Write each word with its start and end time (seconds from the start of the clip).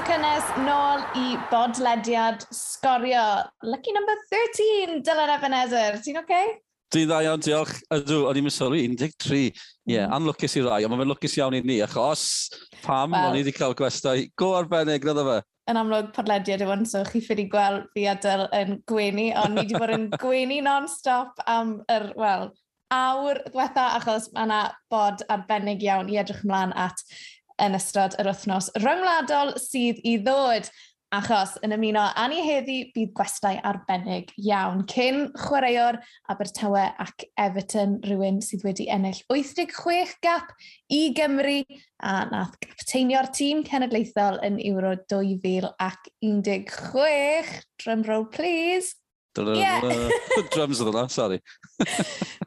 Croeso 0.00 0.16
cynnes 0.16 0.44
nôl 0.64 1.02
i 1.18 1.36
bodlediad 1.50 2.44
sgorio. 2.54 3.44
Lucky 3.62 3.92
number 3.92 4.14
13, 4.30 5.02
Dylan 5.04 5.32
Ebenezer. 5.34 5.98
Ti'n 6.00 6.20
oce? 6.20 6.24
Okay? 6.24 6.46
Dwi'n 6.94 7.08
dda 7.10 7.18
iawn, 7.26 7.42
diolch. 7.44 7.74
Ydw, 7.92 8.20
o'n 8.30 8.38
i'n 8.40 8.48
sori, 8.54 8.80
13. 8.96 9.34
Ie, 9.36 9.50
yeah, 9.92 10.08
anlwcus 10.16 10.56
i 10.56 10.62
rai, 10.64 10.86
ond 10.86 10.94
mae'n 10.94 11.10
lwcus 11.10 11.36
iawn 11.36 11.58
i 11.58 11.60
ni, 11.66 11.76
achos 11.84 12.22
pam 12.84 13.12
well, 13.12 13.28
o'n 13.28 13.36
i 13.36 13.42
wedi 13.42 13.52
cael 13.56 13.76
gwestai 13.76 14.30
go 14.40 14.54
arbennig, 14.56 15.04
rydw 15.04 15.26
fe. 15.26 15.36
Yn 15.68 15.80
amlwg 15.82 16.08
podlediad 16.16 16.64
yw 16.64 16.72
so 16.88 17.02
chi 17.10 17.20
ffyr 17.26 17.44
i 17.44 17.46
gweld 17.52 17.90
fi 17.92 18.06
adael 18.14 18.46
yn 18.56 18.78
gwenu, 18.88 19.26
ond 19.42 19.58
ni 19.58 19.66
wedi 19.66 19.82
bod 19.82 19.92
yn 19.98 20.08
gwenu 20.22 20.62
non-stop 20.64 21.44
am 21.50 21.76
yr, 21.92 22.08
wel, 22.16 22.48
awr 22.94 23.42
diwetha, 23.50 23.90
achos 24.00 24.30
mae 24.32 24.48
yna 24.48 24.62
bod 24.90 25.26
arbennig 25.28 25.84
iawn 25.84 26.08
i 26.08 26.16
edrych 26.24 26.40
ymlaen 26.46 26.72
at 26.88 27.04
yn 27.62 27.76
ystod 27.78 28.16
yr 28.20 28.30
wythnos 28.30 28.70
rhyngwladol 28.80 29.56
sydd 29.60 30.00
i 30.06 30.18
ddod. 30.24 30.64
Achos 31.10 31.56
yn 31.66 31.72
ymuno 31.74 32.04
â 32.14 32.24
ni 32.30 32.38
heddi 32.46 32.76
bydd 32.94 33.10
gwestai 33.18 33.56
arbennig 33.66 34.28
iawn. 34.38 34.84
Cyn 34.92 35.24
chwaraewr 35.34 35.98
Abertawe 36.30 36.84
ac 37.02 37.24
Everton 37.34 37.96
rhywun 38.04 38.38
sydd 38.46 38.62
wedi 38.62 38.86
ennill 38.94 39.18
86 39.26 40.14
gap 40.22 40.54
i 40.86 41.10
Gymru 41.18 41.66
a 42.06 42.30
nath 42.30 42.54
capteinio'r 42.62 43.26
tîm 43.34 43.66
cenedlaethol 43.66 44.38
yn 44.46 44.62
Euro 44.70 44.94
2016. 45.10 47.58
Drum 47.82 48.06
roll 48.06 48.30
please. 48.30 48.99
Yeah. 49.56 50.08
drums 50.54 50.80
of 50.80 50.92
the 50.92 51.08
sorry. 51.08 51.40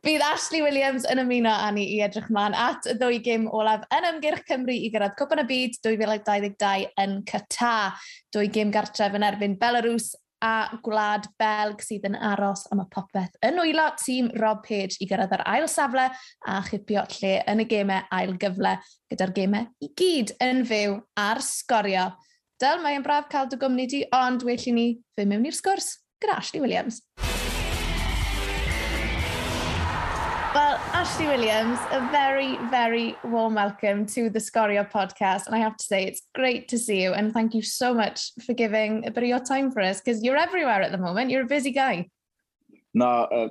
Bydd 0.04 0.24
Ashley 0.26 0.62
Williams 0.66 1.08
yn 1.10 1.22
ymuno 1.24 1.54
â 1.54 1.70
ni 1.76 1.86
i 1.96 2.02
edrych 2.06 2.30
mlaen 2.34 2.56
at 2.58 2.90
y 2.90 2.98
ddwy 3.00 3.22
gym 3.26 3.48
olaf 3.52 3.86
yn 3.96 4.10
ymgyrch 4.14 4.44
Cymru 4.50 4.76
i 4.76 4.92
gyrraedd 4.94 5.16
Cwpan 5.20 5.44
y 5.44 5.48
Byd 5.50 5.80
2022 5.86 6.90
yn 7.04 7.22
Qatar. 7.30 8.04
Dwy 8.36 8.52
gym 8.54 8.74
gartref 8.74 9.16
yn 9.18 9.26
erbyn 9.28 9.58
Belarus 9.62 10.14
a 10.44 10.76
gwlad 10.84 11.30
Belg 11.40 11.82
sydd 11.86 12.04
yn 12.10 12.18
aros 12.20 12.66
am 12.74 12.84
y 12.84 12.86
popeth 12.92 13.38
yn 13.48 13.62
wylo 13.62 13.86
tîm 14.02 14.28
Rob 14.42 14.60
Page 14.66 15.00
i 15.00 15.08
gyrraedd 15.08 15.38
yr 15.38 15.46
ail 15.48 15.70
safle 15.72 16.10
a 16.12 16.60
chipio 16.68 17.06
lle 17.16 17.38
yn 17.50 17.64
y 17.64 17.68
gemau 17.72 18.04
ail 18.18 18.36
gyfle 18.42 18.76
gyda'r 19.12 19.34
gemau 19.38 19.70
i 19.80 19.92
gyd 20.00 20.36
yn 20.44 20.64
fyw 20.68 21.00
ar 21.24 21.42
sgorio. 21.46 22.12
Dyl, 22.62 22.84
mae'n 22.84 23.04
braf 23.04 23.30
cael 23.32 23.48
dy 23.50 23.60
gwmni 23.60 23.88
di, 23.90 24.04
ond 24.16 24.44
well 24.48 24.68
i 24.70 24.76
ni 24.76 24.88
fy 25.18 25.26
mewn 25.28 25.48
i'r 25.48 25.56
sgwrs. 25.58 26.03
Gyda 26.24 26.36
Ashley 26.36 26.62
Williams. 26.62 27.02
Well, 30.56 30.80
Ashley 30.94 31.26
Williams, 31.26 31.80
a 31.92 32.08
very, 32.12 32.58
very 32.70 33.16
warm 33.24 33.56
welcome 33.56 34.06
to 34.08 34.30
the 34.30 34.40
Sgorio 34.40 34.90
podcast. 34.90 35.48
And 35.48 35.56
I 35.56 35.60
have 35.60 35.76
to 35.78 35.84
say, 35.84 36.06
it's 36.06 36.22
great 36.36 36.68
to 36.70 36.78
see 36.78 37.02
you. 37.02 37.14
And 37.14 37.34
thank 37.34 37.54
you 37.54 37.62
so 37.62 37.94
much 37.94 38.32
for 38.46 38.54
giving 38.54 39.06
a 39.06 39.12
bit 39.12 39.24
of 39.24 39.30
your 39.30 39.40
time 39.40 39.72
for 39.72 39.82
us 39.82 40.00
because 40.00 40.24
you're 40.24 40.38
everywhere 40.38 40.82
at 40.82 40.92
the 40.92 40.98
moment. 40.98 41.32
You're 41.32 41.44
a 41.44 41.48
busy 41.48 41.72
guy. 41.72 42.10
No, 42.96 43.06
uh, 43.06 43.50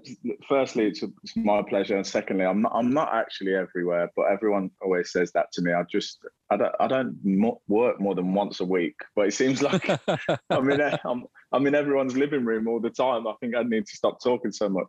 firstly, 0.49 0.87
it's, 0.87 1.03
it's, 1.03 1.37
my 1.37 1.63
pleasure, 1.63 1.97
and 1.97 2.07
secondly, 2.07 2.45
I'm 2.45 2.63
not. 2.63 2.73
I'm 2.75 2.93
not 2.93 3.13
actually 3.13 3.57
everywhere, 3.57 4.09
but 4.15 4.27
everyone 4.31 4.71
always 4.81 5.11
says 5.11 5.33
that 5.33 5.51
to 5.55 5.63
me. 5.63 5.73
I 5.73 5.83
just, 5.91 6.25
I 6.51 6.57
don't, 6.57 6.75
I 6.79 6.87
don't 6.87 7.61
work 7.67 8.01
more 8.01 8.15
than 8.15 8.35
once 8.35 8.61
a 8.61 8.65
week, 8.65 8.95
but 9.17 9.27
it 9.27 9.35
seems 9.35 9.61
like 9.61 9.85
I'm 10.51 10.71
in, 10.71 10.81
I'm, 11.05 11.25
I'm 11.51 11.67
in 11.67 11.75
everyone's 11.75 12.17
living 12.17 12.45
room 12.45 12.69
all 12.69 12.79
the 12.79 12.91
time. 12.91 13.27
I 13.27 13.33
think 13.41 13.57
I 13.57 13.65
need 13.65 13.85
to 13.87 13.97
stop 13.97 14.23
talking 14.23 14.53
so 14.53 14.69
much. 14.69 14.87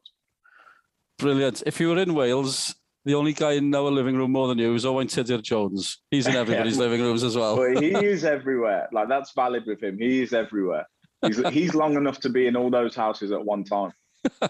Brilliant. 1.18 1.64
If 1.66 1.80
you 1.80 1.90
were 1.90 1.98
in 1.98 2.14
Wales, 2.14 2.76
the 3.06 3.16
only 3.16 3.34
guy 3.34 3.54
in 3.54 3.74
our 3.74 3.90
living 3.90 4.16
room 4.16 4.34
more 4.34 4.48
than 4.48 4.60
you 4.60 4.76
is 4.76 4.86
Owen 4.86 5.08
Tudur 5.08 5.42
Jones. 5.42 6.00
He's 6.12 6.28
in 6.28 6.36
everybody's 6.44 6.78
living 6.78 7.02
rooms 7.02 7.24
as 7.24 7.36
well. 7.36 7.56
But 7.56 7.82
he 7.82 7.96
is 8.06 8.24
everywhere. 8.24 8.88
Like 8.92 9.10
that's 9.10 9.32
valid 9.34 9.64
with 9.66 9.82
him. 9.82 9.98
He 9.98 10.22
is 10.22 10.32
everywhere. 10.32 10.86
He's, 11.26 11.40
he's 11.50 11.74
long 11.74 11.96
enough 11.96 12.20
to 12.20 12.30
be 12.30 12.48
in 12.48 12.56
all 12.56 12.70
those 12.70 12.96
houses 12.96 13.32
at 13.32 13.44
one 13.44 13.64
time. 13.64 13.94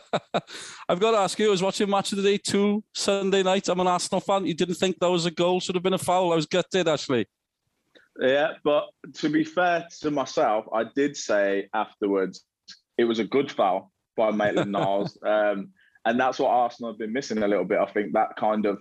I've 0.90 1.00
got 1.00 1.12
to 1.12 1.18
ask 1.18 1.38
you, 1.40 1.48
I 1.48 1.52
was 1.52 1.64
watching 1.64 1.90
Match 1.90 2.12
of 2.12 2.18
the 2.18 2.24
Day 2.24 2.38
2 2.38 2.84
Sunday 2.94 3.44
night. 3.44 3.68
I'm 3.68 3.80
an 3.80 3.88
Arsenal 3.88 4.22
fan. 4.22 4.46
You 4.46 4.54
didn't 4.54 4.76
think 4.76 5.00
that 5.00 5.10
was 5.10 5.26
a 5.26 5.32
goal? 5.32 5.60
Should 5.60 5.76
have 5.76 5.84
been 5.84 5.94
a 5.94 5.98
foul. 5.98 6.32
I 6.32 6.36
was 6.36 6.46
gutted, 6.46 6.88
actually. 6.88 7.28
Yeah, 8.20 8.54
but 8.64 8.86
to 9.16 9.30
be 9.30 9.44
fair 9.44 9.88
to 10.02 10.12
myself, 10.12 10.66
I 10.74 10.86
did 10.96 11.18
say 11.18 11.70
afterwards 11.74 12.46
it 12.98 13.06
was 13.06 13.20
a 13.20 13.24
good 13.24 13.52
foul 13.52 13.92
by 14.16 14.32
Maitland 14.32 14.72
Niles. 14.74 15.18
Um, 15.26 15.72
and 16.06 16.20
that's 16.20 16.40
what 16.40 16.50
Arsenal 16.50 16.92
have 16.92 17.00
been 17.00 17.14
missing 17.14 17.42
a 17.42 17.48
little 17.48 17.66
bit. 17.66 17.80
I 17.80 17.86
think 17.86 18.14
that 18.14 18.36
kind 18.38 18.66
of 18.66 18.80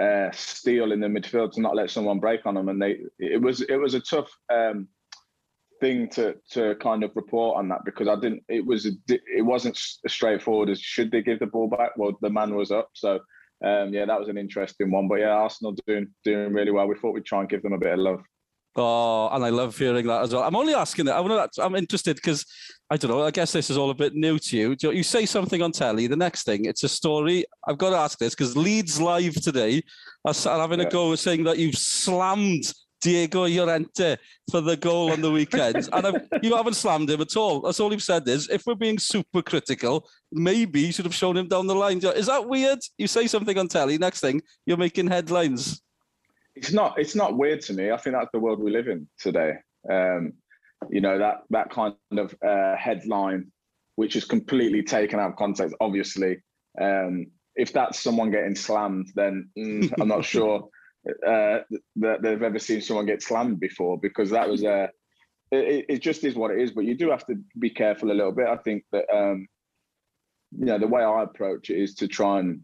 uh, 0.00 0.30
steal 0.32 0.92
in 0.92 1.00
the 1.00 1.08
midfield 1.08 1.52
to 1.52 1.60
not 1.60 1.76
let 1.76 1.90
someone 1.90 2.20
break 2.20 2.46
on 2.46 2.54
them. 2.54 2.68
And 2.68 2.80
they, 2.80 3.00
it 3.18 3.40
was 3.40 3.60
it 3.62 3.76
was 3.76 3.94
a 3.94 4.00
tough 4.00 4.30
um, 4.52 4.88
thing 5.84 6.08
to 6.08 6.34
to 6.50 6.74
kind 6.76 7.04
of 7.04 7.10
report 7.14 7.58
on 7.58 7.68
that 7.68 7.84
because 7.84 8.08
I 8.08 8.16
didn't. 8.16 8.42
It 8.48 8.64
was 8.64 8.86
it 8.86 9.44
wasn't 9.44 9.78
as 10.04 10.12
straightforward 10.12 10.70
as 10.70 10.80
should 10.80 11.10
they 11.10 11.22
give 11.22 11.40
the 11.40 11.46
ball 11.46 11.68
back. 11.68 11.90
Well, 11.96 12.16
the 12.22 12.30
man 12.30 12.54
was 12.54 12.70
up, 12.70 12.88
so 12.94 13.20
um, 13.64 13.92
yeah, 13.92 14.06
that 14.06 14.18
was 14.18 14.28
an 14.28 14.38
interesting 14.38 14.90
one. 14.90 15.08
But 15.08 15.20
yeah, 15.20 15.30
Arsenal 15.30 15.74
doing 15.86 16.08
doing 16.24 16.54
really 16.54 16.70
well. 16.70 16.86
We 16.86 16.96
thought 16.96 17.12
we'd 17.12 17.26
try 17.26 17.40
and 17.40 17.48
give 17.48 17.62
them 17.62 17.74
a 17.74 17.78
bit 17.78 17.92
of 17.92 17.98
love. 17.98 18.22
Oh, 18.76 19.28
and 19.28 19.44
I 19.44 19.50
love 19.50 19.78
hearing 19.78 20.06
that 20.06 20.22
as 20.22 20.34
well. 20.34 20.42
I'm 20.42 20.56
only 20.56 20.74
asking 20.74 21.04
that. 21.04 21.16
I'm, 21.16 21.48
I'm 21.62 21.76
interested 21.76 22.16
because 22.16 22.44
I 22.90 22.96
don't 22.96 23.10
know. 23.10 23.22
I 23.22 23.30
guess 23.30 23.52
this 23.52 23.70
is 23.70 23.76
all 23.76 23.90
a 23.90 23.94
bit 23.94 24.14
new 24.14 24.38
to 24.38 24.56
you. 24.56 24.76
You 24.90 25.02
say 25.02 25.26
something 25.26 25.62
on 25.62 25.70
telly, 25.70 26.06
the 26.06 26.16
next 26.16 26.44
thing 26.44 26.64
it's 26.64 26.82
a 26.82 26.88
story. 26.88 27.44
I've 27.68 27.78
got 27.78 27.90
to 27.90 27.96
ask 27.96 28.18
this 28.18 28.34
because 28.34 28.56
Leeds 28.56 29.00
live 29.00 29.34
today 29.34 29.82
are 30.24 30.34
having 30.34 30.80
yeah. 30.80 30.86
a 30.86 30.90
go 30.90 31.14
saying 31.14 31.44
that 31.44 31.58
you've 31.58 31.76
slammed 31.76 32.72
Diego 33.04 33.46
Llorente 33.46 34.16
for 34.50 34.62
the 34.62 34.78
goal 34.78 35.12
on 35.12 35.20
the 35.20 35.30
weekend. 35.30 35.76
and 35.92 36.06
I've, 36.06 36.42
you 36.42 36.56
haven't 36.56 36.74
slammed 36.74 37.10
him 37.10 37.20
at 37.20 37.36
all. 37.36 37.60
That's 37.60 37.78
all 37.78 37.92
you've 37.92 38.02
said 38.02 38.26
is, 38.26 38.48
if 38.48 38.64
we're 38.66 38.74
being 38.74 38.98
super 38.98 39.42
critical, 39.42 40.08
maybe 40.32 40.80
you 40.80 40.92
should 40.92 41.04
have 41.04 41.14
shown 41.14 41.36
him 41.36 41.46
down 41.46 41.66
the 41.66 41.74
line. 41.74 41.98
Is 41.98 42.26
that 42.26 42.48
weird? 42.48 42.78
You 42.96 43.06
say 43.06 43.26
something 43.26 43.58
on 43.58 43.68
telly, 43.68 43.98
next 43.98 44.20
thing, 44.20 44.40
you're 44.64 44.78
making 44.78 45.08
headlines. 45.08 45.82
It's 46.56 46.72
not. 46.72 46.98
It's 46.98 47.14
not 47.14 47.36
weird 47.36 47.60
to 47.62 47.74
me. 47.74 47.90
I 47.90 47.98
think 47.98 48.16
that's 48.16 48.30
the 48.32 48.38
world 48.38 48.58
we 48.58 48.70
live 48.70 48.88
in 48.88 49.06
today. 49.18 49.56
Um, 49.90 50.32
you 50.88 51.00
know 51.00 51.18
that 51.18 51.42
that 51.50 51.70
kind 51.70 51.94
of 52.16 52.34
uh, 52.46 52.76
headline, 52.76 53.50
which 53.96 54.16
is 54.16 54.24
completely 54.24 54.82
taken 54.82 55.18
out 55.18 55.30
of 55.30 55.36
context. 55.36 55.74
Obviously, 55.80 56.38
um, 56.80 57.26
if 57.56 57.72
that's 57.72 58.00
someone 58.00 58.30
getting 58.30 58.54
slammed, 58.54 59.10
then 59.14 59.50
mm, 59.58 59.92
I'm 60.00 60.08
not 60.08 60.24
sure 60.34 60.68
uh, 61.26 61.60
that 61.96 62.22
they've 62.22 62.42
ever 62.42 62.58
seen 62.58 62.80
someone 62.80 63.06
get 63.06 63.22
slammed 63.22 63.60
before 63.60 63.98
because 63.98 64.30
that 64.30 64.48
was 64.48 64.62
a. 64.62 64.84
Uh, 64.84 64.86
it, 65.52 65.86
it, 65.88 65.98
just 65.98 66.24
is 66.24 66.34
what 66.34 66.50
it 66.50 66.58
is, 66.60 66.72
but 66.72 66.84
you 66.84 66.96
do 66.96 67.10
have 67.10 67.24
to 67.26 67.36
be 67.58 67.70
careful 67.70 68.10
a 68.10 68.14
little 68.14 68.32
bit. 68.32 68.48
I 68.48 68.56
think 68.56 68.82
that 68.90 69.04
um, 69.14 69.46
you 70.58 70.66
know 70.66 70.78
the 70.78 70.86
way 70.86 71.02
I 71.02 71.22
approach 71.22 71.70
it 71.70 71.78
is 71.78 71.94
to 71.96 72.08
try 72.08 72.40
and 72.40 72.62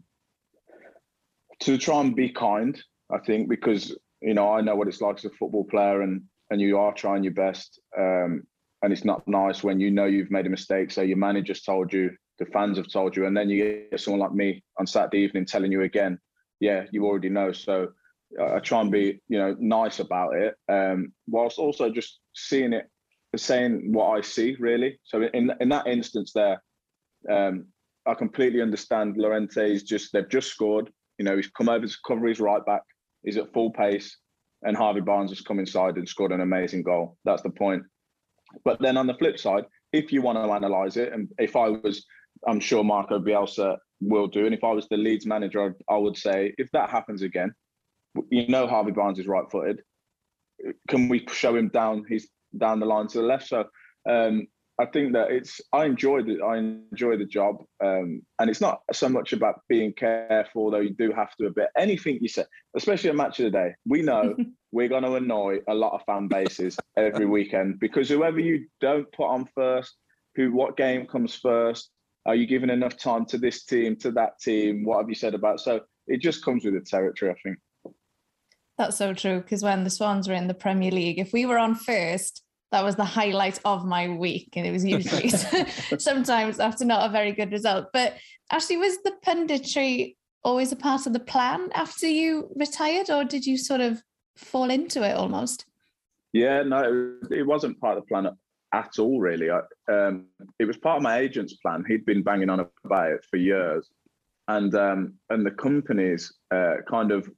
to 1.61 1.77
try 1.77 2.01
and 2.01 2.15
be 2.15 2.29
kind. 2.29 2.81
I 3.13 3.19
think 3.19 3.47
because 3.47 3.95
you 4.21 4.33
know 4.33 4.51
I 4.51 4.61
know 4.61 4.75
what 4.75 4.87
it's 4.87 5.01
like 5.01 5.17
as 5.17 5.25
a 5.25 5.29
football 5.29 5.65
player, 5.65 6.01
and 6.01 6.23
and 6.49 6.59
you 6.59 6.79
are 6.79 6.93
trying 6.93 7.23
your 7.23 7.33
best. 7.33 7.79
Um, 7.97 8.43
and 8.83 8.91
it's 8.91 9.05
not 9.05 9.27
nice 9.27 9.63
when 9.63 9.79
you 9.79 9.91
know 9.91 10.05
you've 10.05 10.31
made 10.31 10.47
a 10.47 10.49
mistake. 10.49 10.91
So 10.91 11.01
your 11.01 11.17
manager's 11.17 11.61
told 11.61 11.93
you, 11.93 12.11
the 12.39 12.45
fans 12.45 12.77
have 12.77 12.91
told 12.91 13.15
you, 13.15 13.25
and 13.25 13.37
then 13.37 13.49
you 13.49 13.87
get 13.91 13.99
someone 13.99 14.21
like 14.21 14.33
me 14.33 14.63
on 14.79 14.87
Saturday 14.87 15.19
evening 15.19 15.45
telling 15.45 15.71
you 15.71 15.83
again, 15.83 16.19
yeah, 16.59 16.85
you 16.91 17.05
already 17.05 17.29
know. 17.29 17.51
So 17.51 17.89
I 18.39 18.59
try 18.59 18.81
and 18.81 18.91
be, 18.91 19.21
you 19.27 19.37
know, 19.37 19.55
nice 19.59 19.99
about 19.99 20.35
it, 20.35 20.55
um, 20.69 21.13
whilst 21.27 21.59
also 21.59 21.89
just 21.89 22.19
seeing 22.33 22.73
it, 22.73 22.87
saying 23.35 23.91
what 23.91 24.17
I 24.17 24.21
see 24.21 24.55
really. 24.59 24.99
So 25.03 25.23
in 25.23 25.51
in 25.59 25.69
that 25.69 25.87
instance 25.87 26.31
there, 26.33 26.61
um, 27.29 27.67
I 28.05 28.13
completely 28.13 28.61
understand 28.61 29.15
Llorente's 29.15 29.83
just 29.83 30.13
they've 30.13 30.29
just 30.29 30.49
scored. 30.49 30.91
You 31.17 31.25
know, 31.25 31.35
he's 31.35 31.49
come 31.49 31.69
over 31.69 31.85
to 31.85 31.97
cover 32.07 32.27
his 32.27 32.39
right 32.39 32.65
back. 32.65 32.81
He's 33.23 33.37
at 33.37 33.53
full 33.53 33.71
pace, 33.71 34.17
and 34.63 34.75
Harvey 34.75 35.01
Barnes 35.01 35.31
has 35.31 35.41
come 35.41 35.59
inside 35.59 35.97
and 35.97 36.07
scored 36.07 36.31
an 36.31 36.41
amazing 36.41 36.83
goal. 36.83 37.17
That's 37.25 37.43
the 37.43 37.51
point. 37.51 37.83
But 38.65 38.81
then 38.81 38.97
on 38.97 39.07
the 39.07 39.13
flip 39.15 39.39
side, 39.39 39.65
if 39.93 40.11
you 40.11 40.21
want 40.21 40.37
to 40.37 40.51
analyse 40.51 40.97
it, 40.97 41.13
and 41.13 41.29
if 41.37 41.55
I 41.55 41.69
was, 41.69 42.05
I'm 42.47 42.59
sure 42.59 42.83
Marco 42.83 43.19
Bielsa 43.19 43.77
will 44.01 44.27
do, 44.27 44.45
and 44.45 44.55
if 44.55 44.63
I 44.63 44.71
was 44.71 44.87
the 44.89 44.97
Leeds 44.97 45.25
manager, 45.25 45.75
I 45.89 45.97
would 45.97 46.17
say 46.17 46.53
if 46.57 46.69
that 46.71 46.89
happens 46.89 47.21
again, 47.21 47.53
you 48.29 48.47
know 48.47 48.67
Harvey 48.67 48.91
Barnes 48.91 49.19
is 49.19 49.27
right 49.27 49.49
footed. 49.51 49.81
Can 50.89 51.09
we 51.09 51.25
show 51.31 51.55
him 51.55 51.69
down? 51.69 52.05
He's 52.07 52.29
down 52.57 52.79
the 52.79 52.85
line 52.85 53.07
to 53.07 53.19
the 53.19 53.23
left. 53.23 53.47
So 53.47 53.65
um, 54.09 54.47
I 54.79 54.85
think 54.85 55.13
that 55.13 55.31
it's 55.31 55.61
I 55.73 55.85
enjoy 55.85 56.23
the 56.23 56.41
I 56.41 56.57
enjoy 56.57 57.17
the 57.17 57.25
job, 57.25 57.63
um, 57.83 58.21
and 58.39 58.49
it's 58.49 58.61
not 58.61 58.81
so 58.91 59.09
much 59.09 59.33
about 59.33 59.61
being 59.69 59.93
careful, 59.93 60.71
though 60.71 60.79
you 60.79 60.93
do 60.95 61.11
have 61.11 61.35
to 61.37 61.47
a 61.47 61.51
bit. 61.51 61.69
Anything 61.77 62.19
you 62.21 62.27
say, 62.27 62.45
especially 62.75 63.11
a 63.11 63.13
match 63.13 63.39
of 63.39 63.45
the 63.45 63.51
day, 63.51 63.75
we 63.85 64.01
know 64.01 64.35
we're 64.71 64.87
going 64.87 65.03
to 65.03 65.15
annoy 65.15 65.59
a 65.67 65.73
lot 65.73 65.93
of 65.93 66.01
fan 66.05 66.27
bases 66.27 66.77
every 66.97 67.25
weekend 67.25 67.79
because 67.79 68.09
whoever 68.09 68.39
you 68.39 68.67
don't 68.79 69.11
put 69.11 69.27
on 69.27 69.47
first, 69.53 69.97
who 70.35 70.51
what 70.51 70.77
game 70.77 71.05
comes 71.05 71.35
first, 71.35 71.91
are 72.25 72.35
you 72.35 72.47
giving 72.47 72.69
enough 72.69 72.97
time 72.97 73.25
to 73.25 73.37
this 73.37 73.65
team, 73.65 73.95
to 73.97 74.11
that 74.11 74.39
team? 74.39 74.83
What 74.83 74.99
have 74.99 75.09
you 75.09 75.15
said 75.15 75.35
about? 75.35 75.59
So 75.59 75.81
it 76.07 76.21
just 76.21 76.43
comes 76.43 76.65
with 76.65 76.73
the 76.73 76.81
territory, 76.81 77.31
I 77.31 77.35
think. 77.43 77.57
That's 78.81 78.97
so 78.97 79.13
true. 79.13 79.41
Because 79.41 79.61
when 79.61 79.83
the 79.83 79.91
Swans 79.91 80.27
were 80.27 80.33
in 80.33 80.47
the 80.47 80.55
Premier 80.55 80.89
League, 80.89 81.19
if 81.19 81.33
we 81.33 81.45
were 81.45 81.59
on 81.59 81.75
first, 81.75 82.41
that 82.71 82.83
was 82.83 82.95
the 82.95 83.05
highlight 83.05 83.59
of 83.63 83.85
my 83.85 84.09
week. 84.09 84.49
And 84.55 84.65
it 84.65 84.71
was 84.71 84.83
usually 84.83 85.29
sometimes 85.99 86.59
after 86.59 86.83
not 86.83 87.07
a 87.07 87.11
very 87.11 87.31
good 87.31 87.51
result. 87.51 87.89
But 87.93 88.15
actually, 88.51 88.77
was 88.77 88.97
the 89.03 89.13
punditry 89.23 90.15
always 90.43 90.71
a 90.71 90.75
part 90.75 91.05
of 91.05 91.13
the 91.13 91.19
plan 91.19 91.69
after 91.75 92.07
you 92.07 92.49
retired, 92.55 93.11
or 93.11 93.23
did 93.23 93.45
you 93.45 93.55
sort 93.55 93.81
of 93.81 94.01
fall 94.35 94.71
into 94.71 95.03
it 95.03 95.15
almost? 95.15 95.65
Yeah, 96.33 96.63
no, 96.63 97.13
it 97.29 97.45
wasn't 97.45 97.79
part 97.79 97.99
of 97.99 98.03
the 98.03 98.07
plan 98.07 98.35
at 98.73 98.97
all, 98.97 99.19
really. 99.19 99.51
I, 99.51 99.59
um, 99.93 100.25
it 100.57 100.65
was 100.65 100.77
part 100.77 100.97
of 100.97 101.03
my 101.03 101.19
agent's 101.19 101.53
plan. 101.57 101.85
He'd 101.87 102.07
been 102.07 102.23
banging 102.23 102.49
on 102.49 102.65
about 102.83 103.11
it 103.11 103.25
for 103.29 103.37
years, 103.37 103.87
and 104.47 104.73
um, 104.73 105.13
and 105.29 105.45
the 105.45 105.51
companies 105.51 106.33
uh, 106.49 106.77
kind 106.89 107.11
of 107.11 107.29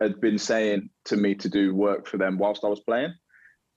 had 0.00 0.20
been 0.20 0.38
saying 0.38 0.90
to 1.06 1.16
me 1.16 1.34
to 1.36 1.48
do 1.48 1.74
work 1.74 2.06
for 2.06 2.18
them 2.18 2.38
whilst 2.38 2.64
I 2.64 2.68
was 2.68 2.80
playing, 2.80 3.14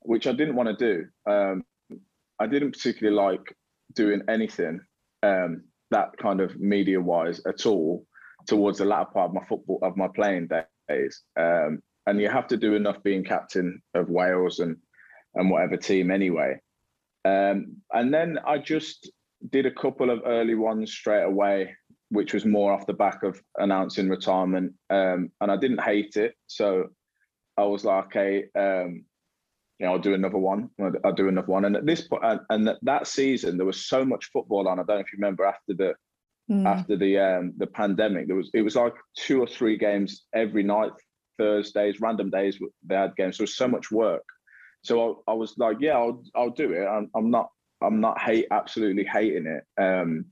which 0.02 0.28
I 0.28 0.32
didn't 0.32 0.56
want 0.56 0.78
to 0.78 0.86
do. 0.86 1.32
Um, 1.32 1.64
I 2.40 2.48
didn't 2.48 2.72
particularly 2.72 3.16
like 3.16 3.56
doing 3.94 4.22
anything 4.28 4.82
um, 5.24 5.64
that 5.92 6.18
kind 6.18 6.42
of 6.42 6.60
media 6.60 7.00
wise 7.00 7.42
at 7.46 7.66
all 7.66 8.06
towards 8.48 8.80
the 8.80 8.86
latter 8.86 9.10
part 9.14 9.30
of 9.30 9.36
my 9.36 9.46
football 9.46 9.80
of 9.82 9.98
my 9.98 10.08
playing 10.08 10.50
days. 10.90 11.22
Um, 11.40 11.82
and 12.08 12.20
you 12.20 12.30
have 12.30 12.48
to 12.48 12.58
do 12.58 12.76
enough 12.76 13.04
being 13.04 13.24
captain 13.24 13.82
of 13.94 14.10
Wales 14.10 14.60
and 14.60 14.78
and 15.36 15.50
whatever 15.50 15.78
team 15.78 16.12
anyway. 16.12 16.60
Um, 17.24 17.78
and 17.92 18.14
then 18.14 18.40
I 18.46 18.58
just 18.58 19.12
did 19.50 19.66
a 19.66 19.72
couple 19.72 20.10
of 20.10 20.22
early 20.26 20.56
ones 20.56 20.92
straight 20.92 21.24
away, 21.24 21.76
which 22.12 22.34
was 22.34 22.46
more 22.46 22.72
off 22.72 22.86
the 22.86 22.94
back 22.94 23.24
of 23.24 23.42
announcing 23.58 24.10
retirement. 24.10 24.74
Um, 24.90 25.32
and 25.42 25.52
I 25.52 25.58
didn't 25.58 25.82
hate 25.82 26.18
it, 26.18 26.36
so 26.48 26.90
I 27.58 27.64
was 27.64 27.84
like, 27.84 28.06
okay, 28.06 28.46
um, 28.56 29.06
you 29.80 29.88
know, 29.88 29.94
I'll 29.94 30.00
do 30.00 30.14
another 30.14 30.38
one. 30.38 30.70
I'll 31.04 31.14
do 31.14 31.28
another 31.28 31.48
one. 31.48 31.66
And 31.66 31.76
at 31.76 31.86
this 31.86 32.08
point, 32.08 32.24
and, 32.24 32.40
and 32.50 32.78
that 32.84 33.08
season, 33.08 33.58
there 33.58 33.66
was 33.66 33.88
so 33.88 34.06
much 34.06 34.30
football 34.32 34.68
on. 34.68 34.80
I 34.80 34.84
don't 34.84 34.98
know 34.98 35.02
if 35.02 35.12
you 35.12 35.18
remember 35.18 35.46
after 35.46 35.74
the 35.74 35.96
mm. 36.52 36.68
after 36.68 36.96
the 36.96 37.18
um, 37.18 37.54
the 37.58 37.68
pandemic, 37.68 38.28
there 38.28 38.36
was 38.36 38.52
it 38.54 38.62
was 38.62 38.76
like 38.76 38.94
two 39.18 39.42
or 39.42 39.48
three 39.48 39.78
games 39.78 40.26
every 40.34 40.64
night 40.64 40.92
Thursdays, 41.38 42.00
random 42.00 42.30
days 42.30 42.60
they 42.86 42.96
had 42.96 43.16
games. 43.16 43.38
So 43.38 43.42
There 43.42 43.46
was 43.46 43.58
so 43.58 43.68
much 43.68 43.90
work. 43.90 44.24
So 44.84 45.24
I, 45.28 45.32
I 45.32 45.34
was 45.34 45.56
like, 45.58 45.78
yeah, 45.80 45.98
I'll 45.98 46.24
I'll 46.36 46.52
do 46.52 46.74
it. 46.74 46.86
I'm, 46.86 47.10
I'm 47.16 47.32
not 47.32 47.50
I'm 47.82 48.00
not 48.00 48.22
hate 48.22 48.48
absolutely 48.52 49.06
hating 49.06 49.48
it. 49.48 49.64
Um, 49.82 50.26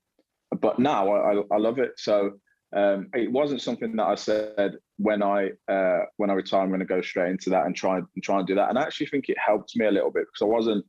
but 0.62 0.80
now 0.80 1.12
I, 1.12 1.42
I 1.52 1.58
love 1.58 1.80
it. 1.80 1.94
So 1.98 2.34
um, 2.76 3.10
it 3.14 3.32
wasn't 3.32 3.62
something 3.62 3.96
that 3.96 4.06
I 4.06 4.16
said 4.16 4.78
when 4.98 5.24
I 5.24 5.52
uh, 5.68 6.02
when 6.18 6.30
I 6.30 6.34
retire. 6.34 6.62
I'm 6.62 6.70
going 6.70 6.80
to 6.80 6.86
go 6.86 7.02
straight 7.02 7.32
into 7.32 7.50
that 7.52 7.66
and 7.66 7.76
try 7.76 7.98
and 7.98 8.24
try 8.24 8.38
and 8.38 8.48
do 8.48 8.56
that. 8.56 8.70
And 8.70 8.78
I 8.78 8.84
actually 8.84 9.08
think 9.08 9.30
it 9.30 9.38
helped 9.44 9.76
me 9.76 9.86
a 9.86 9.92
little 9.92 10.12
bit 10.12 10.26
because 10.32 10.46
I 10.46 10.50
wasn't 10.50 10.86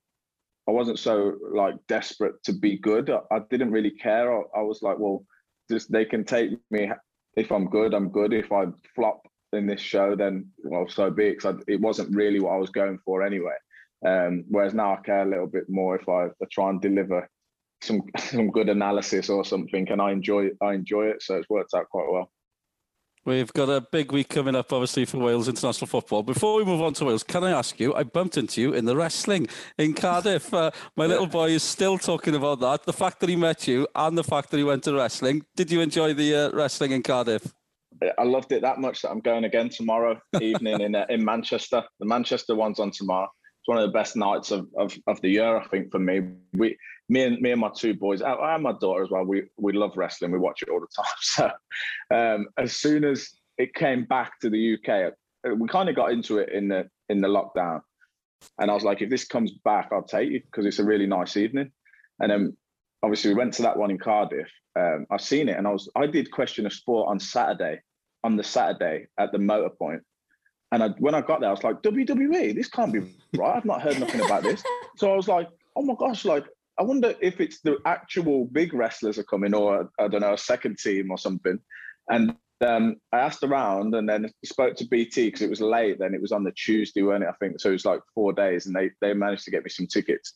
I 0.69 0.73
wasn't 0.73 0.99
so 0.99 1.37
like 1.53 1.75
desperate 1.89 2.43
to 2.45 2.53
be 2.53 2.77
good. 2.77 3.11
I, 3.11 3.21
I 3.31 3.41
didn't 3.51 3.71
really 3.71 3.93
care. 3.93 4.33
I, 4.33 4.43
I, 4.59 4.63
was 4.63 4.83
like, 4.83 4.99
well, 4.99 5.25
just 5.71 5.91
they 5.91 6.05
can 6.05 6.25
take 6.25 6.51
me 6.71 6.91
if 7.37 7.51
I'm 7.51 7.69
good. 7.69 7.95
I'm 7.95 8.11
good. 8.11 8.35
If 8.35 8.53
I 8.53 8.67
flop, 8.95 9.23
in 9.53 9.67
this 9.67 9.81
show, 9.81 10.15
then 10.15 10.47
well, 10.65 10.87
so 10.89 11.11
be 11.11 11.29
it. 11.29 11.39
Because 11.39 11.63
it 11.67 11.81
wasn't 11.81 12.15
really 12.15 12.41
what 12.41 12.53
I 12.53 12.59
was 12.59 12.71
going 12.71 12.99
for 13.05 13.23
anyway. 13.23 13.55
Um, 14.07 14.45
whereas 14.49 14.75
now 14.75 14.95
I 14.95 14.97
care 15.03 15.23
a 15.23 15.29
little 15.29 15.47
bit 15.47 15.65
more 15.69 15.97
if 15.97 16.09
I, 16.09 16.27
I 16.27 16.47
try 16.51 16.71
and 16.71 16.81
deliver 16.81 17.29
some 17.83 18.03
some 18.19 18.51
good 18.51 18.69
analysis 18.69 19.29
or 19.29 19.45
something, 19.45 19.89
and 19.91 20.01
I 20.01 20.13
enjoy 20.13 20.51
I 20.61 20.75
enjoy 20.75 21.07
it. 21.07 21.23
So 21.23 21.37
it's 21.37 21.49
worked 21.49 21.75
out 21.75 21.89
quite 21.91 22.11
well. 22.11 22.31
We've 23.27 23.53
got 23.53 23.69
a 23.69 23.83
big 23.83 24.13
week 24.13 24.31
coming 24.31 24.57
up, 24.57 24.73
obviously, 24.73 25.05
for 25.05 25.19
Wales 25.19 25.47
international 25.47 25.89
football. 25.89 26.23
Before 26.23 26.57
we 26.57 26.65
move 26.65 26.81
on 26.81 26.95
to 26.95 27.05
Wales, 27.05 27.23
can 27.23 27.45
I 27.45 27.51
ask 27.51 27.79
you? 27.79 27.95
I 27.95 28.03
bumped 28.03 28.39
into 28.39 28.63
you 28.63 28.73
in 28.73 28.87
the 28.87 28.97
wrestling 28.97 29.47
in 29.77 29.93
Cardiff. 29.93 30.55
Uh, 30.55 30.71
my 30.97 31.05
little 31.05 31.27
boy 31.27 31.51
is 31.51 31.63
still 31.63 31.99
talking 31.99 32.35
about 32.35 32.61
that. 32.61 32.85
The 32.85 32.95
fact 32.95 33.21
that 33.21 33.29
he 33.29 33.37
met 33.37 33.69
you 33.69 33.87
and 33.95 34.17
the 34.17 34.25
fact 34.25 34.51
that 34.51 34.57
he 34.57 34.65
went 34.65 34.85
to 34.85 34.95
wrestling. 34.95 35.45
Did 35.55 35.71
you 35.71 35.83
enjoy 35.83 36.15
the 36.15 36.35
uh, 36.35 36.51
wrestling 36.53 36.93
in 36.93 37.03
Cardiff? 37.03 37.53
I 38.17 38.25
loved 38.25 38.53
it 38.53 38.63
that 38.63 38.81
much 38.81 39.03
that 39.03 39.11
I'm 39.11 39.21
going 39.21 39.45
again 39.45 39.69
tomorrow 39.69 40.19
evening 40.41 40.81
in 40.81 40.95
uh, 40.95 41.05
in 41.11 41.23
Manchester. 41.23 41.85
The 41.99 42.07
Manchester 42.07 42.55
one's 42.55 42.81
on 42.81 42.91
tomorrow. 42.91 43.29
It's 43.61 43.69
one 43.69 43.79
of 43.79 43.87
the 43.87 43.93
best 43.93 44.17
nights 44.17 44.51
of, 44.51 44.69
of, 44.79 44.97
of 45.07 45.21
the 45.21 45.29
year, 45.29 45.57
I 45.59 45.67
think, 45.67 45.91
for 45.91 45.99
me. 45.99 46.21
We, 46.55 46.79
me 47.11 47.25
and 47.25 47.41
me 47.41 47.51
and 47.51 47.61
my 47.61 47.71
two 47.77 47.93
boys, 47.93 48.23
and 48.23 48.63
my 48.63 48.73
daughter 48.73 49.03
as 49.03 49.11
well. 49.11 49.25
We 49.25 49.43
we 49.59 49.73
love 49.73 49.97
wrestling. 49.97 50.31
We 50.31 50.39
watch 50.39 50.63
it 50.63 50.71
all 50.71 50.81
the 50.81 50.87
time. 50.97 51.05
So 51.21 51.51
um, 52.15 52.47
as 52.57 52.73
soon 52.73 53.05
as 53.05 53.29
it 53.59 53.75
came 53.75 54.05
back 54.05 54.41
to 54.41 54.49
the 54.49 54.75
UK, 54.75 55.13
uh, 55.47 55.55
we 55.55 55.69
kind 55.69 55.89
of 55.89 55.97
got 55.97 56.13
into 56.13 56.39
it 56.39 56.51
in 56.51 56.69
the 56.69 56.89
in 57.11 57.21
the 57.21 57.29
lockdown, 57.29 57.81
and 58.59 58.71
I 58.71 58.75
was 58.75 58.85
like, 58.85 59.03
if 59.03 59.11
this 59.11 59.25
comes 59.25 59.53
back, 59.65 59.91
I'll 59.93 60.03
take 60.03 60.31
it 60.31 60.45
because 60.47 60.65
it's 60.65 60.79
a 60.79 60.85
really 60.85 61.07
nice 61.07 61.37
evening. 61.37 61.71
And 62.21 62.31
then 62.31 62.57
obviously 63.03 63.31
we 63.31 63.39
went 63.39 63.55
to 63.55 63.63
that 63.63 63.77
one 63.77 63.91
in 63.91 63.99
Cardiff. 63.99 64.49
Um, 64.79 65.07
I've 65.11 65.21
seen 65.21 65.49
it, 65.49 65.59
and 65.59 65.67
I 65.67 65.71
was 65.71 65.91
I 65.97 66.07
did 66.07 66.31
question 66.31 66.65
of 66.65 66.73
sport 66.73 67.09
on 67.09 67.21
Saturday 67.21 67.81
on 68.23 68.37
the 68.37 68.45
Saturday 68.45 69.07
at 69.19 69.33
the 69.33 69.39
Motor 69.39 69.71
Point. 69.71 70.03
And 70.73 70.83
I, 70.83 70.89
when 70.99 71.15
I 71.15 71.21
got 71.21 71.41
there, 71.41 71.49
I 71.49 71.53
was 71.53 71.65
like, 71.65 71.83
WWE, 71.83 72.55
this 72.55 72.69
can't 72.69 72.93
be 72.93 73.01
right. 73.37 73.57
I've 73.57 73.65
not 73.65 73.83
heard 73.83 73.99
nothing 73.99 74.21
about 74.21 74.43
this. 74.43 74.63
So 74.97 75.13
I 75.13 75.17
was 75.17 75.29
like, 75.29 75.49
oh 75.77 75.83
my 75.83 75.95
gosh, 75.99 76.25
like, 76.25 76.45
I 76.79 76.83
wonder 76.83 77.15
if 77.21 77.41
it's 77.41 77.61
the 77.61 77.79
actual 77.85 78.47
big 78.47 78.73
wrestlers 78.73 79.19
are 79.19 79.25
coming 79.25 79.55
or, 79.55 79.91
I 79.99 80.09
don't 80.09 80.21
know, 80.21 80.35
a 80.35 80.39
second 80.39 80.79
team 80.79 81.11
or 81.11 81.19
something. 81.19 81.59
And 82.09 82.37
um, 82.67 82.97
I 83.13 83.19
asked 83.19 83.43
around 83.43 83.95
and 83.95 84.09
then 84.09 84.31
spoke 84.45 84.77
to 84.77 84.87
BT 84.87 85.27
because 85.27 85.43
it 85.43 85.51
was 85.51 85.61
late. 85.61 85.99
Then 85.99 86.15
it 86.15 86.23
was 86.23 86.33
on 86.33 86.45
the 86.45 86.53
Tuesday, 86.53 87.03
weren't 87.03 87.25
it? 87.25 87.29
I 87.29 87.35
think 87.41 87.61
so. 87.61 87.71
It 87.71 87.73
was 87.73 87.85
like 87.85 88.01
four 88.15 88.33
days, 88.33 88.67
and 88.67 88.75
they 88.75 88.91
they 89.01 89.15
managed 89.15 89.45
to 89.45 89.51
get 89.51 89.65
me 89.65 89.71
some 89.71 89.87
tickets. 89.87 90.35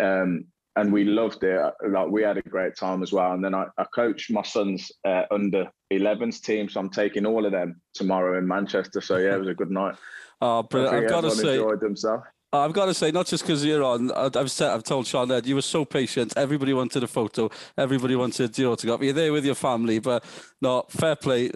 Um, 0.00 0.46
and 0.76 0.92
we 0.92 1.04
loved 1.04 1.44
it. 1.44 1.74
Like 1.88 2.08
we 2.08 2.22
had 2.22 2.38
a 2.38 2.42
great 2.42 2.76
time 2.76 3.02
as 3.02 3.12
well. 3.12 3.32
And 3.32 3.44
then 3.44 3.54
I, 3.54 3.66
I 3.78 3.84
coached 3.94 4.30
my 4.30 4.42
son's 4.42 4.90
uh, 5.06 5.24
under 5.30 5.70
11s 5.92 6.40
team, 6.40 6.68
so 6.68 6.80
I'm 6.80 6.90
taking 6.90 7.26
all 7.26 7.44
of 7.44 7.52
them 7.52 7.80
tomorrow 7.94 8.38
in 8.38 8.46
Manchester. 8.46 9.00
So 9.00 9.18
yeah, 9.18 9.34
it 9.34 9.40
was 9.40 9.48
a 9.48 9.54
good 9.54 9.70
night. 9.70 9.96
Oh, 10.44 10.64
brilliant! 10.64 11.04
I've 11.04 11.08
got 11.08 11.20
to 11.20 11.30
say, 11.30 11.54
enjoyed 11.54 11.80
themselves. 11.80 12.24
I've 12.54 12.74
got 12.74 12.86
to 12.86 12.94
say, 12.94 13.10
not 13.10 13.26
just 13.26 13.44
because 13.44 13.64
you're 13.64 13.82
on, 13.82 14.10
I've 14.12 14.50
said, 14.50 14.72
I've 14.72 14.82
told 14.82 15.06
Sean 15.06 15.28
that 15.28 15.46
you 15.46 15.54
were 15.54 15.62
so 15.62 15.86
patient. 15.86 16.34
Everybody 16.36 16.74
wanted 16.74 17.02
a 17.02 17.06
photo. 17.06 17.50
Everybody 17.78 18.14
wanted 18.14 18.58
you 18.58 18.66
know 18.66 18.74
to 18.74 18.86
go. 18.86 18.98
You're 19.00 19.14
there 19.14 19.32
with 19.32 19.46
your 19.46 19.54
family, 19.54 19.98
but 20.00 20.22
no, 20.60 20.84
fair 20.90 21.16
play. 21.16 21.50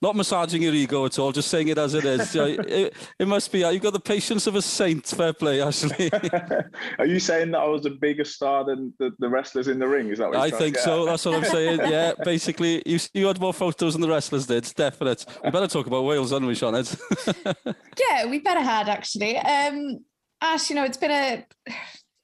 Not 0.00 0.14
massaging 0.14 0.62
your 0.62 0.72
ego 0.72 1.04
at 1.04 1.18
all. 1.18 1.32
Just 1.32 1.48
saying 1.48 1.66
it 1.68 1.78
as 1.78 1.94
it 1.94 2.04
is. 2.04 2.34
it, 2.36 2.94
it, 3.18 3.26
must 3.26 3.50
be. 3.50 3.58
You've 3.58 3.82
got 3.82 3.92
the 3.92 3.98
patience 3.98 4.46
of 4.46 4.54
a 4.54 4.62
saint. 4.62 5.04
Fair 5.06 5.32
play, 5.32 5.60
Ashley. 5.60 6.10
Are 7.00 7.06
you 7.06 7.18
saying 7.18 7.50
that 7.50 7.58
I 7.58 7.66
was 7.66 7.84
a 7.84 7.90
bigger 7.90 8.24
star 8.24 8.64
than 8.64 8.94
the, 9.00 9.10
the 9.18 9.28
wrestlers 9.28 9.66
in 9.66 9.80
the 9.80 9.88
ring? 9.88 10.10
Is 10.10 10.18
that 10.18 10.28
what 10.28 10.36
I 10.36 10.50
think 10.50 10.78
so. 10.78 11.06
That's 11.06 11.24
what 11.24 11.34
I'm 11.34 11.44
saying. 11.44 11.80
Yeah, 11.86 12.12
basically, 12.24 12.82
you 12.84 12.98
you 13.14 13.26
had 13.26 13.40
more 13.40 13.54
photos 13.54 13.92
than 13.94 14.02
the 14.02 14.08
wrestlers 14.08 14.46
did. 14.46 14.58
It's 14.58 14.72
Definite. 14.72 15.24
We 15.44 15.50
better 15.50 15.68
talk 15.68 15.86
about 15.86 16.04
Wales, 16.04 16.32
aren't 16.32 16.46
we, 16.46 16.54
Sean? 16.54 16.74
yeah, 16.74 18.26
we 18.26 18.38
better 18.40 18.60
had 18.60 18.88
actually. 18.88 19.36
Um, 19.38 20.00
Ash, 20.40 20.68
you 20.68 20.76
know, 20.76 20.84
it's 20.84 20.98
been 20.98 21.10
a 21.10 21.46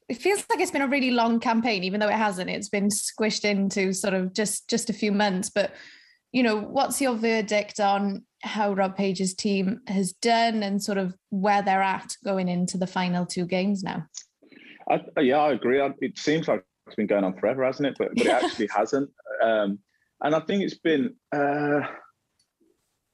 it 0.09 0.21
feels 0.21 0.45
like 0.51 0.61
it's 0.61 0.71
been 0.71 0.83
a 0.83 0.89
really 0.89 1.11
long 1.11 1.41
campaign, 1.41 1.85
even 1.85 1.99
though 1.99 2.09
it 2.09 2.15
hasn't. 2.15 2.51
It's 2.51 2.69
been 2.69 2.89
squished 2.89 3.45
into 3.45 3.95
sort 3.95 4.13
of 4.13 4.35
just 4.35 4.69
just 4.69 4.91
a 4.91 4.93
few 4.93 5.11
months. 5.11 5.49
But 5.49 5.73
you 6.33 6.43
know, 6.43 6.61
what's 6.61 7.01
your 7.01 7.15
verdict 7.15 7.81
on 7.81 8.25
how 8.43 8.75
Rob 8.75 8.97
Page's 8.97 9.35
team 9.35 9.81
has 9.87 10.13
done 10.13 10.63
and 10.63 10.83
sort 10.83 10.99
of 10.99 11.15
where 11.31 11.63
they're 11.63 11.83
at 11.83 12.15
going 12.25 12.49
into 12.49 12.77
the 12.77 12.87
final 12.87 13.25
two 13.25 13.47
games 13.47 13.83
now? 13.83 14.07
I, 14.91 15.01
yeah, 15.21 15.39
I 15.39 15.53
agree. 15.53 15.81
It 16.01 16.19
seems 16.19 16.49
like 16.49 16.63
it's 16.87 16.97
been 16.97 17.07
going 17.07 17.25
on 17.25 17.39
forever, 17.39 17.65
hasn't 17.65 17.87
it? 17.87 17.97
But, 17.99 18.11
but 18.15 18.27
it 18.27 18.31
actually 18.45 18.69
hasn't. 18.75 19.09
Um, 19.43 19.79
and 20.23 20.35
I 20.35 20.41
think 20.41 20.63
it's 20.63 20.79
been. 20.79 21.15
Uh, 21.35 21.81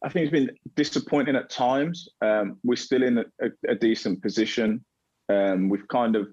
I 0.04 0.08
think 0.08 0.24
it's 0.24 0.32
been 0.32 0.50
disappointing 0.76 1.34
at 1.34 1.50
times. 1.50 2.08
Um, 2.22 2.58
we're 2.62 2.76
still 2.76 3.02
in 3.02 3.18
a, 3.18 3.24
a, 3.40 3.70
a 3.70 3.74
decent 3.74 4.22
position. 4.22 4.84
Um, 5.28 5.68
we've 5.68 5.86
kind 5.88 6.16
of 6.16 6.28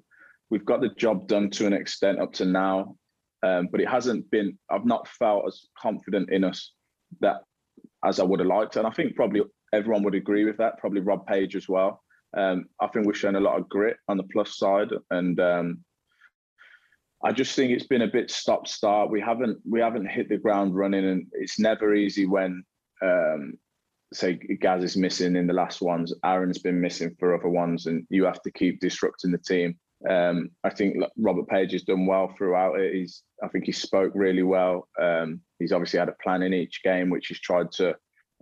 we've 0.50 0.66
got 0.66 0.82
the 0.82 0.90
job 0.90 1.28
done 1.28 1.50
to 1.52 1.68
an 1.68 1.74
extent 1.74 2.20
up 2.20 2.34
to 2.34 2.46
now, 2.46 2.96
um, 3.44 3.68
but 3.72 3.82
it 3.82 3.90
hasn't 3.90 4.30
been. 4.32 4.58
I've 4.70 4.86
not 4.86 5.08
felt 5.08 5.46
as 5.48 5.68
confident 5.80 6.30
in 6.32 6.44
us 6.44 6.72
that 7.22 7.42
as 8.04 8.20
I 8.20 8.24
would 8.24 8.40
have 8.40 8.48
liked, 8.48 8.76
and 8.76 8.88
I 8.88 8.92
think 8.92 9.16
probably 9.16 9.42
everyone 9.74 10.04
would 10.04 10.16
agree 10.16 10.46
with 10.46 10.58
that. 10.58 10.78
Probably 10.78 11.02
Rob 11.02 11.26
Page 11.28 11.56
as 11.56 11.68
well. 11.68 12.02
Um, 12.38 12.66
I 12.82 12.88
think 12.88 13.06
we've 13.06 13.18
shown 13.18 13.36
a 13.36 13.40
lot 13.40 13.58
of 13.58 13.70
grit 13.70 13.98
on 14.08 14.18
the 14.18 14.24
plus 14.24 14.58
side, 14.58 14.90
and 15.12 15.40
um, 15.40 15.84
I 17.24 17.32
just 17.32 17.56
think 17.56 17.72
it's 17.72 17.88
been 17.88 18.04
a 18.04 18.08
bit 18.08 18.30
stop 18.30 18.68
start. 18.68 19.10
We 19.10 19.22
haven't 19.22 19.60
we 19.70 19.80
haven't 19.80 20.10
hit 20.10 20.30
the 20.30 20.38
ground 20.38 20.76
running, 20.76 21.06
and 21.06 21.28
it's 21.34 21.60
never 21.60 21.96
easy 21.96 22.26
when 22.26 22.64
um, 23.02 23.58
say 24.16 24.34
Gaz 24.34 24.84
is 24.84 24.98
missing 24.98 25.36
in 25.36 25.48
the 25.48 25.54
last 25.54 25.82
ones, 25.82 26.14
Aaron's 26.24 26.60
been 26.60 26.80
missing 26.80 27.16
for 27.20 27.36
other 27.36 27.50
ones, 27.50 27.86
and 27.88 28.06
you 28.10 28.26
have 28.26 28.42
to 28.44 28.52
keep 28.52 28.80
disrupting 28.80 29.32
the 29.32 29.38
team. 29.38 29.78
Um, 30.10 30.50
I 30.64 30.70
think 30.70 30.98
Robert 31.18 31.48
Page 31.48 31.72
has 31.72 31.84
done 31.84 32.06
well 32.06 32.34
throughout 32.38 32.80
it. 32.80 32.94
He's, 32.94 33.24
I 33.44 33.48
think 33.48 33.66
he 33.66 33.72
spoke 33.72 34.12
really 34.14 34.44
well. 34.44 34.88
Um, 35.02 35.42
he's 35.60 35.72
obviously 35.72 36.00
had 36.00 36.10
a 36.10 36.24
plan 36.24 36.44
in 36.44 36.54
each 36.54 36.84
game, 36.84 37.10
which 37.10 37.28
he's 37.28 37.40
tried 37.40 37.72
to 37.74 37.96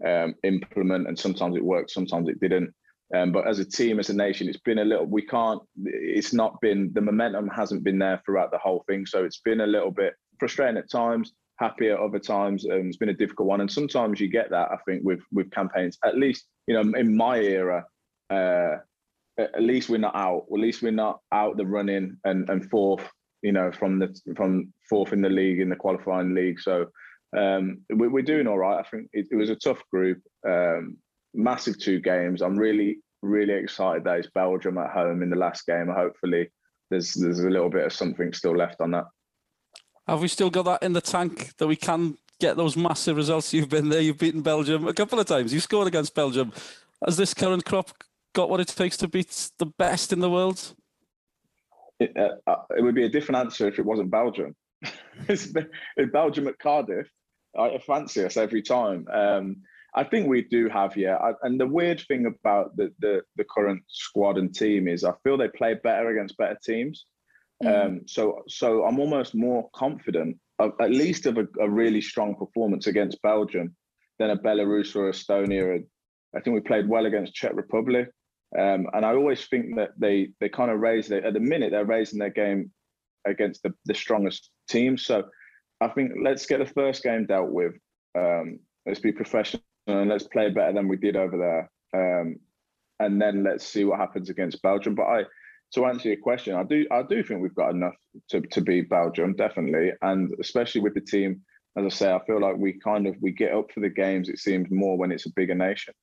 um, 0.05 0.35
implement, 0.43 1.07
and 1.07 1.17
sometimes 1.17 1.55
it 1.55 1.63
worked, 1.63 1.91
sometimes 1.91 2.27
it 2.29 2.39
didn't. 2.39 2.73
Um, 3.15 3.31
but 3.31 3.47
as 3.47 3.59
a 3.59 3.65
team, 3.65 3.99
as 3.99 4.09
a 4.09 4.15
nation, 4.15 4.49
it's 4.49 4.57
been 4.57 4.79
a 4.79 4.85
little. 4.85 5.05
We 5.05 5.21
can't. 5.21 5.61
It's 5.85 6.33
not 6.33 6.59
been 6.61 6.91
the 6.93 7.01
momentum 7.01 7.47
hasn't 7.47 7.83
been 7.83 7.99
there 7.99 8.21
throughout 8.25 8.51
the 8.51 8.57
whole 8.57 8.83
thing. 8.87 9.05
So 9.05 9.23
it's 9.23 9.39
been 9.39 9.61
a 9.61 9.67
little 9.67 9.91
bit 9.91 10.13
frustrating 10.39 10.77
at 10.77 10.89
times, 10.89 11.33
happy 11.59 11.89
at 11.89 11.99
other 11.99 12.19
times. 12.19 12.65
Um, 12.65 12.87
it's 12.87 12.97
been 12.97 13.09
a 13.09 13.13
difficult 13.13 13.47
one, 13.47 13.61
and 13.61 13.71
sometimes 13.71 14.19
you 14.19 14.27
get 14.29 14.49
that. 14.49 14.71
I 14.71 14.77
think 14.87 15.03
with 15.03 15.21
with 15.31 15.51
campaigns, 15.51 15.97
at 16.03 16.17
least 16.17 16.45
you 16.67 16.73
know 16.73 16.97
in 16.97 17.15
my 17.15 17.37
era, 17.39 17.85
uh, 18.29 18.77
at 19.37 19.61
least 19.61 19.89
we're 19.89 19.97
not 19.97 20.15
out. 20.15 20.45
At 20.51 20.59
least 20.59 20.81
we're 20.81 20.91
not 20.91 21.19
out 21.31 21.57
the 21.57 21.65
running 21.65 22.17
and 22.23 22.49
and 22.49 22.69
fourth. 22.69 23.07
You 23.41 23.51
know, 23.51 23.71
from 23.71 23.99
the 23.99 24.15
from 24.35 24.73
fourth 24.89 25.11
in 25.11 25.21
the 25.21 25.29
league 25.29 25.59
in 25.59 25.69
the 25.69 25.75
qualifying 25.75 26.33
league. 26.33 26.61
So 26.61 26.87
um, 27.37 27.81
we, 27.93 28.07
are 28.07 28.23
doing 28.23 28.47
all 28.47 28.57
right. 28.57 28.79
I 28.79 28.89
think 28.89 29.09
it, 29.11 29.27
it 29.31 29.35
was 29.35 29.49
a 29.49 29.55
tough 29.55 29.81
group. 29.91 30.21
Um, 30.47 30.97
massive 31.33 31.79
two 31.79 31.99
games. 31.99 32.41
I'm 32.41 32.57
really, 32.57 32.99
really 33.21 33.53
excited 33.53 34.03
that 34.03 34.19
it's 34.19 34.29
Belgium 34.33 34.77
at 34.77 34.91
home 34.91 35.23
in 35.23 35.29
the 35.29 35.35
last 35.35 35.65
game. 35.65 35.87
Hopefully, 35.87 36.51
there's 36.89 37.13
there's 37.13 37.39
a 37.39 37.49
little 37.49 37.69
bit 37.69 37.85
of 37.85 37.93
something 37.93 38.33
still 38.33 38.55
left 38.55 38.81
on 38.81 38.91
that. 38.91 39.05
Have 40.07 40.21
we 40.21 40.27
still 40.27 40.49
got 40.49 40.65
that 40.65 40.83
in 40.83 40.93
the 40.93 41.01
tank 41.01 41.55
that 41.57 41.67
we 41.67 41.75
can 41.75 42.17
get 42.39 42.57
those 42.57 42.75
massive 42.75 43.15
results? 43.15 43.53
You've 43.53 43.69
been 43.69 43.89
there. 43.89 44.01
You've 44.01 44.17
beaten 44.17 44.41
Belgium 44.41 44.87
a 44.87 44.93
couple 44.93 45.19
of 45.19 45.25
times. 45.25 45.53
You 45.53 45.59
scored 45.59 45.87
against 45.87 46.13
Belgium. 46.13 46.51
Has 47.05 47.15
this 47.15 47.33
current 47.33 47.63
crop 47.63 47.91
got 48.33 48.49
what 48.49 48.59
it 48.59 48.67
takes 48.67 48.97
to 48.97 49.07
beat 49.07 49.51
the 49.59 49.65
best 49.65 50.11
in 50.11 50.19
the 50.19 50.29
world? 50.29 50.73
It, 51.99 52.15
uh, 52.17 52.49
uh 52.49 52.63
it 52.77 52.81
would 52.81 52.95
be 52.95 53.05
a 53.05 53.09
different 53.09 53.39
answer 53.39 53.67
if 53.67 53.79
it 53.79 53.85
wasn't 53.85 54.11
Belgium. 54.11 54.55
it's, 55.29 55.53
Belgium 56.11 56.47
at 56.47 56.59
Cardiff. 56.59 57.07
I 57.57 57.77
fancy 57.77 58.25
us 58.25 58.35
every 58.35 58.61
time. 58.61 59.07
Um, 59.13 59.57
I 59.95 60.03
think 60.03 60.27
we 60.27 60.41
do 60.41 60.69
have, 60.69 60.97
yeah. 60.97 61.17
I, 61.17 61.33
and 61.43 61.59
the 61.59 61.67
weird 61.67 62.01
thing 62.07 62.25
about 62.25 62.75
the, 62.75 62.91
the, 62.99 63.21
the 63.35 63.43
current 63.43 63.83
squad 63.87 64.39
and 64.39 64.53
team 64.53 64.87
is 64.87 65.03
I 65.03 65.13
feel 65.23 65.37
they 65.37 65.49
play 65.49 65.75
better 65.75 66.09
against 66.09 66.35
better 66.35 66.57
teams. 66.63 67.05
Mm. 67.61 67.85
Um, 67.85 68.01
so 68.07 68.43
so 68.47 68.85
I'm 68.85 68.99
almost 68.99 69.35
more 69.35 69.69
confident, 69.75 70.37
of, 70.59 70.71
at 70.81 70.91
least 70.91 71.25
of 71.25 71.37
a, 71.37 71.47
a, 71.61 71.69
really 71.69 72.01
strong 72.01 72.35
performance 72.35 72.87
against 72.87 73.21
Belgium 73.21 73.75
than 74.19 74.31
a 74.31 74.37
Belarus 74.37 74.95
or 74.95 75.11
Estonia. 75.11 75.83
I 76.35 76.39
think 76.39 76.55
we 76.55 76.61
played 76.61 76.87
well 76.87 77.05
against 77.05 77.33
Czech 77.33 77.53
Republic. 77.53 78.09
Um, 78.57 78.87
and 78.93 79.03
I 79.05 79.13
always 79.13 79.45
think 79.47 79.75
that 79.77 79.91
they 79.97 80.29
they 80.39 80.49
kind 80.49 80.71
of 80.71 80.79
raise 80.79 81.07
their, 81.07 81.25
at 81.25 81.33
the 81.33 81.39
minute 81.39 81.71
they're 81.71 81.85
raising 81.85 82.19
their 82.19 82.29
game 82.29 82.71
against 83.25 83.63
the, 83.63 83.73
the 83.85 83.95
strongest 83.95 84.51
teams. 84.69 85.05
So 85.05 85.23
I 85.81 85.87
think 85.89 86.11
let's 86.21 86.45
get 86.45 86.59
the 86.59 86.65
first 86.65 87.03
game 87.03 87.25
dealt 87.25 87.51
with. 87.51 87.73
Um, 88.17 88.59
let's 88.85 88.99
be 88.99 89.11
professional 89.11 89.63
and 89.87 90.09
let's 90.09 90.27
play 90.27 90.49
better 90.49 90.73
than 90.73 90.87
we 90.87 90.97
did 90.97 91.15
over 91.15 91.37
there. 91.37 91.69
Um, 91.95 92.37
and 92.99 93.21
then 93.21 93.43
let's 93.43 93.65
see 93.65 93.85
what 93.85 93.99
happens 93.99 94.29
against 94.29 94.61
Belgium. 94.61 94.95
But 94.95 95.03
I, 95.03 95.23
to 95.73 95.85
answer 95.85 96.09
your 96.09 96.17
question, 96.17 96.55
I 96.55 96.63
do, 96.63 96.85
I 96.91 97.03
do 97.03 97.23
think 97.23 97.41
we've 97.41 97.55
got 97.55 97.71
enough 97.71 97.95
to 98.29 98.41
to 98.41 98.61
beat 98.61 98.89
Belgium, 98.89 99.35
definitely, 99.35 99.91
and 100.01 100.31
especially 100.39 100.81
with 100.81 100.93
the 100.93 101.01
team. 101.01 101.41
As 101.75 101.85
I 101.85 101.89
say, 101.89 102.13
I 102.13 102.23
feel 102.25 102.39
like 102.39 102.55
we 102.57 102.73
kind 102.73 103.07
of 103.07 103.15
we 103.21 103.31
get 103.31 103.53
up 103.53 103.71
for 103.71 103.79
the 103.79 103.89
games. 103.89 104.29
It 104.29 104.37
seems 104.37 104.69
more 104.69 104.97
when 104.97 105.11
it's 105.11 105.25
a 105.25 105.33
bigger 105.35 105.55
nation. 105.55 105.93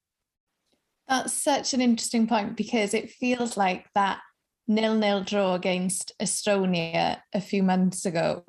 That's 1.07 1.33
such 1.33 1.75
an 1.75 1.81
interesting 1.81 2.27
point 2.27 2.57
because 2.57 2.95
it 2.95 3.11
feels 3.11 3.57
like 3.57 3.87
that 3.95 4.21
nil-nil 4.67 5.25
draw 5.25 5.55
against 5.55 6.13
Estonia 6.21 7.19
a 7.33 7.41
few 7.41 7.63
months 7.63 8.07
ago. 8.07 8.45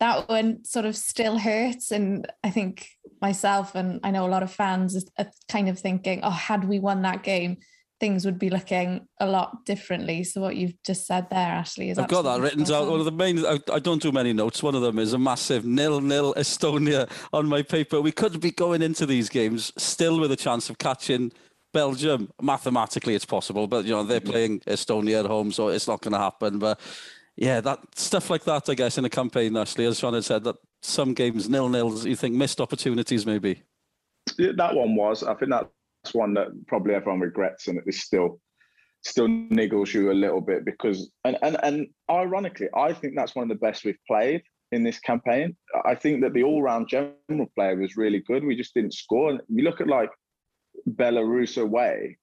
That 0.00 0.28
one 0.28 0.64
sort 0.64 0.86
of 0.86 0.96
still 0.96 1.38
hurts, 1.38 1.92
and 1.92 2.26
I 2.42 2.50
think 2.50 2.88
myself 3.20 3.74
and 3.76 4.00
I 4.02 4.10
know 4.10 4.26
a 4.26 4.28
lot 4.28 4.42
of 4.42 4.52
fans 4.52 5.04
are 5.18 5.30
kind 5.48 5.68
of 5.68 5.78
thinking, 5.78 6.20
oh, 6.22 6.30
had 6.30 6.64
we 6.64 6.80
won 6.80 7.02
that 7.02 7.22
game, 7.22 7.58
things 8.04 8.26
would 8.26 8.38
be 8.38 8.50
looking 8.50 9.08
a 9.18 9.26
lot 9.26 9.64
differently. 9.64 10.24
So 10.24 10.42
what 10.42 10.56
you've 10.56 10.74
just 10.84 11.06
said 11.06 11.30
there, 11.30 11.38
Ashley, 11.38 11.88
is 11.88 11.98
I've 11.98 12.08
got 12.08 12.22
that 12.22 12.38
written 12.38 12.62
down. 12.62 12.90
One 12.90 12.98
of 12.98 13.06
the 13.06 13.12
main, 13.12 13.38
I, 13.46 13.58
I, 13.72 13.78
don't 13.78 14.02
do 14.02 14.12
many 14.12 14.34
notes. 14.34 14.62
One 14.62 14.74
of 14.74 14.82
them 14.82 14.98
is 14.98 15.14
a 15.14 15.18
massive 15.18 15.64
nil-nil 15.64 16.34
Estonia 16.34 17.10
on 17.32 17.46
my 17.46 17.62
paper. 17.62 18.02
We 18.02 18.12
could 18.12 18.38
be 18.40 18.50
going 18.50 18.82
into 18.82 19.06
these 19.06 19.30
games 19.30 19.72
still 19.78 20.20
with 20.20 20.30
a 20.32 20.36
chance 20.36 20.68
of 20.68 20.76
catching 20.76 21.32
Belgium. 21.72 22.30
Mathematically, 22.42 23.14
it's 23.14 23.24
possible, 23.24 23.66
but 23.66 23.86
you 23.86 23.92
know 23.92 24.02
they're 24.02 24.20
playing 24.20 24.60
Estonia 24.60 25.20
at 25.20 25.26
home, 25.26 25.50
so 25.50 25.68
it's 25.68 25.88
not 25.88 26.02
going 26.02 26.12
to 26.12 26.18
happen. 26.18 26.58
But 26.58 26.78
yeah, 27.36 27.62
that 27.62 27.78
stuff 27.96 28.28
like 28.28 28.44
that, 28.44 28.68
I 28.68 28.74
guess, 28.74 28.98
in 28.98 29.06
a 29.06 29.10
campaign, 29.10 29.56
Ashley, 29.56 29.86
as 29.86 29.98
Sean 29.98 30.12
had 30.12 30.24
said, 30.24 30.44
that 30.44 30.56
some 30.82 31.14
games 31.14 31.48
nil 31.48 31.70
nils, 31.70 32.04
you 32.04 32.16
think 32.16 32.34
missed 32.34 32.60
opportunities 32.60 33.24
maybe. 33.24 33.62
Yeah, 34.38 34.52
that 34.56 34.74
one 34.74 34.94
was. 34.94 35.22
I 35.22 35.32
think 35.34 35.52
that's 36.04 36.14
one 36.14 36.34
that 36.34 36.48
probably 36.66 36.94
everyone 36.94 37.20
regrets, 37.20 37.68
and 37.68 37.80
it 37.84 37.94
still 37.94 38.40
still 39.02 39.28
niggles 39.28 39.92
you 39.92 40.10
a 40.10 40.12
little 40.12 40.40
bit 40.40 40.64
because 40.64 41.10
and 41.24 41.38
and 41.42 41.56
and 41.62 41.86
ironically, 42.10 42.68
I 42.76 42.92
think 42.92 43.14
that's 43.16 43.34
one 43.34 43.44
of 43.44 43.48
the 43.48 43.66
best 43.66 43.84
we've 43.84 43.96
played 44.06 44.42
in 44.72 44.82
this 44.82 45.00
campaign. 45.00 45.56
I 45.84 45.94
think 45.94 46.22
that 46.22 46.34
the 46.34 46.42
all 46.42 46.62
round 46.62 46.88
general 46.88 47.46
player 47.54 47.76
was 47.76 47.96
really 47.96 48.20
good. 48.20 48.44
We 48.44 48.56
just 48.56 48.74
didn't 48.74 48.94
score. 48.94 49.30
And 49.30 49.40
you 49.48 49.64
look 49.64 49.80
at 49.80 49.88
like 49.88 50.10
Belarus 50.88 51.60
away. 51.60 52.18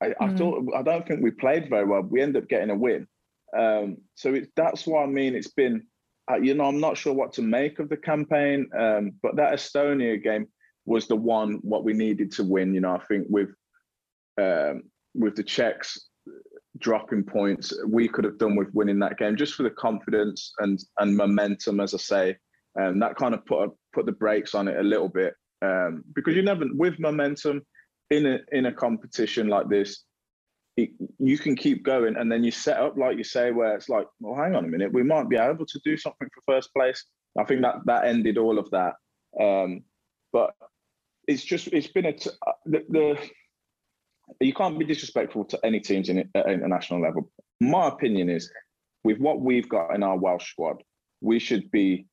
I, 0.00 0.08
mm. 0.08 0.14
I 0.20 0.36
thought 0.36 0.64
I 0.76 0.82
don't 0.82 1.06
think 1.06 1.22
we 1.22 1.30
played 1.32 1.68
very 1.68 1.84
well. 1.84 2.02
We 2.02 2.22
end 2.22 2.36
up 2.36 2.48
getting 2.48 2.70
a 2.70 2.76
win. 2.76 3.08
Um, 3.56 3.98
so 4.14 4.34
it, 4.34 4.50
that's 4.54 4.86
why 4.86 5.02
I 5.02 5.06
mean 5.06 5.34
it's 5.34 5.50
been 5.50 5.84
uh, 6.30 6.36
you 6.36 6.54
know, 6.54 6.64
I'm 6.64 6.80
not 6.80 6.96
sure 6.96 7.14
what 7.14 7.32
to 7.34 7.42
make 7.42 7.78
of 7.78 7.88
the 7.88 7.96
campaign, 7.96 8.68
um, 8.76 9.12
but 9.22 9.36
that 9.36 9.52
Estonia 9.52 10.20
game 10.20 10.48
was 10.86 11.06
the 11.06 11.16
one 11.16 11.58
what 11.62 11.84
we 11.84 11.92
needed 11.92 12.32
to 12.32 12.44
win. 12.44 12.74
You 12.74 12.80
know, 12.80 12.94
I 12.94 13.04
think 13.06 13.26
with 13.28 13.50
um, 14.40 14.84
with 15.14 15.36
the 15.36 15.42
Czechs 15.42 16.08
dropping 16.78 17.24
points, 17.24 17.72
we 17.86 18.08
could 18.08 18.24
have 18.24 18.38
done 18.38 18.56
with 18.56 18.72
winning 18.74 18.98
that 19.00 19.18
game 19.18 19.36
just 19.36 19.54
for 19.54 19.62
the 19.62 19.70
confidence 19.70 20.52
and 20.58 20.82
and 20.98 21.16
momentum, 21.16 21.80
as 21.80 21.94
I 21.94 21.98
say. 21.98 22.36
Um, 22.80 22.98
that 23.00 23.16
kind 23.16 23.34
of 23.34 23.44
put 23.46 23.70
put 23.92 24.06
the 24.06 24.12
brakes 24.12 24.54
on 24.54 24.68
it 24.68 24.78
a 24.78 24.82
little 24.82 25.08
bit 25.08 25.34
um, 25.62 26.04
because 26.14 26.34
you 26.34 26.42
never 26.42 26.64
with 26.72 26.98
momentum 26.98 27.62
in 28.10 28.26
a 28.26 28.38
in 28.52 28.66
a 28.66 28.72
competition 28.72 29.48
like 29.48 29.68
this 29.68 30.04
you 31.18 31.38
can 31.38 31.56
keep 31.56 31.82
going 31.82 32.16
and 32.16 32.30
then 32.30 32.44
you 32.44 32.50
set 32.50 32.76
up 32.76 32.98
like 32.98 33.16
you 33.16 33.24
say 33.24 33.50
where 33.50 33.74
it's 33.74 33.88
like 33.88 34.06
well 34.20 34.34
hang 34.34 34.54
on 34.54 34.64
a 34.64 34.68
minute 34.68 34.92
we 34.92 35.02
might 35.02 35.28
be 35.28 35.36
able 35.36 35.64
to 35.64 35.80
do 35.84 35.96
something 35.96 36.28
for 36.34 36.54
first 36.54 36.72
place 36.74 37.06
i 37.40 37.44
think 37.44 37.62
that 37.62 37.76
that 37.86 38.04
ended 38.04 38.36
all 38.36 38.58
of 38.58 38.70
that 38.70 38.94
um, 39.40 39.82
but 40.32 40.52
it's 41.26 41.44
just 41.44 41.68
it's 41.68 41.88
been 41.88 42.06
a 42.06 42.12
t- 42.12 42.30
uh, 42.46 42.52
the, 42.66 42.84
the 42.88 43.18
you 44.40 44.52
can't 44.52 44.78
be 44.78 44.84
disrespectful 44.84 45.44
to 45.44 45.58
any 45.64 45.80
teams 45.80 46.08
in 46.08 46.28
at 46.34 46.48
international 46.48 47.00
level 47.00 47.30
my 47.60 47.88
opinion 47.88 48.28
is 48.28 48.50
with 49.04 49.18
what 49.18 49.40
we've 49.40 49.68
got 49.68 49.94
in 49.94 50.02
our 50.02 50.16
welsh 50.18 50.50
squad 50.50 50.82
we 51.20 51.38
should 51.38 51.70
be 51.70 52.06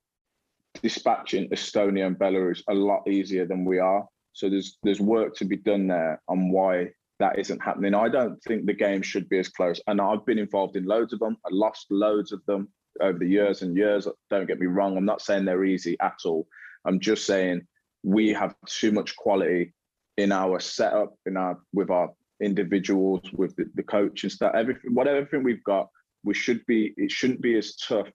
dispatching 0.81 1.49
estonia 1.49 2.07
and 2.07 2.17
belarus 2.17 2.61
a 2.69 2.73
lot 2.73 3.07
easier 3.07 3.45
than 3.45 3.65
we 3.65 3.79
are 3.79 4.05
so 4.33 4.49
there's 4.49 4.77
there's 4.83 4.99
work 4.99 5.35
to 5.35 5.45
be 5.45 5.57
done 5.57 5.87
there 5.87 6.21
on 6.27 6.51
why 6.51 6.89
that 7.19 7.39
isn't 7.39 7.63
happening. 7.63 7.93
I 7.93 8.09
don't 8.09 8.41
think 8.43 8.65
the 8.65 8.73
game 8.73 9.01
should 9.01 9.29
be 9.29 9.39
as 9.39 9.47
close. 9.47 9.79
And 9.87 10.01
I've 10.01 10.25
been 10.25 10.39
involved 10.39 10.75
in 10.75 10.83
loads 10.83 11.13
of 11.13 11.19
them. 11.19 11.37
I 11.45 11.49
lost 11.51 11.87
loads 11.89 12.31
of 12.31 12.45
them 12.47 12.69
over 12.99 13.17
the 13.17 13.27
years 13.27 13.61
and 13.61 13.77
years. 13.77 14.07
Don't 14.29 14.47
get 14.47 14.59
me 14.59 14.67
wrong. 14.67 14.97
I'm 14.97 15.05
not 15.05 15.21
saying 15.21 15.45
they're 15.45 15.63
easy 15.63 15.95
at 16.01 16.17
all. 16.25 16.47
I'm 16.85 16.99
just 16.99 17.25
saying 17.25 17.65
we 18.03 18.33
have 18.33 18.55
too 18.67 18.91
much 18.91 19.15
quality 19.15 19.73
in 20.17 20.31
our 20.31 20.59
setup, 20.59 21.15
in 21.25 21.37
our 21.37 21.59
with 21.73 21.89
our 21.89 22.11
individuals, 22.41 23.21
with 23.33 23.55
the, 23.55 23.65
the 23.75 23.83
coach 23.83 24.23
and 24.23 24.31
stuff. 24.31 24.53
Everything, 24.55 24.93
whatever 24.93 25.17
everything 25.17 25.43
we've 25.43 25.63
got, 25.63 25.89
we 26.23 26.33
should 26.33 26.65
be. 26.65 26.93
It 26.97 27.11
shouldn't 27.11 27.41
be 27.41 27.57
as 27.57 27.75
tough 27.75 28.07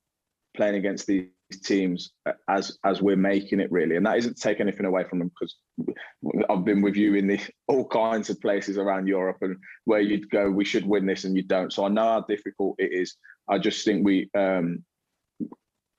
playing 0.57 0.77
against 0.77 1.07
these 1.07 1.27
teams 1.63 2.13
as 2.49 2.79
as 2.85 3.01
we're 3.01 3.17
making 3.17 3.59
it 3.59 3.73
really 3.73 3.97
and 3.97 4.05
that 4.05 4.19
isn't 4.19 4.39
take 4.39 4.61
anything 4.61 4.85
away 4.85 5.03
from 5.05 5.19
them 5.19 5.29
because 5.29 5.57
i've 6.51 6.65
been 6.65 6.83
with 6.83 6.95
you 6.95 7.15
in 7.15 7.27
the 7.27 7.41
all 7.69 7.87
kinds 7.87 8.29
of 8.29 8.39
places 8.41 8.77
around 8.77 9.07
europe 9.07 9.39
and 9.41 9.57
where 9.85 10.01
you'd 10.01 10.29
go 10.31 10.51
we 10.51 10.65
should 10.65 10.85
win 10.85 11.07
this 11.07 11.25
and 11.25 11.35
you 11.37 11.43
don't 11.43 11.73
so 11.73 11.87
i 11.87 11.89
know 11.89 12.03
how 12.03 12.21
difficult 12.29 12.75
it 12.79 12.93
is 12.93 13.17
i 13.49 13.57
just 13.57 13.83
think 13.85 14.05
we 14.05 14.29
um 14.37 14.85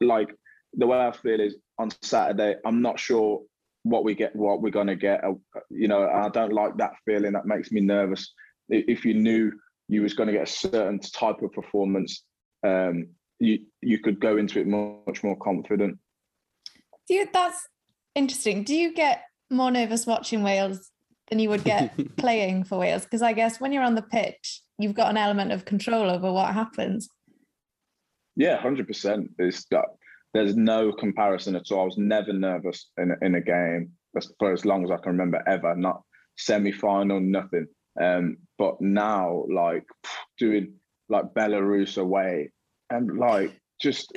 like 0.01 0.35
the 0.73 0.85
way 0.85 0.99
i 0.99 1.11
feel 1.11 1.39
is 1.39 1.55
on 1.79 1.89
saturday 2.03 2.55
i'm 2.63 2.81
not 2.81 2.99
sure 2.99 3.41
what 3.83 4.03
we 4.03 4.13
get 4.13 4.35
what 4.35 4.61
we're 4.61 4.69
going 4.69 4.87
to 4.87 4.95
get 4.95 5.23
uh, 5.23 5.33
you 5.69 5.87
know 5.87 6.07
i 6.09 6.27
don't 6.29 6.53
like 6.53 6.75
that 6.77 6.91
feeling 7.05 7.33
that 7.33 7.45
makes 7.45 7.71
me 7.71 7.79
nervous 7.79 8.33
if 8.67 9.05
you 9.05 9.13
knew 9.13 9.51
you 9.87 10.01
was 10.01 10.13
going 10.13 10.27
to 10.27 10.33
get 10.33 10.47
a 10.47 10.51
certain 10.51 10.99
type 10.99 11.41
of 11.41 11.51
performance 11.53 12.23
um 12.67 13.07
you 13.39 13.59
you 13.81 13.99
could 13.99 14.19
go 14.19 14.37
into 14.37 14.59
it 14.59 14.67
much 14.67 15.23
more 15.23 15.37
confident. 15.37 15.97
Do 17.07 17.15
you, 17.15 17.27
that's 17.33 17.67
interesting. 18.13 18.63
Do 18.63 18.75
you 18.75 18.93
get 18.93 19.23
more 19.49 19.71
nervous 19.71 20.05
watching 20.05 20.43
Wales 20.43 20.91
than 21.29 21.39
you 21.39 21.49
would 21.49 21.63
get 21.63 21.93
playing 22.17 22.65
for 22.65 22.77
Wales? 22.77 23.03
Because 23.03 23.21
I 23.21 23.33
guess 23.33 23.59
when 23.59 23.71
you're 23.71 23.83
on 23.83 23.95
the 23.95 24.01
pitch, 24.01 24.61
you've 24.77 24.93
got 24.93 25.09
an 25.09 25.17
element 25.17 25.51
of 25.51 25.65
control 25.65 26.09
over 26.09 26.31
what 26.31 26.53
happens. 26.53 27.09
Yeah, 28.35 28.57
hundred 28.57 28.87
percent. 28.87 29.31
There's 29.37 29.65
there's 30.33 30.55
no 30.55 30.91
comparison 30.91 31.55
at 31.55 31.71
all. 31.71 31.81
I 31.81 31.85
was 31.85 31.97
never 31.97 32.33
nervous 32.33 32.91
in 32.97 33.11
a, 33.11 33.25
in 33.25 33.35
a 33.35 33.41
game. 33.41 33.91
for 34.37 34.53
as 34.53 34.65
long 34.65 34.83
as 34.83 34.91
I 34.91 34.97
can 34.97 35.13
remember 35.13 35.41
ever. 35.47 35.75
Not 35.75 36.01
semi 36.37 36.71
final, 36.71 37.19
nothing. 37.19 37.67
Um, 37.99 38.37
but 38.57 38.79
now, 38.79 39.45
like 39.51 39.85
doing 40.37 40.73
like 41.09 41.33
Belarus 41.33 41.97
away, 41.97 42.51
and 42.89 43.17
like 43.17 43.59
just 43.81 44.11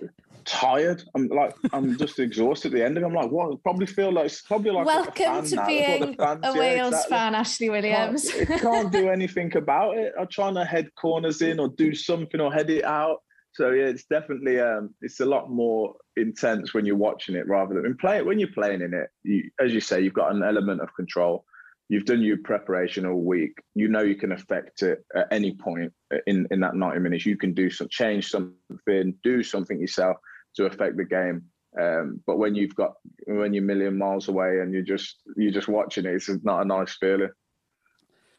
tired. 0.44 1.02
I'm 1.14 1.28
like 1.28 1.54
I'm 1.72 1.96
just 1.96 2.18
exhausted 2.18 2.72
at 2.72 2.78
the 2.78 2.84
end 2.84 2.96
of 2.96 3.04
it. 3.04 3.06
I'm 3.06 3.14
like, 3.14 3.30
what? 3.30 3.52
I 3.52 3.56
probably 3.62 3.86
feel 3.86 4.12
like 4.12 4.26
it's 4.26 4.42
probably 4.42 4.70
like 4.70 4.86
welcome 4.86 5.46
to 5.46 5.56
now. 5.56 5.66
being 5.66 6.14
fans, 6.16 6.40
a 6.42 6.48
yeah, 6.48 6.58
Wales 6.58 6.88
exactly. 6.88 7.16
fan, 7.16 7.34
Ashley 7.34 7.70
Williams. 7.70 8.30
Can't, 8.30 8.60
can't 8.60 8.92
do 8.92 9.08
anything 9.08 9.56
about 9.56 9.96
it. 9.96 10.12
I'm 10.18 10.28
trying 10.28 10.54
to 10.54 10.64
head 10.64 10.88
corners 11.00 11.42
in 11.42 11.58
or 11.58 11.68
do 11.68 11.94
something 11.94 12.40
or 12.40 12.52
head 12.52 12.70
it 12.70 12.84
out. 12.84 13.18
So 13.52 13.70
yeah, 13.70 13.84
it's 13.84 14.04
definitely 14.04 14.60
um, 14.60 14.94
it's 15.02 15.20
a 15.20 15.26
lot 15.26 15.50
more 15.50 15.94
intense 16.16 16.72
when 16.72 16.86
you're 16.86 16.96
watching 16.96 17.36
it 17.36 17.46
rather 17.46 17.80
than 17.80 17.96
playing. 17.98 18.26
When 18.26 18.38
you're 18.38 18.48
playing 18.48 18.80
in 18.80 18.94
it, 18.94 19.10
you, 19.22 19.50
as 19.60 19.74
you 19.74 19.80
say, 19.80 20.00
you've 20.00 20.14
got 20.14 20.34
an 20.34 20.42
element 20.42 20.80
of 20.80 20.94
control. 20.94 21.44
You've 21.88 22.06
done 22.06 22.22
your 22.22 22.38
preparation 22.38 23.04
all 23.04 23.20
week. 23.20 23.58
You 23.74 23.88
know 23.88 24.00
you 24.00 24.14
can 24.14 24.32
affect 24.32 24.82
it 24.82 25.04
at 25.14 25.28
any 25.30 25.54
point 25.54 25.92
in 26.26 26.46
in 26.50 26.60
that 26.60 26.74
90 26.74 27.00
minutes. 27.00 27.26
You 27.26 27.36
can 27.36 27.52
do 27.52 27.68
some 27.68 27.88
change 27.90 28.30
something, 28.30 29.14
do 29.22 29.42
something 29.42 29.78
yourself 29.78 30.16
to 30.56 30.64
affect 30.64 30.96
the 30.96 31.04
game. 31.04 31.42
Um, 31.78 32.20
but 32.26 32.38
when 32.38 32.54
you've 32.54 32.74
got 32.74 32.94
when 33.26 33.52
you're 33.52 33.64
a 33.64 33.66
million 33.66 33.98
miles 33.98 34.28
away 34.28 34.60
and 34.60 34.72
you're 34.72 34.82
just 34.82 35.16
you're 35.36 35.52
just 35.52 35.68
watching 35.68 36.06
it, 36.06 36.14
it's 36.14 36.30
not 36.42 36.62
a 36.62 36.64
nice 36.64 36.96
feeling. 36.96 37.30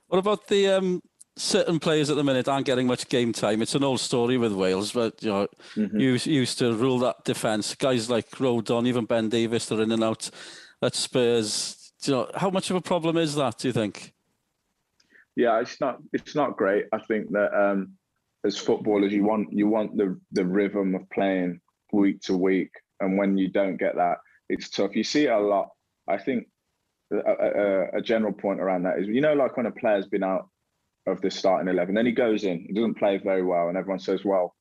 What 0.08 0.20
about 0.20 0.48
the 0.48 0.68
um, 0.70 1.02
certain 1.36 1.80
players 1.80 2.10
at 2.10 2.16
the 2.16 2.24
minute 2.24 2.48
aren't 2.48 2.66
getting 2.66 2.88
much 2.88 3.10
game 3.10 3.34
time? 3.34 3.62
It's 3.62 3.76
an 3.76 3.84
old 3.84 4.00
story 4.00 4.38
with 4.38 4.54
Wales, 4.54 4.92
but 4.92 5.22
you 5.24 5.30
know, 5.30 5.48
Mhm. 5.76 6.00
you 6.00 6.34
used 6.34 6.60
to 6.60 6.74
rule 6.74 7.00
that 7.00 7.24
defence. 7.24 7.76
Guys 7.76 8.10
like 8.10 8.30
Rodon, 8.32 8.88
even 8.88 9.06
Ben 9.06 9.30
Davies, 9.30 9.68
they're 9.68 9.82
in 9.82 9.92
and 9.92 10.04
out 10.04 10.30
at 10.82 10.96
Spurs. 10.96 11.92
Do 12.02 12.12
you 12.12 12.18
know, 12.18 12.32
how 12.36 12.50
much 12.50 12.70
of 12.70 12.76
a 12.76 12.82
problem 12.82 13.18
is 13.18 13.36
that? 13.36 13.60
Do 13.60 13.68
you 13.70 13.74
think? 13.74 14.14
yeah, 15.36 15.60
it's 15.60 15.82
not 15.82 15.98
it's 16.14 16.36
not 16.36 16.56
great. 16.58 16.86
I 16.92 17.00
think 17.00 17.32
that 17.32 17.52
um, 17.60 17.94
as 18.46 18.58
footballers, 18.58 19.12
you 19.14 19.24
want 19.24 19.52
you 19.52 19.68
want 19.68 19.98
the 19.98 20.20
the 20.32 20.46
rhythm 20.46 20.94
of 20.94 21.10
playing 21.10 21.60
week 21.92 22.22
to 22.24 22.38
week, 22.38 22.72
and 23.00 23.18
when 23.18 23.38
you 23.38 23.48
don't 23.48 23.78
get 23.78 23.96
that, 23.96 24.18
it's 24.50 24.70
tough. 24.70 24.96
You 24.96 25.04
see 25.04 25.26
it 25.26 25.32
a 25.32 25.40
lot. 25.40 25.70
I 26.08 26.18
think 26.18 26.48
a, 27.12 27.18
a, 27.18 27.98
a 27.98 28.02
general 28.02 28.34
point 28.34 28.60
around 28.60 28.84
that 28.84 29.00
is, 29.00 29.08
you 29.08 29.22
know, 29.22 29.34
like 29.34 29.56
when 29.58 29.66
a 29.66 29.72
player's 29.72 30.08
been 30.08 30.24
out 30.24 30.50
of 31.08 31.22
the 31.22 31.32
starting 31.32 31.68
eleven, 31.68 31.96
then 31.96 32.06
he 32.06 32.12
goes 32.12 32.44
in, 32.44 32.66
he 32.68 32.74
doesn't 32.74 32.98
play 32.98 33.18
very 33.18 33.44
well, 33.44 33.68
and 33.68 33.78
everyone 33.78 34.00
says, 34.00 34.24
"Well, 34.24 34.56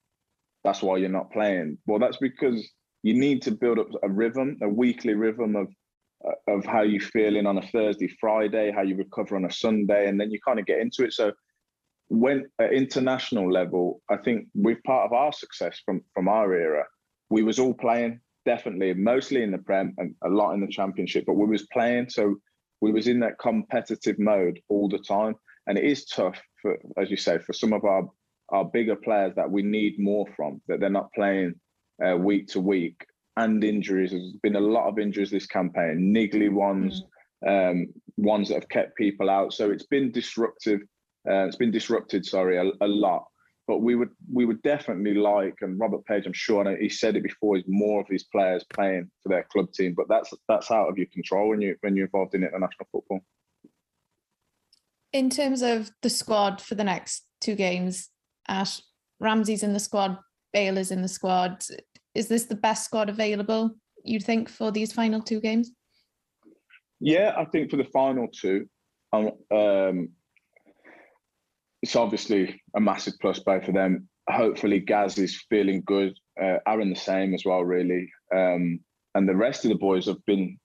that's 0.65 0.83
why 0.83 0.97
you're 0.97 1.09
not 1.09 1.33
playing." 1.33 1.79
Well, 1.87 1.99
that's 1.99 2.19
because 2.19 2.69
you 3.03 3.15
need 3.15 3.43
to 3.43 3.51
build 3.51 3.79
up 3.79 3.89
a 4.03 4.09
rhythm, 4.09 4.59
a 4.63 4.69
weekly 4.69 5.15
rhythm 5.15 5.57
of 5.57 5.69
uh, 6.27 6.53
of 6.53 6.65
how 6.65 6.83
you 6.83 7.01
feeling 7.01 7.47
on 7.47 7.59
a 7.59 7.67
Thursday, 7.69 8.09
Friday, 8.21 8.73
how 8.73 8.83
you 8.83 8.97
recover 8.97 9.37
on 9.37 9.45
a 9.45 9.53
Sunday, 9.53 10.09
and 10.09 10.21
then 10.21 10.31
you 10.31 10.39
kind 10.47 10.59
of 10.59 10.67
get 10.67 10.79
into 10.79 11.05
it. 11.05 11.13
So 11.13 11.33
when 12.09 12.47
at 12.59 12.73
international 12.73 13.51
level, 13.51 14.03
I 14.11 14.17
think 14.17 14.47
with 14.55 14.83
part 14.85 15.07
of 15.07 15.13
our 15.13 15.33
success 15.33 15.81
from 15.85 16.03
from 16.15 16.29
our 16.29 16.53
era, 16.55 16.85
we 17.31 17.43
was 17.43 17.59
all 17.59 17.75
playing 17.75 18.21
definitely, 18.45 18.93
mostly 18.95 19.43
in 19.43 19.51
the 19.51 19.59
Prem 19.59 19.95
and 19.99 20.15
a 20.25 20.29
lot 20.29 20.53
in 20.53 20.61
the 20.61 20.67
Championship, 20.67 21.25
but 21.27 21.35
we 21.35 21.47
was 21.47 21.67
playing, 21.73 22.09
so 22.09 22.37
we 22.81 22.93
was 22.93 23.07
in 23.07 23.21
that 23.21 23.39
competitive 23.39 24.19
mode 24.19 24.61
all 24.69 24.89
the 24.89 24.99
time, 24.99 25.35
and 25.67 25.79
it 25.79 25.85
is 25.85 26.05
tough 26.07 26.41
for, 26.61 26.77
as 26.97 27.11
you 27.11 27.17
say, 27.17 27.39
for 27.39 27.53
some 27.53 27.73
of 27.73 27.85
our 27.85 28.09
our 28.51 28.65
bigger 28.67 28.97
players 28.97 29.35
that 29.35 29.51
we 29.51 29.63
need 29.63 29.99
more 29.99 30.27
from 30.37 30.61
that 30.69 30.79
they're 30.79 30.91
not 30.91 31.13
playing 31.15 31.55
uh, 32.05 32.17
week 32.17 32.47
to 32.49 32.61
week 32.61 33.07
and 33.37 33.65
injuries. 33.65 34.11
There's 34.11 34.35
been 34.43 34.57
a 34.57 34.61
lot 34.61 34.89
of 34.89 34.99
injuries 34.99 35.31
this 35.31 35.47
campaign, 35.47 36.13
niggly 36.15 36.51
ones, 36.51 37.03
um, 37.47 37.89
ones 38.17 38.49
that 38.49 38.55
have 38.55 38.69
kept 38.69 38.97
people 38.97 39.31
out. 39.31 39.53
So 39.55 39.71
it's 39.71 39.87
been 39.87 40.13
disruptive. 40.13 40.81
Uh, 41.29 41.47
it's 41.47 41.57
been 41.57 41.71
disrupted, 41.71 42.27
sorry, 42.27 42.59
a, 42.59 42.71
a, 42.85 42.87
lot. 42.87 43.25
But 43.69 43.79
we 43.79 43.95
would 43.95 44.11
we 44.31 44.45
would 44.45 44.61
definitely 44.63 45.15
like, 45.15 45.55
and 45.61 45.79
Robert 45.79 46.05
Page, 46.05 46.27
I'm 46.27 46.33
sure, 46.33 46.67
and 46.67 46.77
he 46.83 46.89
said 46.89 47.17
it 47.17 47.23
before, 47.23 47.57
is 47.57 47.65
more 47.69 48.01
of 48.01 48.09
his 48.09 48.25
players 48.25 48.65
playing 48.65 49.09
for 49.23 49.29
their 49.29 49.45
club 49.45 49.73
team. 49.73 49.95
But 49.97 50.09
that's 50.09 50.33
that's 50.49 50.71
out 50.71 50.89
of 50.89 50.99
your 50.99 51.07
control 51.07 51.51
when 51.51 51.61
you 51.61 51.77
when 51.81 51.95
you're 51.95 52.07
involved 52.07 52.35
in 52.35 52.43
international 52.43 52.89
football. 52.91 53.21
In 55.13 55.29
terms 55.29 55.63
of 55.63 55.91
the 56.03 56.11
squad 56.11 56.61
for 56.61 56.75
the 56.75 56.85
next 56.85 57.25
two 57.41 57.55
games, 57.55 58.09
Ash 58.49 58.81
Ramsey's 59.21 59.63
in 59.63 59.73
the 59.73 59.81
squad, 59.81 60.19
Bale 60.53 60.79
is 60.79 60.91
in 60.91 61.03
the 61.03 61.09
squad 61.09 61.65
is 62.15 62.29
this 62.29 62.45
the 62.45 62.55
best 62.55 62.85
squad 62.85 63.09
available, 63.09 63.71
you 64.05 64.21
think, 64.21 64.49
for 64.49 64.71
these 64.71 64.93
final 64.93 65.23
two 65.23 65.41
games? 65.41 65.73
Yeah, 67.01 67.35
I 67.37 67.45
think 67.47 67.71
for 67.71 67.77
the 67.77 67.85
final 67.85 68.29
two, 68.29 68.69
um, 69.13 70.09
it's 71.83 71.97
obviously 71.97 72.61
a 72.77 72.81
massive 72.81 73.15
plus 73.21 73.41
both 73.41 73.67
of 73.69 73.75
them. 73.75 74.09
Hopefully, 74.31 74.79
Gaz 74.79 75.19
is 75.19 75.43
feeling 75.49 75.83
good. 75.85 76.17
Uh, 76.41 76.59
Aaron 76.67 76.91
the 76.91 76.97
same 76.97 77.35
as 77.35 77.45
well, 77.45 77.65
really. 77.65 78.11
Um, 78.35 78.81
and 79.15 79.29
the 79.29 79.37
rest 79.37 79.65
of 79.65 79.71
the 79.71 79.77
boys 79.77 80.07
have 80.07 80.25
been 80.27 80.59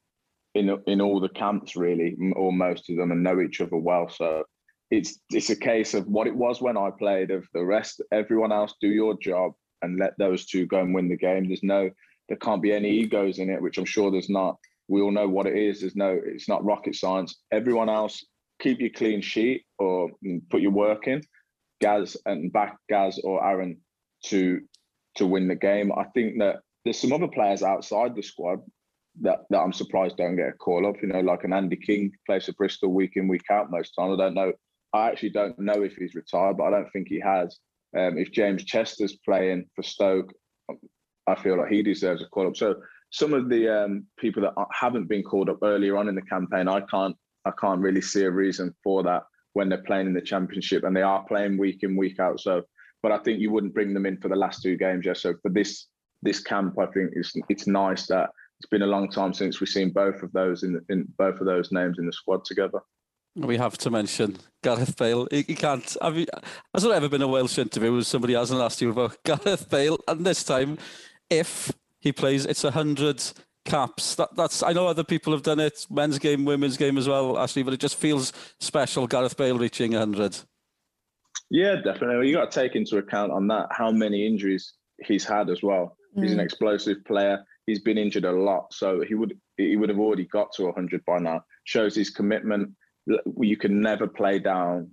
in 0.58 0.76
in 0.88 1.02
all 1.02 1.20
the 1.20 1.30
camps, 1.30 1.76
really, 1.76 2.16
or 2.36 2.52
most 2.52 2.90
of 2.90 2.98
them, 2.98 3.12
and 3.12 3.24
know 3.24 3.40
each 3.42 3.62
other 3.62 3.78
well. 3.78 4.10
So 4.10 4.44
it's 4.92 5.20
it's 5.30 5.50
a 5.50 5.56
case 5.56 5.94
of 5.94 6.08
what 6.08 6.28
it 6.28 6.36
was 6.36 6.62
when 6.62 6.78
I 6.78 6.90
played. 6.98 7.32
Of 7.32 7.48
the 7.54 7.64
rest, 7.64 8.02
everyone 8.12 8.52
else, 8.52 8.74
do 8.82 8.88
your 8.88 9.18
job 9.20 9.54
and 9.82 10.00
let 10.00 10.18
those 10.18 10.46
two 10.46 10.66
go 10.66 10.80
and 10.80 10.94
win 10.94 11.10
the 11.10 11.18
game. 11.18 11.48
There's 11.48 11.64
no, 11.64 11.90
there 12.28 12.38
can't 12.38 12.62
be 12.62 12.74
any 12.74 12.90
egos 12.90 13.40
in 13.40 13.50
it, 13.50 13.62
which 13.62 13.78
I'm 13.78 13.86
sure 13.86 14.12
there's 14.12 14.30
not. 14.30 14.58
We 14.88 15.02
all 15.02 15.12
know 15.12 15.28
what 15.28 15.48
it 15.48 15.56
is. 15.56 15.82
There's 15.82 15.96
no, 15.96 16.20
it's 16.24 16.50
not 16.50 16.66
rocket 16.66 16.96
science. 16.96 17.36
Everyone 17.52 17.90
else, 17.90 18.26
keep 18.60 18.80
your 18.80 18.90
clean 18.90 19.22
sheet 19.22 19.66
or 19.78 20.10
mm, 20.26 20.42
put 20.50 20.62
your 20.62 20.72
work 20.72 21.08
in. 21.08 21.22
Gaz 21.80 22.18
and 22.26 22.52
back 22.52 22.78
Gaz 22.90 23.20
or 23.24 23.46
Aaron 23.46 23.78
to 24.26 24.62
to 25.16 25.28
win 25.28 25.48
the 25.48 25.56
game. 25.56 25.92
I 25.96 26.06
think 26.16 26.40
that 26.40 26.58
there's 26.84 27.00
some 27.00 27.14
other 27.14 27.28
players 27.28 27.64
outside 27.64 28.16
the 28.16 28.24
squad 28.24 28.62
that, 29.22 29.40
that 29.50 29.60
I'm 29.60 29.74
surprised 29.74 30.18
don't 30.18 30.36
get 30.36 30.50
a 30.50 30.54
call 30.54 30.88
up. 30.88 30.96
You 31.02 31.10
know, 31.10 31.20
like 31.20 31.44
an 31.44 31.54
Andy 31.54 31.76
King 31.76 32.12
plays 32.26 32.46
for 32.46 32.54
Bristol 32.54 32.94
week 32.94 33.14
in, 33.16 33.28
week 33.28 33.50
out 33.52 33.72
most 33.72 33.92
time. 33.92 34.12
I 34.14 34.18
don't 34.18 34.34
know. 34.34 34.54
I 34.94 35.10
actually 35.10 35.32
don't 35.32 35.58
know 35.60 35.84
if 35.84 35.96
he's 35.96 36.16
retired, 36.16 36.58
but 36.58 36.66
I 36.66 36.72
don't 36.72 36.92
think 36.92 37.08
he 37.08 37.20
has. 37.20 37.58
Um, 37.98 38.18
if 38.18 38.32
James 38.32 38.64
Chester's 38.64 39.18
playing 39.26 39.66
for 39.76 39.84
Stoke, 39.84 40.32
I 41.28 41.36
feel 41.36 41.58
like 41.58 41.70
he 41.70 41.84
deserves 41.84 42.22
a 42.22 42.26
call 42.28 42.48
up. 42.48 42.56
So 42.56 42.76
some 43.12 43.34
of 43.34 43.50
the 43.50 43.84
um, 43.84 44.06
people 44.18 44.42
that 44.44 44.54
haven't 44.72 45.08
been 45.08 45.24
called 45.24 45.50
up 45.50 45.60
earlier 45.64 45.98
on 45.98 46.08
in 46.08 46.16
the 46.16 46.22
campaign, 46.22 46.68
I 46.68 46.82
can't 46.82 47.16
I 47.46 47.52
can't 47.60 47.82
really 47.82 48.02
see 48.02 48.24
a 48.24 48.32
reason 48.32 48.76
for 48.84 49.04
that 49.04 49.24
when 49.54 49.70
they're 49.70 49.84
playing 49.84 50.08
in 50.08 50.14
the 50.14 50.22
championship 50.22 50.84
and 50.84 50.96
they 50.96 51.02
are 51.02 51.26
playing 51.26 51.58
week 51.58 51.84
in 51.84 51.96
week 51.96 52.20
out. 52.20 52.40
So, 52.42 52.64
but 53.02 53.12
I 53.14 53.20
think 53.20 53.40
you 53.40 53.52
wouldn't 53.52 53.74
bring 53.74 53.94
them 53.94 54.06
in 54.06 54.18
for 54.18 54.28
the 54.28 54.36
last 54.36 54.62
two 54.62 54.76
games. 54.76 55.06
Yeah. 55.06 55.14
So 55.14 55.36
for 55.42 55.50
this 55.50 55.88
this 56.22 56.42
camp, 56.42 56.78
I 56.80 56.88
think 56.88 57.12
it's 57.14 57.34
it's 57.50 57.68
nice 57.68 58.08
that 58.08 58.30
it's 58.60 58.70
been 58.70 58.82
a 58.82 58.88
long 58.88 59.10
time 59.10 59.34
since 59.34 59.60
we've 59.60 59.70
seen 59.70 59.92
both 59.92 60.24
of 60.24 60.32
those 60.34 60.64
in 60.64 60.82
in 60.90 61.08
both 61.18 61.40
of 61.40 61.46
those 61.46 61.72
names 61.72 62.00
in 62.00 62.06
the 62.06 62.14
squad 62.14 62.46
together. 62.46 62.80
We 63.36 63.58
have 63.58 63.78
to 63.80 63.92
mention 63.92 64.38
Gareth 64.64 64.98
Bale. 64.98 65.28
He, 65.30 65.44
he 65.44 65.56
can't. 65.56 65.96
Have 66.02 66.18
you, 66.18 66.26
has 66.74 66.82
there 66.82 66.94
ever 66.94 67.08
been 67.08 67.22
a 67.22 67.28
Welsh 67.28 67.60
interview 67.60 67.94
where 67.94 68.02
somebody 68.02 68.34
hasn't 68.34 68.60
asked 68.60 68.82
you 68.82 68.90
about 68.90 69.18
Gareth 69.24 69.70
Bale? 69.70 70.00
And 70.08 70.26
this 70.26 70.44
time, 70.44 70.80
if 71.30 71.72
he 72.00 72.12
plays, 72.12 72.48
it's 72.48 72.64
a 72.64 72.72
hundred 72.72 73.24
caps. 73.64 74.16
That, 74.16 74.36
that's. 74.36 74.64
I 74.64 74.74
know 74.74 74.88
other 74.88 75.04
people 75.04 75.34
have 75.34 75.44
done 75.44 75.60
it, 75.60 75.86
men's 75.92 76.18
game, 76.18 76.46
women's 76.46 76.78
game 76.78 76.98
as 76.98 77.08
well, 77.08 77.38
Ashley. 77.38 77.62
But 77.62 77.76
it 77.76 77.80
just 77.80 77.98
feels 77.98 78.34
special. 78.60 79.06
Gareth 79.06 79.38
Bale 79.38 79.60
reaching 79.60 79.94
a 79.94 80.00
hundred. 80.00 80.36
Yeah, 81.52 81.76
definitely. 81.76 82.28
You 82.28 82.36
got 82.36 82.52
to 82.52 82.60
take 82.60 82.76
into 82.76 82.98
account 82.98 83.32
on 83.32 83.48
that 83.50 83.68
how 83.70 83.92
many 83.92 84.26
injuries 84.26 84.74
he's 85.06 85.26
had 85.26 85.52
as 85.52 85.62
well. 85.62 85.96
Mm. 86.18 86.24
He's 86.24 86.34
an 86.34 86.40
explosive 86.40 87.06
player. 87.06 87.46
He's 87.68 87.82
been 87.82 87.98
injured 87.98 88.26
a 88.26 88.32
lot, 88.32 88.74
so 88.74 89.02
he 89.02 89.14
would 89.14 89.38
he 89.58 89.76
would 89.76 89.90
have 89.90 90.00
already 90.00 90.26
got 90.26 90.52
to 90.54 90.64
100 90.64 91.06
by 91.06 91.20
now. 91.20 91.44
Shows 91.66 91.96
his 91.96 92.10
commitment 92.10 92.72
you 93.40 93.58
can 93.58 93.82
never 93.82 94.08
play 94.08 94.40
down 94.40 94.92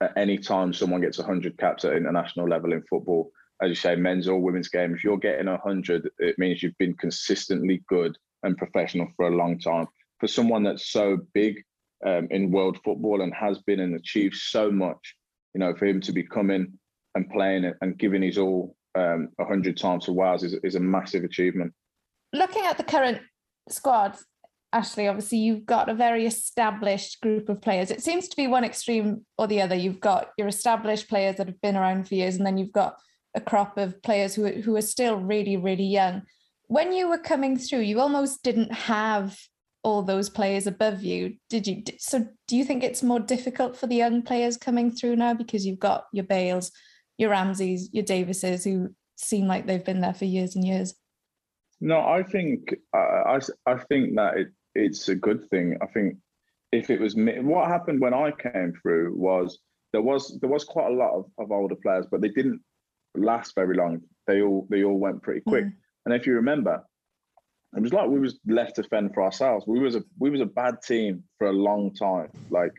at 0.00 0.16
any 0.16 0.38
time 0.38 0.72
someone 0.72 1.00
gets 1.00 1.18
100 1.18 1.58
caps 1.58 1.84
at 1.84 1.94
international 1.94 2.48
level 2.48 2.72
in 2.72 2.82
football. 2.88 3.30
As 3.62 3.68
you 3.68 3.74
say, 3.74 3.94
men's 3.94 4.28
or 4.28 4.40
women's 4.40 4.68
game, 4.68 4.94
if 4.94 5.04
you're 5.04 5.18
getting 5.18 5.46
100, 5.46 6.08
it 6.18 6.38
means 6.38 6.62
you've 6.62 6.78
been 6.78 6.94
consistently 6.94 7.82
good 7.88 8.16
and 8.42 8.56
professional 8.56 9.08
for 9.16 9.28
a 9.28 9.36
long 9.36 9.58
time. 9.58 9.86
For 10.18 10.28
someone 10.28 10.62
that's 10.62 10.90
so 10.90 11.18
big 11.34 11.62
um, 12.06 12.28
in 12.30 12.50
world 12.50 12.78
football 12.82 13.20
and 13.20 13.34
has 13.34 13.58
been 13.58 13.80
and 13.80 13.94
achieved 13.94 14.36
so 14.36 14.70
much, 14.70 15.14
you 15.54 15.60
know, 15.60 15.74
for 15.74 15.84
him 15.84 16.00
to 16.02 16.12
be 16.12 16.22
coming 16.22 16.78
and 17.14 17.28
playing 17.28 17.70
and 17.82 17.98
giving 17.98 18.22
his 18.22 18.38
all 18.38 18.74
um, 18.94 19.28
100 19.36 19.76
times 19.76 20.06
for 20.06 20.12
Wales 20.12 20.42
is, 20.42 20.54
is 20.62 20.74
a 20.74 20.80
massive 20.80 21.24
achievement. 21.24 21.72
Looking 22.32 22.64
at 22.64 22.76
the 22.76 22.84
current 22.84 23.20
squad, 23.68 24.16
Ashley, 24.72 25.08
obviously 25.08 25.38
you've 25.38 25.66
got 25.66 25.88
a 25.88 25.94
very 25.94 26.26
established 26.26 27.20
group 27.20 27.48
of 27.48 27.60
players. 27.60 27.90
It 27.90 28.02
seems 28.02 28.28
to 28.28 28.36
be 28.36 28.46
one 28.46 28.64
extreme 28.64 29.26
or 29.36 29.46
the 29.46 29.60
other. 29.60 29.74
You've 29.74 30.00
got 30.00 30.30
your 30.38 30.48
established 30.48 31.08
players 31.08 31.36
that 31.36 31.48
have 31.48 31.60
been 31.60 31.76
around 31.76 32.08
for 32.08 32.14
years, 32.14 32.36
and 32.36 32.46
then 32.46 32.56
you've 32.56 32.72
got 32.72 32.96
a 33.34 33.40
crop 33.40 33.78
of 33.78 34.00
players 34.02 34.34
who, 34.34 34.46
who 34.46 34.76
are 34.76 34.82
still 34.82 35.16
really, 35.16 35.56
really 35.56 35.84
young. 35.84 36.22
When 36.66 36.92
you 36.92 37.08
were 37.08 37.18
coming 37.18 37.56
through, 37.56 37.80
you 37.80 38.00
almost 38.00 38.44
didn't 38.44 38.72
have 38.72 39.36
all 39.82 40.02
those 40.02 40.28
players 40.28 40.66
above 40.66 41.02
you. 41.02 41.34
Did 41.48 41.66
you? 41.66 41.82
So 41.98 42.26
do 42.46 42.56
you 42.56 42.64
think 42.64 42.84
it's 42.84 43.02
more 43.02 43.20
difficult 43.20 43.76
for 43.76 43.86
the 43.86 43.96
young 43.96 44.22
players 44.22 44.56
coming 44.56 44.90
through 44.90 45.16
now 45.16 45.34
because 45.34 45.66
you've 45.66 45.78
got 45.78 46.04
your 46.12 46.24
Bales, 46.24 46.70
your 47.20 47.30
Ramseys, 47.30 47.90
your 47.92 48.04
Davises 48.04 48.64
who 48.64 48.94
seem 49.16 49.46
like 49.46 49.66
they've 49.66 49.84
been 49.84 50.00
there 50.00 50.14
for 50.14 50.24
years 50.24 50.56
and 50.56 50.66
years? 50.66 50.94
No, 51.80 52.00
I 52.00 52.22
think 52.22 52.74
uh, 52.96 52.98
I 52.98 53.40
I 53.66 53.76
think 53.88 54.16
that 54.16 54.38
it, 54.38 54.48
it's 54.74 55.08
a 55.08 55.14
good 55.14 55.48
thing. 55.50 55.76
I 55.82 55.86
think 55.86 56.16
if 56.72 56.88
it 56.88 57.00
was 57.00 57.16
me, 57.16 57.38
what 57.40 57.68
happened 57.68 58.00
when 58.00 58.14
I 58.14 58.30
came 58.30 58.72
through 58.80 59.14
was 59.16 59.58
there 59.92 60.02
was 60.02 60.38
there 60.40 60.50
was 60.50 60.64
quite 60.64 60.90
a 60.90 60.94
lot 60.94 61.12
of, 61.12 61.26
of 61.38 61.52
older 61.52 61.74
players, 61.74 62.06
but 62.10 62.22
they 62.22 62.28
didn't 62.28 62.60
last 63.14 63.54
very 63.54 63.76
long. 63.76 64.00
They 64.26 64.40
all 64.40 64.66
they 64.70 64.82
all 64.82 64.98
went 64.98 65.22
pretty 65.22 65.42
quick. 65.46 65.66
Mm. 65.66 65.72
And 66.06 66.14
if 66.14 66.26
you 66.26 66.34
remember, 66.34 66.82
it 67.76 67.82
was 67.82 67.92
like 67.92 68.08
we 68.08 68.18
was 68.18 68.38
left 68.46 68.76
to 68.76 68.82
fend 68.84 69.12
for 69.12 69.22
ourselves. 69.22 69.66
We 69.66 69.78
was 69.78 69.94
a 69.94 70.02
we 70.18 70.30
was 70.30 70.40
a 70.40 70.46
bad 70.46 70.82
team 70.82 71.24
for 71.38 71.48
a 71.48 71.52
long 71.52 71.94
time. 71.94 72.30
Like 72.48 72.72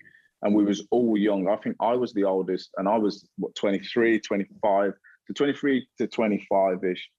and 0.44 0.56
we 0.56 0.64
was 0.64 0.86
all 0.92 1.18
young. 1.18 1.48
I 1.48 1.56
think 1.58 1.76
I 1.80 1.94
was 1.94 2.14
the 2.14 2.24
oldest 2.24 2.72
and 2.78 2.88
I 2.88 2.98
was 2.98 3.28
what 3.38 3.56
23, 3.56 4.20
25 4.20 4.94
to 5.28 5.34
23 5.34 5.88
to 6.00 6.08
25 6.08 6.84
ish. 6.84 7.10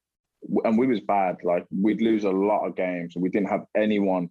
And 0.65 0.77
we 0.77 0.87
was 0.87 1.01
bad. 1.01 1.37
Like 1.45 1.65
we'd 1.71 2.01
lose 2.01 2.25
a 2.25 2.31
lot 2.31 2.67
of 2.67 2.77
games 2.77 3.15
and 3.15 3.23
we 3.23 3.29
didn't 3.29 3.51
have 3.51 3.65
anyone 3.77 4.29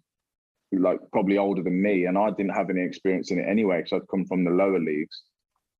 like 0.72 1.00
probably 1.10 1.38
older 1.38 1.62
than 1.62 1.82
me. 1.82 2.06
And 2.06 2.18
I 2.18 2.30
didn't 2.30 2.54
have 2.54 2.70
any 2.70 2.82
experience 2.82 3.30
in 3.30 3.38
it 3.38 3.48
anyway, 3.48 3.78
because 3.78 4.00
I'd 4.02 4.08
come 4.08 4.26
from 4.26 4.44
the 4.44 4.50
lower 4.50 4.78
leagues. 4.78 5.22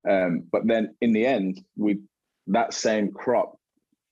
Um, 0.09 0.43
but 0.51 0.67
then 0.67 0.95
in 1.01 1.13
the 1.13 1.25
end, 1.25 1.61
we 1.77 1.99
that 2.47 2.73
same 2.73 3.11
crop, 3.11 3.57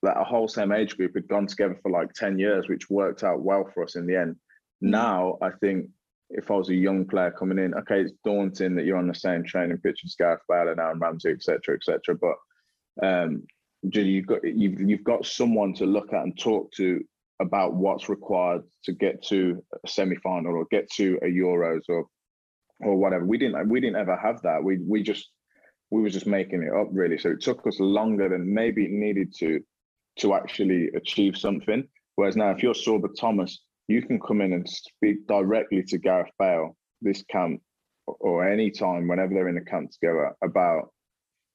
that 0.03 0.19
a 0.19 0.23
whole 0.23 0.47
same 0.47 0.71
age 0.71 0.95
group 0.95 1.15
had 1.15 1.27
gone 1.27 1.47
together 1.47 1.77
for 1.81 1.91
like 1.91 2.13
10 2.13 2.39
years, 2.39 2.69
which 2.69 2.89
worked 2.89 3.23
out 3.23 3.41
well 3.41 3.69
for 3.73 3.83
us 3.83 3.95
in 3.95 4.05
the 4.05 4.15
end. 4.15 4.35
Mm. 4.83 4.89
Now, 4.89 5.37
I 5.41 5.49
think 5.59 5.87
if 6.33 6.49
I 6.49 6.55
was 6.55 6.69
a 6.69 6.75
young 6.75 7.05
player 7.05 7.31
coming 7.31 7.59
in, 7.59 7.73
okay, 7.73 8.01
it's 8.01 8.13
daunting 8.23 8.75
that 8.75 8.85
you're 8.85 8.97
on 8.97 9.07
the 9.07 9.15
same 9.15 9.43
training 9.43 9.77
pitch 9.77 10.01
as 10.05 10.15
Gareth 10.15 10.41
Bale 10.47 10.69
and 10.69 10.79
Aaron 10.79 10.99
Ramsey, 10.99 11.31
etc., 11.31 11.75
etc. 11.75 12.15
But 12.15 13.05
um, 13.05 13.43
you've 13.81 14.27
got 14.27 14.43
you've 14.43 14.79
you've 14.79 15.03
got 15.03 15.25
someone 15.25 15.73
to 15.75 15.85
look 15.85 16.13
at 16.13 16.23
and 16.23 16.37
talk 16.37 16.71
to 16.73 17.03
about 17.39 17.73
what's 17.73 18.09
required 18.09 18.61
to 18.83 18.93
get 18.93 19.23
to 19.23 19.63
a 19.83 19.87
semi-final 19.89 20.55
or 20.55 20.65
get 20.69 20.89
to 20.91 21.17
a 21.23 21.25
Euros 21.25 21.81
or 21.89 22.05
or 22.79 22.95
whatever. 22.95 23.25
We 23.25 23.37
didn't 23.37 23.69
we 23.69 23.79
didn't 23.79 23.99
ever 23.99 24.15
have 24.15 24.41
that. 24.43 24.63
We 24.63 24.77
we 24.77 25.03
just 25.03 25.29
we 25.89 26.01
were 26.01 26.09
just 26.09 26.27
making 26.27 26.63
it 26.63 26.73
up 26.73 26.87
really. 26.91 27.17
So 27.17 27.31
it 27.31 27.41
took 27.41 27.65
us 27.67 27.79
longer 27.79 28.29
than 28.29 28.53
maybe 28.53 28.85
it 28.85 28.91
needed 28.91 29.33
to 29.39 29.61
to 30.19 30.33
actually 30.33 30.89
achieve 30.95 31.37
something. 31.37 31.87
Whereas 32.15 32.35
now, 32.35 32.51
if 32.51 32.61
you're 32.61 32.73
Sorba 32.73 33.09
Thomas, 33.17 33.63
you 33.87 34.01
can 34.01 34.19
come 34.19 34.41
in 34.41 34.53
and 34.53 34.67
speak 34.69 35.27
directly 35.27 35.83
to 35.83 35.97
Gareth 35.97 36.31
Bale 36.39 36.75
this 37.01 37.23
camp 37.29 37.61
or 38.05 38.47
any 38.47 38.69
time 38.69 39.07
whenever 39.07 39.33
they're 39.33 39.49
in 39.49 39.55
the 39.55 39.61
camp 39.61 39.91
together 39.91 40.35
about 40.43 40.89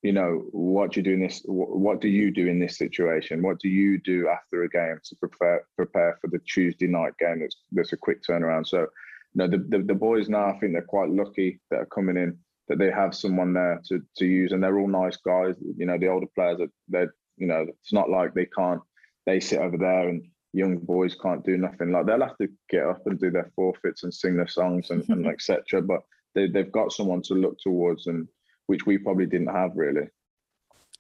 you 0.03 0.13
know 0.13 0.45
what 0.53 0.97
you 0.97 1.03
do 1.03 1.15
in 1.15 1.21
this 1.21 1.43
what 1.47 2.01
do 2.01 2.09
you 2.09 2.31
do 2.31 2.47
in 2.47 2.59
this 2.59 2.79
situation 2.79 3.43
what 3.43 3.59
do 3.61 3.69
you 3.69 3.99
do 3.99 4.29
after 4.29 4.63
a 4.63 4.69
game 4.69 4.99
to 5.05 5.17
prepare 5.17 5.65
prepare 5.77 6.19
for 6.21 6.29
the 6.29 6.39
tuesday 6.47 6.87
night 6.87 7.13
game 7.19 7.41
that's 7.41 7.57
that's 7.73 7.93
a 7.93 7.97
quick 7.97 8.23
turnaround 8.23 8.67
so 8.67 8.81
you 8.81 8.89
know 9.35 9.49
the, 9.49 9.59
the, 9.69 9.83
the 9.85 9.95
boys 9.95 10.29
now 10.29 10.47
i 10.47 10.59
think 10.59 10.73
they're 10.73 10.83
quite 10.83 11.11
lucky 11.11 11.59
that 11.71 11.81
are 11.81 11.87
coming 11.87 12.17
in 12.17 12.39
that 12.69 12.79
they 12.79 12.91
have 12.91 13.15
someone 13.15 13.53
there 13.53 13.81
to 13.87 14.03
to 14.17 14.27
use, 14.27 14.53
and 14.53 14.63
they're 14.63 14.79
all 14.79 14.89
nice 14.89 15.17
guys. 15.17 15.55
You 15.77 15.87
know, 15.87 15.99
the 15.99 16.09
older 16.09 16.27
players 16.35 16.61
are 16.61 16.71
they're 16.89 17.15
you 17.37 17.47
know 17.47 17.67
it's 17.69 17.93
not 17.93 18.11
like 18.11 18.35
they 18.35 18.47
can't 18.47 18.81
they 19.27 19.41
sit 19.41 19.61
over 19.61 19.77
there 19.77 20.09
and 20.09 20.25
young 20.57 20.79
boys 20.79 21.15
can't 21.15 21.45
do 21.45 21.59
nothing. 21.59 21.93
Like 21.93 22.07
they'll 22.07 22.21
have 22.21 22.39
to 22.39 22.49
get 22.71 22.87
up 22.87 23.07
and 23.07 23.21
do 23.21 23.31
their 23.31 23.51
forfeits 23.55 24.03
and 24.03 24.13
sing 24.13 24.37
their 24.37 24.49
songs 24.49 24.91
and, 24.91 25.07
and 25.11 25.27
etc. 25.35 25.83
But 25.83 26.03
they 26.35 26.49
they've 26.49 26.73
got 26.73 26.93
someone 26.93 27.23
to 27.23 27.35
look 27.35 27.59
towards, 27.59 28.07
and 28.07 28.27
which 28.67 28.87
we 28.87 28.99
probably 28.99 29.27
didn't 29.27 29.55
have 29.55 29.73
really. 29.75 30.09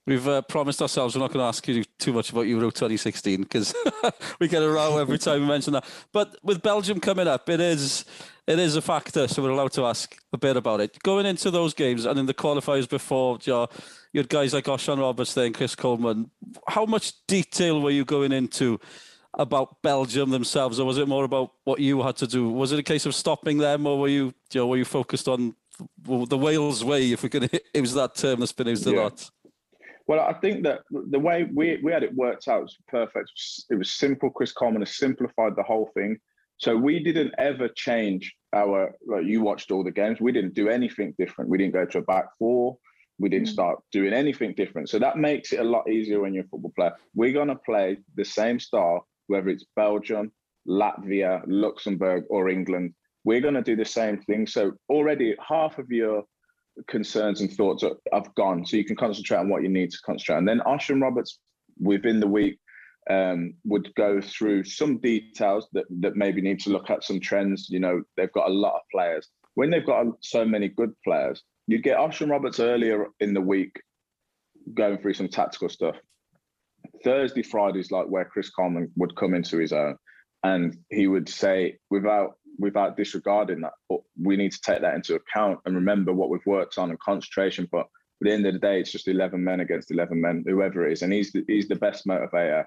We've 0.06 0.28
uh, 0.28 0.42
promised 0.42 0.80
ourselves 0.80 1.16
we're 1.16 1.22
not 1.22 1.32
going 1.32 1.42
to 1.42 1.48
ask 1.48 1.66
you 1.66 1.82
too 1.98 2.12
much 2.12 2.30
about 2.30 2.42
Euro 2.42 2.70
2016 2.70 3.42
because 3.42 3.74
we 4.38 4.46
get 4.46 4.62
a 4.62 4.70
row 4.70 4.98
every 4.98 5.18
time 5.18 5.40
we 5.40 5.48
mention 5.48 5.72
that. 5.72 5.84
But 6.12 6.36
with 6.44 6.62
Belgium 6.62 7.00
coming 7.00 7.26
up, 7.26 7.48
it 7.48 7.60
is 7.60 8.04
it 8.46 8.60
is 8.60 8.76
a 8.76 8.82
factor, 8.82 9.26
so 9.26 9.42
we're 9.42 9.50
allowed 9.50 9.72
to 9.72 9.84
ask 9.84 10.16
a 10.32 10.38
bit 10.38 10.56
about 10.56 10.80
it. 10.80 11.02
Going 11.02 11.26
into 11.26 11.50
those 11.50 11.74
games 11.74 12.04
and 12.04 12.20
in 12.20 12.26
the 12.26 12.34
qualifiers 12.34 12.88
before, 12.88 13.38
you, 13.42 13.52
know, 13.52 13.66
you 14.12 14.20
had 14.20 14.28
guys 14.28 14.54
like 14.54 14.66
Osian 14.66 15.00
Roberts 15.00 15.34
there 15.34 15.46
and 15.46 15.54
Chris 15.54 15.74
Coleman. 15.74 16.30
How 16.68 16.86
much 16.86 17.14
detail 17.26 17.80
were 17.80 17.90
you 17.90 18.04
going 18.04 18.30
into 18.30 18.78
about 19.36 19.82
Belgium 19.82 20.30
themselves, 20.30 20.80
or 20.80 20.86
was 20.86 20.98
it 20.98 21.08
more 21.08 21.24
about 21.24 21.52
what 21.64 21.78
you 21.78 22.02
had 22.02 22.16
to 22.16 22.26
do? 22.26 22.48
Was 22.50 22.72
it 22.72 22.78
a 22.78 22.82
case 22.82 23.06
of 23.06 23.14
stopping 23.14 23.58
them, 23.58 23.86
or 23.86 23.98
were 24.00 24.08
you, 24.08 24.34
you 24.52 24.60
know, 24.60 24.66
were 24.66 24.78
you 24.78 24.84
focused 24.84 25.28
on 25.28 25.54
the 26.04 26.38
Wales 26.38 26.84
way, 26.84 27.12
if 27.12 27.22
we 27.22 27.28
could 27.28 27.50
use 27.74 27.92
that 27.92 28.14
term 28.14 28.40
that's 28.40 28.52
been 28.52 28.68
used 28.68 28.86
a 28.86 28.92
yeah. 28.92 29.02
lot? 29.02 29.30
Well, 30.06 30.20
I 30.20 30.34
think 30.34 30.62
that 30.64 30.82
the 30.90 31.18
way 31.18 31.48
we, 31.52 31.80
we 31.82 31.92
had 31.92 32.04
it 32.04 32.14
worked 32.14 32.46
out 32.48 32.62
was 32.62 32.76
perfect. 32.88 33.30
It 33.70 33.74
was 33.74 33.90
simple. 33.90 34.30
Chris 34.30 34.52
Coleman 34.52 34.82
has 34.82 34.96
simplified 34.96 35.56
the 35.56 35.64
whole 35.64 35.90
thing. 35.94 36.18
So 36.58 36.76
we 36.76 37.02
didn't 37.02 37.34
ever 37.38 37.68
change 37.68 38.34
our. 38.54 38.94
Like 39.06 39.24
you 39.24 39.42
watched 39.42 39.70
all 39.70 39.84
the 39.84 39.90
games. 39.90 40.20
We 40.20 40.32
didn't 40.32 40.54
do 40.54 40.68
anything 40.68 41.14
different. 41.18 41.50
We 41.50 41.58
didn't 41.58 41.74
go 41.74 41.84
to 41.84 41.98
a 41.98 42.02
back 42.02 42.26
four. 42.38 42.78
We 43.18 43.28
didn't 43.28 43.48
mm. 43.48 43.52
start 43.52 43.80
doing 43.92 44.12
anything 44.12 44.54
different. 44.54 44.88
So 44.88 44.98
that 44.98 45.18
makes 45.18 45.52
it 45.52 45.60
a 45.60 45.64
lot 45.64 45.90
easier 45.90 46.20
when 46.20 46.34
you're 46.34 46.44
a 46.44 46.48
football 46.48 46.72
player. 46.76 46.92
We're 47.14 47.32
gonna 47.32 47.56
play 47.56 47.98
the 48.14 48.24
same 48.24 48.60
style, 48.60 49.06
whether 49.26 49.48
it's 49.48 49.64
Belgium, 49.76 50.32
Latvia, 50.68 51.42
Luxembourg, 51.46 52.24
or 52.30 52.48
England. 52.48 52.94
We're 53.24 53.40
gonna 53.40 53.62
do 53.62 53.76
the 53.76 53.84
same 53.84 54.18
thing. 54.22 54.46
So 54.46 54.72
already 54.88 55.36
half 55.46 55.78
of 55.78 55.90
your 55.90 56.24
concerns 56.88 57.40
and 57.40 57.52
thoughts 57.52 57.82
are, 57.82 57.96
have 58.12 58.34
gone. 58.34 58.64
So 58.66 58.76
you 58.76 58.84
can 58.84 58.96
concentrate 58.96 59.38
on 59.38 59.48
what 59.48 59.62
you 59.62 59.68
need 59.68 59.90
to 59.90 59.98
concentrate. 60.04 60.38
And 60.38 60.48
then 60.48 60.60
Osian 60.60 61.02
Roberts 61.02 61.38
within 61.78 62.20
the 62.20 62.26
week 62.26 62.58
um, 63.08 63.54
would 63.64 63.94
go 63.94 64.20
through 64.20 64.64
some 64.64 64.98
details 64.98 65.68
that, 65.72 65.84
that 66.00 66.16
maybe 66.16 66.40
need 66.40 66.60
to 66.60 66.70
look 66.70 66.90
at 66.90 67.04
some 67.04 67.20
trends. 67.20 67.68
You 67.70 67.80
know, 67.80 68.02
they've 68.16 68.32
got 68.32 68.48
a 68.48 68.52
lot 68.52 68.74
of 68.74 68.82
players. 68.92 69.28
When 69.54 69.70
they've 69.70 69.86
got 69.86 70.06
so 70.20 70.44
many 70.44 70.68
good 70.68 70.92
players, 71.04 71.42
you 71.66 71.78
get 71.78 71.98
Osian 71.98 72.30
Roberts 72.30 72.60
earlier 72.60 73.06
in 73.20 73.34
the 73.34 73.40
week 73.40 73.80
going 74.74 74.98
through 74.98 75.14
some 75.14 75.28
tactical 75.28 75.68
stuff. 75.68 75.96
Thursday, 77.06 77.42
Fridays 77.42 77.92
like 77.92 78.06
where 78.08 78.24
Chris 78.24 78.50
Coleman 78.50 78.90
would 78.96 79.14
come 79.14 79.32
into 79.32 79.58
his 79.58 79.72
own 79.72 79.96
and 80.42 80.76
he 80.90 81.06
would 81.06 81.28
say, 81.28 81.78
without 81.88 82.32
without 82.58 82.96
disregarding 82.96 83.60
that, 83.60 83.74
we 84.20 84.36
need 84.36 84.50
to 84.50 84.60
take 84.60 84.80
that 84.80 84.94
into 84.94 85.14
account 85.14 85.60
and 85.64 85.76
remember 85.76 86.12
what 86.12 86.30
we've 86.30 86.46
worked 86.46 86.78
on 86.78 86.90
and 86.90 86.98
concentration. 86.98 87.68
But 87.70 87.82
at 87.82 87.86
the 88.22 88.32
end 88.32 88.46
of 88.46 88.54
the 88.54 88.58
day, 88.58 88.80
it's 88.80 88.90
just 88.90 89.08
11 89.08 89.44
men 89.44 89.60
against 89.60 89.90
11 89.90 90.20
men, 90.20 90.42
whoever 90.46 90.86
it 90.86 90.94
is. 90.94 91.02
And 91.02 91.12
he's 91.12 91.30
the, 91.32 91.44
he's 91.46 91.68
the 91.68 91.76
best 91.76 92.06
motivator 92.06 92.64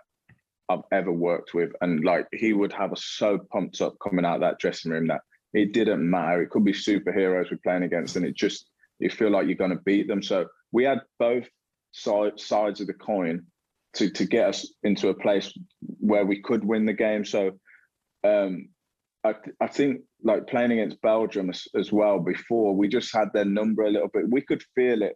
I've 0.69 0.83
ever 0.91 1.11
worked 1.11 1.53
with. 1.53 1.71
And 1.81 2.05
like 2.05 2.27
he 2.31 2.53
would 2.53 2.71
have 2.71 2.93
us 2.93 3.03
so 3.03 3.39
pumped 3.51 3.81
up 3.81 3.95
coming 4.01 4.25
out 4.25 4.39
that 4.39 4.59
dressing 4.59 4.91
room 4.91 5.07
that 5.07 5.21
it 5.53 5.73
didn't 5.73 6.07
matter. 6.07 6.43
It 6.43 6.49
could 6.51 6.63
be 6.63 6.71
superheroes 6.71 7.51
we're 7.51 7.57
playing 7.63 7.83
against, 7.83 8.15
and 8.15 8.25
it 8.25 8.35
just 8.35 8.69
you 8.99 9.09
feel 9.09 9.31
like 9.31 9.47
you're 9.47 9.55
going 9.55 9.75
to 9.75 9.83
beat 9.83 10.07
them. 10.07 10.23
So 10.23 10.45
we 10.71 10.85
had 10.85 11.01
both 11.17 11.47
side, 11.91 12.39
sides 12.39 12.79
of 12.79 12.87
the 12.87 12.93
coin 12.93 13.47
to 13.95 14.09
to 14.09 14.25
get 14.25 14.47
us 14.47 14.71
into 14.83 15.09
a 15.09 15.13
place 15.13 15.53
where 15.81 16.25
we 16.25 16.41
could 16.41 16.63
win 16.63 16.85
the 16.85 16.93
game. 16.93 17.25
So 17.25 17.51
um, 18.23 18.69
I, 19.23 19.35
I 19.59 19.67
think 19.67 20.01
like 20.23 20.47
playing 20.47 20.71
against 20.71 21.01
Belgium 21.01 21.49
as, 21.49 21.67
as 21.75 21.91
well 21.91 22.19
before, 22.19 22.75
we 22.75 22.87
just 22.87 23.13
had 23.15 23.29
their 23.33 23.45
number 23.45 23.83
a 23.83 23.91
little 23.91 24.09
bit. 24.13 24.29
We 24.29 24.41
could 24.41 24.63
feel 24.75 25.01
it 25.01 25.15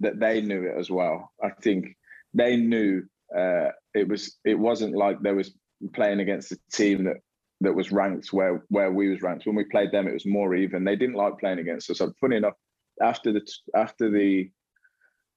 that 0.00 0.20
they 0.20 0.40
knew 0.40 0.64
it 0.64 0.78
as 0.78 0.90
well. 0.90 1.30
I 1.42 1.50
think 1.62 1.96
they 2.34 2.56
knew 2.56 3.02
uh, 3.36 3.68
it 3.94 4.08
was 4.08 4.38
it 4.44 4.58
wasn't 4.58 4.96
like 4.96 5.20
there 5.20 5.34
was 5.34 5.54
playing 5.94 6.20
against 6.20 6.52
a 6.52 6.58
team 6.72 7.04
that 7.04 7.16
that 7.60 7.74
was 7.74 7.92
ranked 7.92 8.32
where 8.32 8.64
where 8.68 8.90
we 8.90 9.08
was 9.08 9.22
ranked. 9.22 9.46
When 9.46 9.56
we 9.56 9.64
played 9.64 9.92
them, 9.92 10.08
it 10.08 10.14
was 10.14 10.26
more 10.26 10.54
even. 10.54 10.84
They 10.84 10.96
didn't 10.96 11.16
like 11.16 11.38
playing 11.38 11.58
against 11.58 11.90
us. 11.90 11.98
So 11.98 12.12
funny 12.20 12.36
enough, 12.36 12.54
after 13.00 13.32
the 13.32 13.42
after 13.74 14.10
the 14.10 14.50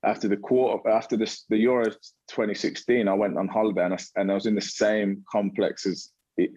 after 0.06 0.28
the 0.28 0.38
quarter 0.38 0.90
after 0.90 1.18
this 1.18 1.46
the 1.50 1.58
Euro 1.58 1.86
2016, 1.86 3.08
I 3.08 3.14
went 3.14 3.38
on 3.38 3.48
holiday 3.48 3.86
and 3.86 3.94
I, 3.94 3.98
and 4.16 4.32
I 4.32 4.34
was 4.34 4.46
in 4.46 4.56
the 4.56 4.62
same 4.62 5.24
complex 5.32 5.86
as 5.86 6.10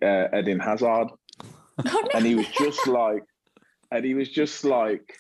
uh, 0.02 0.37
Eden 0.37 0.61
Hazard, 0.61 1.08
oh, 1.87 2.08
and 2.14 2.26
he 2.26 2.34
was 2.34 2.48
just 2.48 2.87
like, 2.87 3.22
and 3.90 4.04
he 4.04 4.14
was 4.14 4.28
just 4.28 4.64
like, 4.64 5.14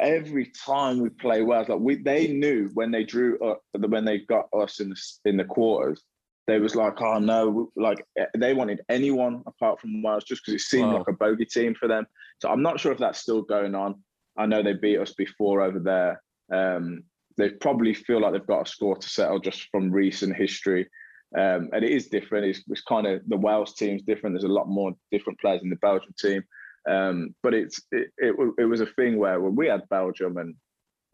every 0.00 0.46
time 0.46 1.00
we 1.00 1.10
play 1.10 1.42
Wales, 1.42 1.68
like 1.68 1.80
we 1.80 1.96
they 1.96 2.28
knew 2.28 2.70
when 2.74 2.90
they 2.90 3.04
drew 3.04 3.38
uh, 3.40 3.56
when 3.88 4.04
they 4.04 4.18
got 4.18 4.48
us 4.52 4.80
in 4.80 4.90
the 4.90 5.00
in 5.24 5.36
the 5.36 5.44
quarters, 5.44 6.02
they 6.46 6.58
was 6.58 6.74
like, 6.74 7.00
oh 7.00 7.18
no, 7.18 7.70
like 7.76 8.04
eh, 8.18 8.26
they 8.36 8.54
wanted 8.54 8.80
anyone 8.88 9.42
apart 9.46 9.80
from 9.80 10.02
Wales 10.02 10.24
just 10.24 10.44
because 10.44 10.60
it 10.60 10.64
seemed 10.64 10.92
wow. 10.92 10.98
like 10.98 11.08
a 11.08 11.12
bogey 11.12 11.44
team 11.44 11.74
for 11.74 11.88
them. 11.88 12.06
So 12.38 12.48
I'm 12.48 12.62
not 12.62 12.80
sure 12.80 12.92
if 12.92 12.98
that's 12.98 13.20
still 13.20 13.42
going 13.42 13.74
on. 13.74 14.02
I 14.36 14.46
know 14.46 14.62
they 14.62 14.72
beat 14.72 14.98
us 14.98 15.12
before 15.12 15.60
over 15.60 15.78
there. 15.78 16.22
Um, 16.52 17.04
they 17.40 17.50
probably 17.50 17.94
feel 17.94 18.20
like 18.20 18.32
they've 18.32 18.46
got 18.46 18.66
a 18.66 18.70
score 18.70 18.96
to 18.96 19.08
settle 19.08 19.38
just 19.38 19.68
from 19.70 19.90
recent 19.90 20.36
history. 20.36 20.88
Um, 21.36 21.70
and 21.72 21.84
it 21.84 21.90
is 21.90 22.08
different. 22.08 22.46
It's, 22.46 22.62
it's 22.68 22.82
kind 22.82 23.06
of 23.06 23.22
the 23.28 23.36
Wales 23.36 23.74
team's 23.74 24.02
different. 24.02 24.34
There's 24.34 24.44
a 24.44 24.48
lot 24.48 24.68
more 24.68 24.92
different 25.12 25.38
players 25.38 25.62
in 25.62 25.70
the 25.70 25.76
Belgian 25.76 26.14
team. 26.18 26.42
Um, 26.88 27.34
but 27.42 27.54
it's 27.54 27.80
it, 27.92 28.08
it, 28.18 28.34
it 28.58 28.64
was 28.64 28.80
a 28.80 28.86
thing 28.86 29.18
where 29.18 29.40
when 29.40 29.54
we 29.54 29.66
had 29.66 29.88
Belgium 29.90 30.38
and 30.38 30.54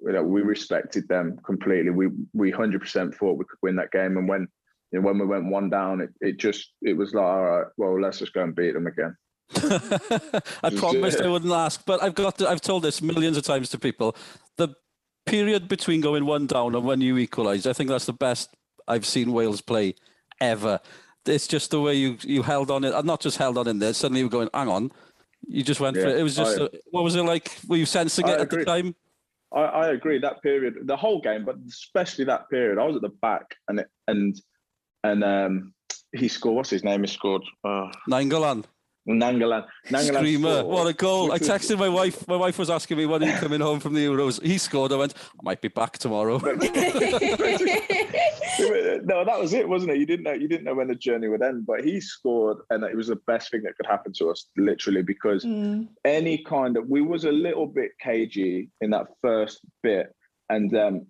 you 0.01 0.13
know, 0.13 0.23
we 0.23 0.43
respected 0.43 1.09
them 1.09 1.39
completely. 1.45 1.91
We 1.91 2.09
we 2.35 2.51
hundred 2.51 2.83
percent 2.83 3.15
thought 3.15 3.39
we 3.39 3.45
could 3.45 3.59
win 3.63 3.77
that 3.77 3.93
game, 3.93 4.17
and 4.17 4.29
when 4.29 4.47
you 4.93 5.01
know, 5.01 5.07
when 5.07 5.19
we 5.19 5.27
went 5.27 5.47
one 5.47 5.71
down, 5.71 6.01
it, 6.01 6.11
it 6.21 6.39
just 6.39 6.73
it 6.83 6.95
was 6.95 7.15
like, 7.15 7.25
all 7.25 7.43
right, 7.43 7.67
well, 7.77 8.01
let's 8.01 8.19
just 8.19 8.33
go 8.33 8.43
and 8.43 8.55
beat 8.55 8.75
them 8.75 8.87
again. 8.87 9.17
I 10.63 10.71
promised 10.77 11.21
I 11.21 11.29
wouldn't 11.29 11.53
ask, 11.53 11.83
but 11.87 12.03
I've 12.03 12.15
got 12.15 12.39
to, 12.39 12.49
I've 12.49 12.61
told 12.61 12.83
this 12.83 13.01
millions 13.01 13.37
of 13.37 13.45
times 13.45 13.71
to 13.71 13.79
people. 13.79 14.17
The 14.57 14.69
period 15.27 15.69
between 15.69 16.01
going 16.01 16.25
one 16.25 16.47
down 16.47 16.75
and 16.75 16.85
when 16.85 17.01
you 17.01 17.19
equalise, 17.19 17.67
I 17.67 17.73
think 17.73 17.91
that's 17.91 18.07
the 18.07 18.13
best 18.13 18.57
I've 18.89 19.07
seen 19.07 19.33
Wales 19.33 19.61
play 19.61 19.95
ever. 20.41 20.81
It's 21.27 21.47
just 21.49 21.71
the 21.73 21.81
way 21.81 21.95
you 21.95 22.19
you 22.23 22.43
held 22.43 22.71
on 22.71 22.85
it, 22.85 23.05
not 23.05 23.21
just 23.21 23.37
held 23.37 23.59
on 23.59 23.67
in 23.67 23.79
there. 23.81 23.93
Suddenly 23.93 24.21
you 24.21 24.27
were 24.27 24.31
going, 24.31 24.51
hang 24.55 24.69
on, 24.69 24.93
you 25.47 25.63
just 25.63 25.81
went 25.81 25.97
yeah, 25.97 26.03
for 26.03 26.09
it. 26.09 26.19
It 26.19 26.23
was 26.23 26.37
just, 26.37 26.61
I, 26.61 26.65
a, 26.65 26.69
what 26.91 27.05
was 27.05 27.17
it 27.17 27.23
like? 27.23 27.57
Were 27.69 27.77
you 27.77 27.87
sensing 27.87 28.27
I 28.27 28.35
it 28.35 28.41
agree. 28.41 28.63
at 28.63 28.67
the 28.67 28.73
time? 28.73 28.95
I, 29.55 29.61
I, 29.61 29.89
agree. 29.89 30.19
That 30.19 30.43
period, 30.43 30.75
the 30.85 30.97
whole 30.97 31.21
game, 31.21 31.45
but 31.45 31.57
especially 31.69 32.25
that 32.27 32.49
period, 32.51 32.79
I 32.79 32.85
was 32.85 32.97
at 32.97 33.03
the 33.03 33.09
back 33.09 33.55
and 33.69 33.81
it, 33.81 33.89
and 34.09 34.41
and 35.05 35.25
um, 35.25 35.75
he 36.13 36.29
scored. 36.29 36.57
What's 36.57 36.71
his 36.71 36.85
name? 36.85 37.03
He 37.03 37.07
scored. 37.09 37.43
Uh, 37.65 37.91
Nainggolan. 38.09 38.65
Nainggolan. 39.09 39.67
Nainggolan 39.89 40.19
Screamer. 40.19 40.59
Scored. 40.59 40.67
What 40.67 40.87
a 40.89 40.93
goal. 40.93 41.33
I 41.33 41.39
texted 41.39 41.79
my 41.79 41.89
wife. 41.89 42.27
My 42.27 42.37
wife 42.37 42.59
was 42.59 42.71
asking 42.71 42.99
me 42.99 43.07
when 43.07 43.23
are 43.23 43.27
you 43.27 43.39
coming 43.39 43.61
home 43.61 43.81
from 43.81 43.95
the 43.95 44.05
Euros. 44.05 44.43
He 44.43 44.59
scored. 44.59 44.93
I 44.93 44.97
went, 44.97 45.15
I 45.17 45.43
might 45.43 45.61
be 45.61 45.69
back 45.69 45.99
tomorrow. 45.99 46.39
no, 46.39 46.49
that 49.25 49.39
was 49.39 49.53
it, 49.53 49.69
wasn't 49.69 49.93
it? 49.93 49.99
You 49.99 50.07
didn't 50.07 50.25
know 50.25 50.33
you 50.33 50.49
didn't 50.49 50.65
know 50.65 50.75
when 50.75 50.89
the 50.89 50.95
journey 50.95 51.29
would 51.29 51.43
end, 51.43 51.67
but 51.67 51.85
he 51.85 52.01
scored 52.01 52.59
and 52.71 52.83
it 52.85 52.97
was 52.97 53.09
the 53.09 53.21
best 53.27 53.51
thing 53.51 53.63
that 53.63 53.77
could 53.77 53.87
happen 53.87 54.13
to 54.15 54.31
us, 54.31 54.47
literally, 54.57 55.03
because 55.03 55.45
mm. 55.45 55.87
any 56.05 56.39
kind 56.39 56.77
of 56.77 56.89
we 56.89 57.03
was 57.03 57.25
a 57.25 57.33
little 57.33 57.67
bit 57.67 57.93
cagey 58.01 58.71
in 58.81 58.91
that 58.91 59.07
first 59.23 59.61
bit. 59.83 60.13
And 60.49 60.77
um, 60.77 61.07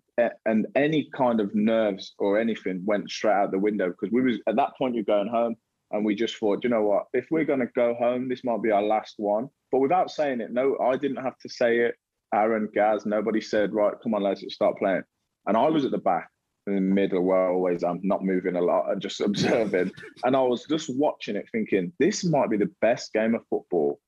and 0.47 0.67
any 0.75 1.09
kind 1.15 1.41
of 1.41 1.55
nerves 1.55 2.15
or 2.19 2.39
anything 2.39 2.83
went 2.85 3.11
straight 3.11 3.35
out 3.35 3.51
the 3.51 3.59
window 3.59 3.89
because 3.89 4.11
we 4.13 4.23
was 4.23 4.39
at 4.47 4.57
that 4.57 4.71
point 4.79 4.95
you're 4.95 5.05
going 5.05 5.29
home 5.29 5.57
and 5.93 6.05
we 6.05 6.15
just 6.15 6.37
thought, 6.37 6.65
you 6.65 6.71
know 6.71 6.83
what, 6.83 7.05
if 7.13 7.27
we're 7.31 7.45
going 7.45 7.61
to 7.61 7.69
go 7.75 7.95
home, 7.95 8.29
this 8.29 8.45
might 8.45 8.63
be 8.63 8.71
our 8.71 8.83
last 8.83 9.15
one. 9.19 9.49
But 9.71 9.81
without 9.81 10.11
saying 10.11 10.41
it, 10.41 10.53
no, 10.53 10.77
I 10.79 10.97
didn't 10.97 11.23
have 11.23 11.39
to 11.39 11.49
say 11.49 11.79
it. 11.79 11.95
Aaron, 12.35 12.69
Gaz, 12.75 13.07
nobody 13.07 13.41
said, 13.41 13.73
right, 13.73 13.95
come 14.03 14.15
on, 14.15 14.23
let's 14.23 14.43
start 14.53 14.79
playing. 14.79 15.03
And 15.47 15.57
I 15.57 15.69
was 15.69 15.85
at 15.85 15.93
the 15.93 15.99
back 15.99 16.29
in 16.67 16.75
the 16.75 16.81
middle 16.81 17.23
where 17.23 17.49
always 17.49 17.85
I'm 17.85 18.01
not 18.03 18.25
moving 18.25 18.57
a 18.57 18.61
lot 18.61 18.91
and 18.91 19.01
just 19.07 19.21
observing. 19.21 19.93
and 20.25 20.37
I 20.37 20.41
was 20.41 20.67
just 20.69 20.91
watching 20.97 21.37
it 21.37 21.47
thinking, 21.53 21.93
this 21.99 22.25
might 22.25 22.51
be 22.51 22.57
the 22.57 22.73
best 22.81 23.13
game 23.13 23.35
of 23.35 23.43
football 23.49 24.01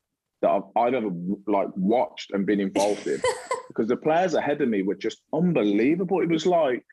that 0.42 0.50
I've, 0.50 0.62
I've 0.76 0.94
ever 0.94 1.10
like 1.46 1.68
watched 1.76 2.32
and 2.32 2.46
been 2.46 2.60
involved 2.60 3.06
in 3.06 3.20
because 3.68 3.88
the 3.88 3.96
players 3.96 4.34
ahead 4.34 4.60
of 4.60 4.68
me 4.68 4.82
were 4.82 4.94
just 4.94 5.22
unbelievable. 5.32 6.20
It 6.20 6.28
was 6.28 6.46
like 6.46 6.84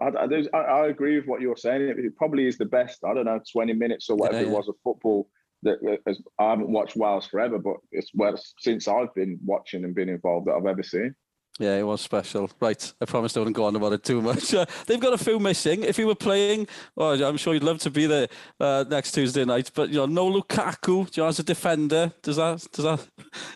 I, 0.00 0.08
I, 0.08 0.58
I, 0.58 0.86
agree 0.88 1.16
with 1.16 1.26
what 1.26 1.40
you're 1.40 1.56
saying. 1.56 1.82
It, 1.82 2.16
probably 2.16 2.46
is 2.46 2.58
the 2.58 2.64
best. 2.64 3.04
I 3.04 3.14
don't 3.14 3.26
know, 3.26 3.40
20 3.52 3.72
minutes 3.74 4.10
or 4.10 4.16
whatever 4.16 4.38
yeah, 4.38 4.46
yeah. 4.46 4.52
it 4.52 4.56
was 4.56 4.68
of 4.68 4.76
football. 4.82 5.28
That, 5.62 5.80
that 5.82 6.16
I 6.38 6.50
haven't 6.50 6.68
watched 6.68 6.94
Wales 6.94 7.26
forever, 7.26 7.58
but 7.58 7.76
it's 7.90 8.10
well 8.12 8.38
since 8.58 8.86
I've 8.86 9.14
been 9.14 9.38
watching 9.42 9.84
and 9.84 9.94
been 9.94 10.10
involved 10.10 10.46
that 10.46 10.54
I've 10.54 10.66
ever 10.66 10.82
seen. 10.82 11.14
Yeah, 11.58 11.76
it 11.76 11.84
was 11.84 12.00
special. 12.00 12.50
Right, 12.60 12.92
I 13.00 13.04
promised 13.04 13.36
I 13.36 13.40
wouldn't 13.40 13.56
go 13.56 13.64
on 13.64 13.76
about 13.76 13.92
it 13.92 14.02
too 14.02 14.20
much. 14.20 14.52
Uh, 14.54 14.66
they've 14.86 15.00
got 15.00 15.12
a 15.12 15.18
few 15.18 15.38
missing. 15.38 15.82
If 15.82 15.98
you 15.98 16.06
were 16.06 16.14
playing, 16.14 16.68
oh, 16.96 17.12
I'm 17.24 17.36
sure 17.36 17.54
you'd 17.54 17.64
love 17.64 17.78
to 17.80 17.90
be 17.90 18.06
there 18.06 18.28
uh, 18.60 18.84
next 18.88 19.12
Tuesday 19.12 19.44
night. 19.44 19.70
But 19.74 19.88
you 19.88 19.96
know, 19.96 20.06
no 20.06 20.30
Lukaku, 20.30 21.16
you 21.16 21.22
know, 21.22 21.28
as 21.28 21.38
a 21.38 21.42
defender, 21.42 22.12
does 22.22 22.36
that 22.36 22.66
does 22.72 22.84
that 22.84 23.08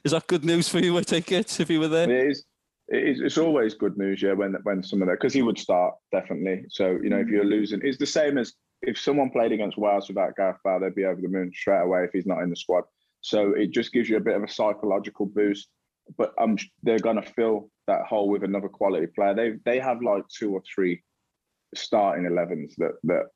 is 0.03 0.13
that 0.13 0.27
good 0.27 0.45
news 0.45 0.69
for 0.69 0.79
you? 0.79 0.97
I 0.97 1.03
take 1.03 1.31
it 1.31 1.61
if 1.61 1.71
you 1.71 1.79
were 1.79 1.89
there. 1.89 2.11
It 2.11 2.31
is 2.31 2.45
it's, 2.89 3.21
it's 3.21 3.39
always 3.39 3.75
good 3.75 3.99
news, 3.99 4.23
yeah, 4.23 4.33
when 4.33 4.55
when 4.63 4.83
some 4.83 5.03
of 5.03 5.09
that 5.09 5.21
because 5.21 5.35
he 5.35 5.43
would 5.43 5.59
start 5.59 5.95
definitely. 6.13 6.65
So 6.71 6.99
you 7.03 7.11
know, 7.11 7.19
if 7.19 7.29
you're 7.29 7.45
losing, 7.45 7.81
it's 7.83 7.99
the 7.99 8.07
same 8.07 8.39
as 8.39 8.55
if 8.83 8.99
someone 8.99 9.31
played 9.31 9.53
against 9.53 9.77
Wales 9.79 10.09
without 10.09 10.37
Gareth 10.37 10.59
Bale, 10.65 10.81
they'd 10.81 10.95
be 10.95 11.05
over 11.05 11.21
the 11.21 11.29
moon 11.29 11.53
straight 11.55 11.83
away 11.83 12.05
if 12.05 12.11
he's 12.13 12.27
not 12.27 12.43
in 12.43 12.51
the 12.51 12.57
squad. 12.57 12.85
So 13.21 13.53
it 13.53 13.73
just 13.73 13.93
gives 13.93 14.09
you 14.09 14.17
a 14.17 14.21
bit 14.21 14.37
of 14.37 14.43
a 14.43 14.49
psychological 14.49 15.27
boost. 15.27 15.69
But 16.17 16.33
um, 16.39 16.57
they're 16.83 16.99
going 16.99 17.21
to 17.21 17.33
fill 17.33 17.71
that 17.87 18.07
hole 18.07 18.31
with 18.31 18.43
another 18.43 18.69
quality 18.69 19.07
player. 19.07 19.35
They 19.35 19.53
they 19.65 19.79
have 19.79 20.01
like 20.03 20.25
two 20.29 20.53
or 20.55 20.63
three 20.63 21.03
starting 21.75 22.25
11s 22.25 22.75
that 22.79 22.93
that 23.05 23.27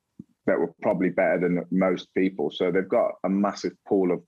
that 0.47 0.59
were 0.59 0.73
probably 0.81 1.09
better 1.09 1.39
than 1.39 1.65
most 1.71 2.07
people. 2.15 2.49
So 2.51 2.71
they've 2.71 2.89
got 2.89 3.11
a 3.23 3.29
massive 3.29 3.73
pool 3.87 4.11
of 4.11 4.23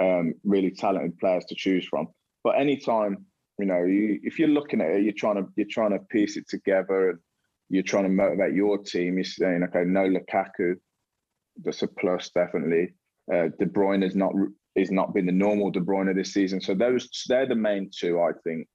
um, 0.00 0.34
really 0.44 0.70
talented 0.70 1.18
players 1.18 1.44
to 1.46 1.54
choose 1.54 1.86
from. 1.86 2.08
But 2.42 2.60
anytime 2.60 3.26
you 3.58 3.66
know, 3.66 3.82
you, 3.84 4.20
if 4.22 4.38
you're 4.38 4.48
looking 4.48 4.80
at 4.80 4.90
it, 4.90 5.02
you're 5.02 5.12
trying 5.12 5.36
to 5.36 5.46
you're 5.56 5.66
trying 5.68 5.90
to 5.90 5.98
piece 5.98 6.36
it 6.36 6.48
together, 6.48 7.10
and 7.10 7.18
you're 7.68 7.82
trying 7.82 8.04
to 8.04 8.10
motivate 8.10 8.54
your 8.54 8.78
team. 8.78 9.16
You're 9.16 9.24
saying, 9.24 9.62
okay, 9.64 9.84
no 9.84 10.08
Lukaku, 10.08 10.76
that's 11.62 11.82
a 11.82 11.88
plus 11.88 12.30
definitely. 12.30 12.94
Uh, 13.32 13.48
De 13.58 13.66
Bruyne 13.66 14.02
has 14.02 14.14
not 14.14 14.32
is 14.74 14.90
not 14.90 15.12
been 15.12 15.26
the 15.26 15.32
normal 15.32 15.70
De 15.70 15.80
Bruyne 15.80 16.14
this 16.14 16.32
season, 16.32 16.60
so 16.60 16.74
those 16.74 17.08
they're 17.28 17.46
the 17.46 17.54
main 17.54 17.90
two, 17.94 18.20
I 18.20 18.30
think. 18.44 18.66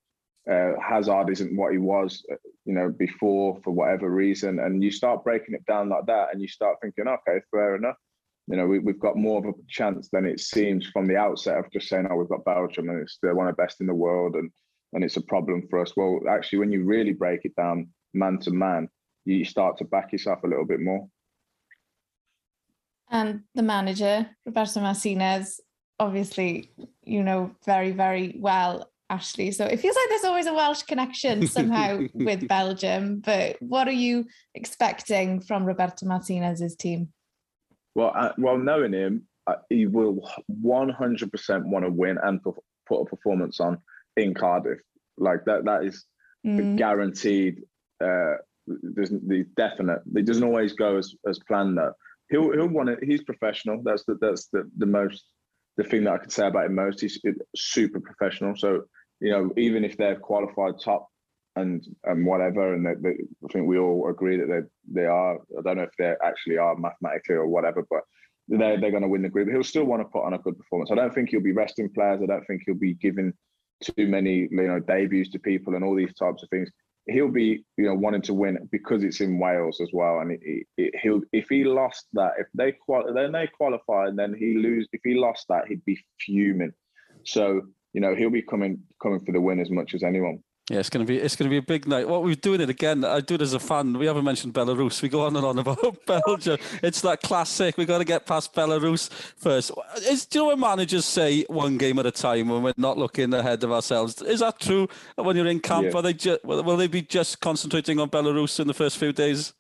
Uh, 0.50 0.74
Hazard 0.86 1.30
isn't 1.30 1.56
what 1.56 1.72
he 1.72 1.78
was, 1.78 2.22
uh, 2.30 2.36
you 2.66 2.74
know, 2.74 2.90
before 2.90 3.58
for 3.64 3.72
whatever 3.72 4.10
reason, 4.10 4.60
and 4.60 4.84
you 4.84 4.92
start 4.92 5.24
breaking 5.24 5.56
it 5.56 5.66
down 5.66 5.88
like 5.88 6.06
that, 6.08 6.28
and 6.34 6.42
you 6.42 6.50
start 6.50 6.76
thinking, 6.82 7.08
okay, 7.08 7.40
fair 7.50 7.78
enough. 7.78 7.96
You 8.48 8.58
know, 8.58 8.68
we, 8.68 8.80
we've 8.80 9.00
got 9.00 9.16
more 9.16 9.40
of 9.40 9.46
a 9.46 9.54
chance 9.70 10.10
than 10.12 10.26
it 10.26 10.42
seems 10.42 10.86
from 10.90 11.06
the 11.06 11.16
outset 11.16 11.58
of 11.58 11.72
just 11.72 11.88
saying, 11.88 12.08
oh, 12.12 12.18
we've 12.18 12.28
got 12.28 12.44
Belgium 12.44 12.90
and 12.90 13.00
it's 13.00 13.18
they're 13.22 13.36
one 13.36 13.48
of 13.48 13.56
the 13.56 13.64
best 13.64 13.80
in 13.80 13.88
the 13.88 13.94
world, 13.94 14.36
and 14.36 14.52
and 14.94 15.04
it's 15.04 15.18
a 15.18 15.22
problem 15.22 15.68
for 15.70 15.80
us. 15.80 15.94
Well, 15.96 16.22
actually, 16.30 16.60
when 16.60 16.72
you 16.72 16.84
really 16.84 17.14
break 17.14 17.42
it 17.44 17.56
down 17.56 17.90
man 18.14 18.40
to 18.40 18.52
man, 18.52 18.90
you 19.26 19.46
start 19.46 19.78
to 19.78 19.86
back 19.86 20.12
yourself 20.12 20.44
a 20.44 20.48
little 20.48 20.66
bit 20.66 20.80
more. 20.80 21.08
And 23.10 23.42
the 23.56 23.64
manager, 23.64 24.30
Roberto 24.46 24.80
Martinez, 24.80 25.60
obviously, 26.00 26.72
you 27.04 27.24
know 27.24 27.52
very, 27.66 27.92
very 27.92 28.36
well, 28.40 28.90
Ashley. 29.10 29.52
So 29.52 29.66
it 29.66 29.80
feels 29.80 29.96
like 29.96 30.10
there's 30.10 30.24
always 30.24 30.48
a 30.48 30.54
Welsh 30.54 30.84
connection 30.84 31.48
somehow 31.58 32.02
with 32.14 32.48
Belgium. 32.48 33.20
But 33.20 33.58
what 33.62 33.88
are 33.88 33.92
you 33.92 34.26
expecting 34.56 35.42
from 35.42 35.66
Roberto 35.66 36.06
Martinez's 36.06 36.76
team? 36.76 37.10
Well, 37.96 38.12
uh, 38.16 38.32
well, 38.38 38.58
knowing 38.58 38.94
him, 38.94 39.28
uh, 39.46 39.56
he 39.70 39.86
will 39.86 40.28
100% 40.64 41.66
want 41.66 41.86
to 41.86 41.92
win 41.92 42.18
and 42.24 42.42
put 42.42 43.02
a 43.02 43.06
performance 43.06 43.60
on 43.60 43.78
in 44.18 44.34
Cardiff. 44.34 44.80
Like 45.18 45.46
that, 45.46 45.66
that 45.66 45.84
is 45.86 46.06
mm. 46.46 46.76
guaranteed. 46.78 47.62
Uh, 48.04 48.36
there's 48.66 49.10
the 49.10 49.46
definite. 49.56 50.02
It 50.16 50.26
doesn't 50.26 50.44
always 50.44 50.74
go 50.74 50.98
as 50.98 51.14
as 51.28 51.40
planned 51.48 51.78
though. 51.78 51.94
He'll 52.30 52.52
he'll 52.52 52.68
want 52.68 52.90
it. 52.90 53.04
He's 53.04 53.24
professional. 53.24 53.82
That's 53.84 54.04
the 54.06 54.18
that's 54.20 54.48
the 54.48 54.70
the 54.78 54.86
most 54.86 55.26
the 55.78 55.84
thing 55.84 56.04
that 56.06 56.14
I 56.14 56.18
could 56.18 56.32
say 56.32 56.48
about 56.48 56.66
him 56.66 56.76
most. 56.76 57.02
He's 57.02 57.20
super 57.56 58.00
professional. 58.00 58.56
So 58.56 58.84
you 59.20 59.32
know, 59.32 59.52
even 59.58 59.84
if 59.84 59.98
they're 59.98 60.16
qualified 60.16 60.80
top 60.80 61.08
and 61.56 61.86
and 62.04 62.26
whatever, 62.26 62.74
and 62.74 62.86
they, 62.86 62.94
they, 63.00 63.16
I 63.44 63.52
think 63.52 63.68
we 63.68 63.78
all 63.78 64.10
agree 64.10 64.38
that 64.38 64.48
they 64.48 65.02
they 65.02 65.08
are. 65.08 65.36
I 65.58 65.62
don't 65.62 65.78
know 65.78 65.84
if 65.84 65.96
they 65.98 66.14
actually 66.24 66.58
are 66.58 66.76
mathematically 66.76 67.36
or 67.36 67.48
whatever, 67.48 67.86
but 67.90 68.02
they're 68.48 68.80
they're 68.80 68.92
going 68.92 69.04
to 69.04 69.10
win 69.10 69.22
the 69.22 69.30
group. 69.30 69.50
He'll 69.50 69.64
still 69.64 69.86
want 69.86 70.02
to 70.02 70.10
put 70.10 70.26
on 70.26 70.34
a 70.34 70.40
good 70.40 70.58
performance. 70.58 70.92
I 70.92 70.96
don't 70.96 71.14
think 71.14 71.30
he'll 71.30 71.42
be 71.42 71.52
resting 71.52 71.90
players. 71.90 72.22
I 72.24 72.26
don't 72.26 72.46
think 72.46 72.64
he'll 72.66 72.76
be 72.76 72.96
giving 72.96 73.34
too 73.84 74.08
many 74.08 74.48
you 74.50 74.68
know 74.68 74.80
debuts 74.80 75.30
to 75.32 75.40
people 75.40 75.76
and 75.76 75.84
all 75.84 75.96
these 75.96 76.14
types 76.16 76.44
of 76.44 76.50
things 76.50 76.70
he'll 77.08 77.32
be 77.32 77.64
you 77.78 77.86
know 77.86 77.96
wanting 77.96 78.22
to 78.22 78.34
win 78.34 78.58
because 78.72 79.04
it's 79.04 79.22
in 79.22 79.40
Wales 79.40 79.82
as 79.82 79.90
well. 79.94 80.20
And 80.20 80.32
it, 80.32 80.66
it, 80.78 80.94
he'll 81.02 81.22
if 81.32 81.50
he 81.50 81.64
lost 81.64 82.08
that 82.14 82.34
if 82.38 82.48
they 82.54 82.74
then 83.14 83.32
they 83.32 83.48
qualify 83.48 84.08
and 84.08 84.18
then 84.18 84.34
he 84.34 84.58
lose 84.58 84.88
if 84.94 85.02
he 85.04 85.16
lost 85.16 85.46
that 85.50 85.68
he'd 85.68 85.86
be 85.86 86.00
fuming. 86.20 86.72
So 87.26 87.62
you 87.94 88.02
know 88.02 88.16
he'll 88.16 88.30
be 88.30 88.42
coming 88.42 88.80
coming 89.02 89.24
for 89.26 89.32
the 89.32 89.42
win 89.42 89.60
as 89.60 89.70
much 89.70 89.94
as 89.94 90.04
anyone 90.04 90.40
yeah, 90.70 90.80
it's 90.80 90.90
gonna 90.90 91.04
be 91.04 91.18
it's 91.18 91.36
gonna 91.36 91.50
be 91.50 91.58
a 91.58 91.62
big 91.62 91.88
night. 91.88 92.08
What 92.08 92.24
we're 92.24 92.36
doing 92.36 92.62
it 92.62 92.70
again. 92.70 93.04
I 93.04 93.20
do 93.20 93.36
it 93.36 93.42
as 93.42 93.54
a 93.54 93.60
fan. 93.60 93.98
We 93.98 94.06
haven't 94.06 94.24
mentioned 94.24 94.54
Belarus. 94.54 95.02
We 95.02 95.10
go 95.10 95.26
on 95.26 95.36
and 95.36 95.46
on 95.46 95.60
about 95.60 96.06
Belgium. 96.06 96.58
It's 96.82 97.02
that 97.02 97.22
classic. 97.22 97.78
We 97.78 97.84
got 97.84 97.98
to 97.98 98.06
get 98.06 98.26
past 98.26 98.54
Belarus 98.54 99.12
first. 99.12 99.72
Is, 99.98 100.26
do 100.26 100.40
you 100.40 100.44
know 100.44 100.48
when 100.50 100.62
managers 100.62 101.04
say 101.04 101.44
one 101.50 101.78
game 101.78 102.00
at 102.00 102.06
a 102.06 102.12
time 102.12 102.48
when 102.48 102.64
we're 102.64 102.74
not 102.78 102.98
looking 102.98 103.34
ahead 103.34 103.62
of 103.66 103.74
ourselves? 103.74 104.22
Is 104.22 104.40
that 104.40 104.62
true? 104.62 104.88
When 105.16 105.36
you're 105.36 105.48
in 105.48 105.60
camp, 105.60 105.88
yeah. 105.92 106.00
are 106.00 106.02
they 106.02 106.14
ju- 106.14 106.40
will 106.46 106.78
they 106.78 106.88
be 106.88 107.02
just 107.02 107.42
concentrating 107.42 108.00
on 108.00 108.10
Belarus 108.10 108.58
in 108.62 108.68
the 108.68 108.74
first 108.74 108.98
few 108.98 109.12
days? 109.12 109.54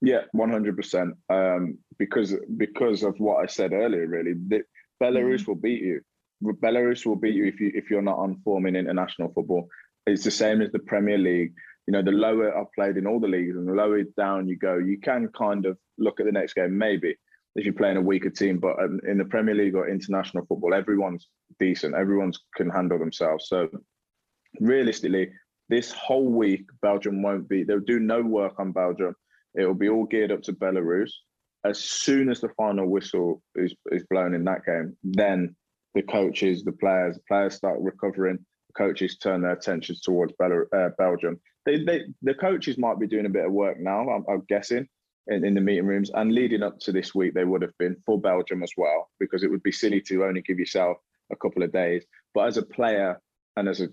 Yeah, 0.00 0.22
one 0.32 0.50
hundred 0.50 0.74
percent. 0.74 1.16
Um, 1.28 1.76
because 1.98 2.34
because 2.56 3.02
of 3.02 3.14
what 3.20 3.42
I 3.42 3.46
said 3.46 3.74
earlier, 3.74 4.06
really, 4.06 4.32
the, 4.32 4.62
Belarus 5.02 5.42
mm. 5.42 5.48
will 5.48 5.56
beat 5.56 5.82
you. 5.82 6.00
Belarus 6.42 7.04
will 7.04 7.16
beat 7.16 7.34
you 7.34 7.44
if 7.44 7.60
you 7.60 7.70
if 7.74 7.90
you're 7.90 8.00
not 8.00 8.16
on 8.16 8.40
form 8.42 8.64
in 8.64 8.74
international 8.74 9.30
football. 9.34 9.68
It's 10.06 10.24
the 10.24 10.30
same 10.30 10.62
as 10.62 10.72
the 10.72 10.78
Premier 10.80 11.18
League. 11.18 11.52
You 11.86 11.92
know, 11.92 12.02
the 12.02 12.12
lower 12.12 12.56
I've 12.56 12.72
played 12.74 12.96
in 12.96 13.06
all 13.06 13.20
the 13.20 13.28
leagues 13.28 13.56
and 13.56 13.66
the 13.66 13.72
lower 13.72 14.02
down 14.16 14.48
you 14.48 14.56
go, 14.56 14.78
you 14.78 14.98
can 14.98 15.28
kind 15.36 15.66
of 15.66 15.78
look 15.98 16.20
at 16.20 16.26
the 16.26 16.32
next 16.32 16.54
game, 16.54 16.76
maybe. 16.76 17.16
if 17.56 17.64
you're 17.64 17.74
playing 17.74 17.96
a 17.96 18.02
weaker 18.02 18.30
team. 18.30 18.58
But 18.58 18.82
um, 18.82 19.00
in 19.06 19.18
the 19.18 19.24
Premier 19.24 19.54
League 19.54 19.74
or 19.74 19.88
international 19.88 20.46
football, 20.46 20.74
everyone's 20.74 21.28
decent. 21.58 21.94
Everyone's 21.94 22.38
can 22.56 22.70
handle 22.70 22.98
themselves. 22.98 23.48
So 23.48 23.68
realistically, 24.60 25.30
this 25.68 25.92
whole 25.92 26.26
week, 26.26 26.66
Belgium 26.82 27.22
won't 27.22 27.48
be. 27.48 27.64
They'll 27.64 27.80
do 27.80 28.00
no 28.00 28.22
work 28.22 28.58
on 28.58 28.72
Belgium. 28.72 29.14
It 29.54 29.64
will 29.66 29.74
be 29.74 29.88
all 29.88 30.06
geared 30.06 30.32
up 30.32 30.42
to 30.42 30.52
Belarus. 30.52 31.10
As 31.64 31.78
soon 31.78 32.30
as 32.30 32.40
the 32.40 32.48
final 32.56 32.86
whistle 32.86 33.42
is, 33.54 33.74
is 33.92 34.04
blown 34.10 34.34
in 34.34 34.44
that 34.44 34.64
game, 34.64 34.96
then 35.04 35.54
the 35.94 36.02
coaches, 36.02 36.64
the 36.64 36.72
players, 36.72 37.16
the 37.16 37.22
players 37.28 37.54
start 37.54 37.78
recovering. 37.80 38.38
Coaches 38.76 39.18
turn 39.18 39.42
their 39.42 39.52
attentions 39.52 40.00
towards 40.00 40.32
Belar- 40.40 40.68
uh, 40.74 40.90
Belgium. 40.98 41.40
They, 41.66 41.84
they, 41.84 42.02
the 42.22 42.34
coaches 42.34 42.78
might 42.78 42.98
be 42.98 43.06
doing 43.06 43.26
a 43.26 43.30
bit 43.30 43.44
of 43.44 43.52
work 43.52 43.78
now. 43.78 44.08
I'm, 44.08 44.24
I'm 44.28 44.42
guessing 44.48 44.88
in, 45.26 45.44
in 45.44 45.54
the 45.54 45.60
meeting 45.60 45.86
rooms 45.86 46.10
and 46.14 46.32
leading 46.32 46.62
up 46.62 46.78
to 46.80 46.92
this 46.92 47.14
week, 47.14 47.34
they 47.34 47.44
would 47.44 47.62
have 47.62 47.76
been 47.78 47.96
for 48.06 48.20
Belgium 48.20 48.62
as 48.62 48.72
well, 48.76 49.10
because 49.18 49.42
it 49.42 49.50
would 49.50 49.62
be 49.62 49.72
silly 49.72 50.00
to 50.02 50.24
only 50.24 50.42
give 50.42 50.58
yourself 50.58 50.96
a 51.30 51.36
couple 51.36 51.62
of 51.62 51.72
days. 51.72 52.04
But 52.34 52.48
as 52.48 52.56
a 52.56 52.62
player 52.62 53.20
and 53.56 53.68
as 53.68 53.80
a 53.80 53.88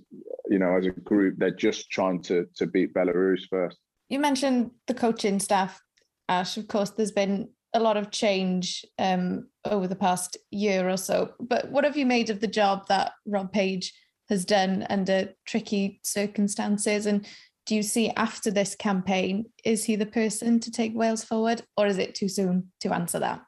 you 0.50 0.60
know 0.60 0.78
as 0.78 0.86
a 0.86 0.92
group, 0.92 1.36
they're 1.38 1.52
just 1.52 1.90
trying 1.90 2.22
to 2.24 2.48
to 2.56 2.66
beat 2.66 2.94
Belarus 2.94 3.42
first. 3.50 3.78
You 4.10 4.20
mentioned 4.20 4.72
the 4.88 4.94
coaching 4.94 5.40
staff, 5.40 5.82
Ash. 6.30 6.58
Of 6.58 6.68
course, 6.68 6.92
there's 6.92 7.12
been 7.12 7.50
a 7.74 7.80
lot 7.80 7.98
of 7.98 8.12
change 8.12 8.86
um, 8.98 9.48
over 9.66 9.88
the 9.88 9.96
past 9.96 10.38
year 10.52 10.90
or 10.90 10.98
so. 10.98 11.34
But 11.40 11.70
what 11.70 11.84
have 11.84 11.98
you 11.98 12.06
made 12.06 12.30
of 12.30 12.40
the 12.40 12.48
job 12.48 12.88
that 12.88 13.12
Rob 13.26 13.52
Page 13.52 13.94
has 14.30 14.46
done 14.46 14.86
under 14.90 15.34
tricky 15.46 16.00
circumstances? 16.04 17.06
And 17.06 17.26
do 17.66 17.76
you 17.76 17.84
see 17.84 18.12
after 18.12 18.50
this 18.50 18.76
campaign, 18.76 19.46
is 19.66 19.84
he 19.84 19.96
the 19.96 20.06
person 20.06 20.60
to 20.62 20.72
take 20.72 20.96
Wales 20.96 21.24
forward, 21.24 21.64
or 21.76 21.88
is 21.88 21.98
it 21.98 22.16
too 22.16 22.30
soon 22.30 22.72
to 22.82 22.94
answer 22.94 23.20
that? 23.20 23.42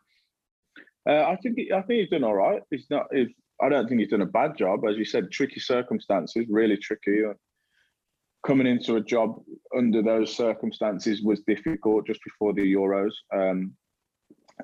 Uh, 1.08 1.24
I 1.24 1.38
think 1.38 1.58
I 1.74 1.82
think 1.82 2.02
he's 2.02 2.10
done 2.10 2.24
all 2.24 2.36
right. 2.36 2.62
He's 2.70 2.88
not. 2.90 3.08
He's, 3.14 3.30
I 3.62 3.70
don't 3.70 3.88
think 3.88 4.00
he's 4.00 4.10
done 4.10 4.22
a 4.22 4.26
bad 4.26 4.58
job, 4.58 4.82
as 4.88 4.98
you 4.98 5.06
said. 5.06 5.32
Tricky 5.32 5.60
circumstances, 5.60 6.46
really 6.50 6.78
tricky. 6.78 7.24
Coming 8.46 8.68
into 8.68 8.96
a 8.96 9.02
job 9.02 9.42
under 9.76 10.02
those 10.02 10.36
circumstances 10.36 11.22
was 11.22 11.42
difficult 11.42 12.08
just 12.08 12.22
before 12.24 12.54
the 12.54 12.62
Euros. 12.62 13.12
Um, 13.34 13.74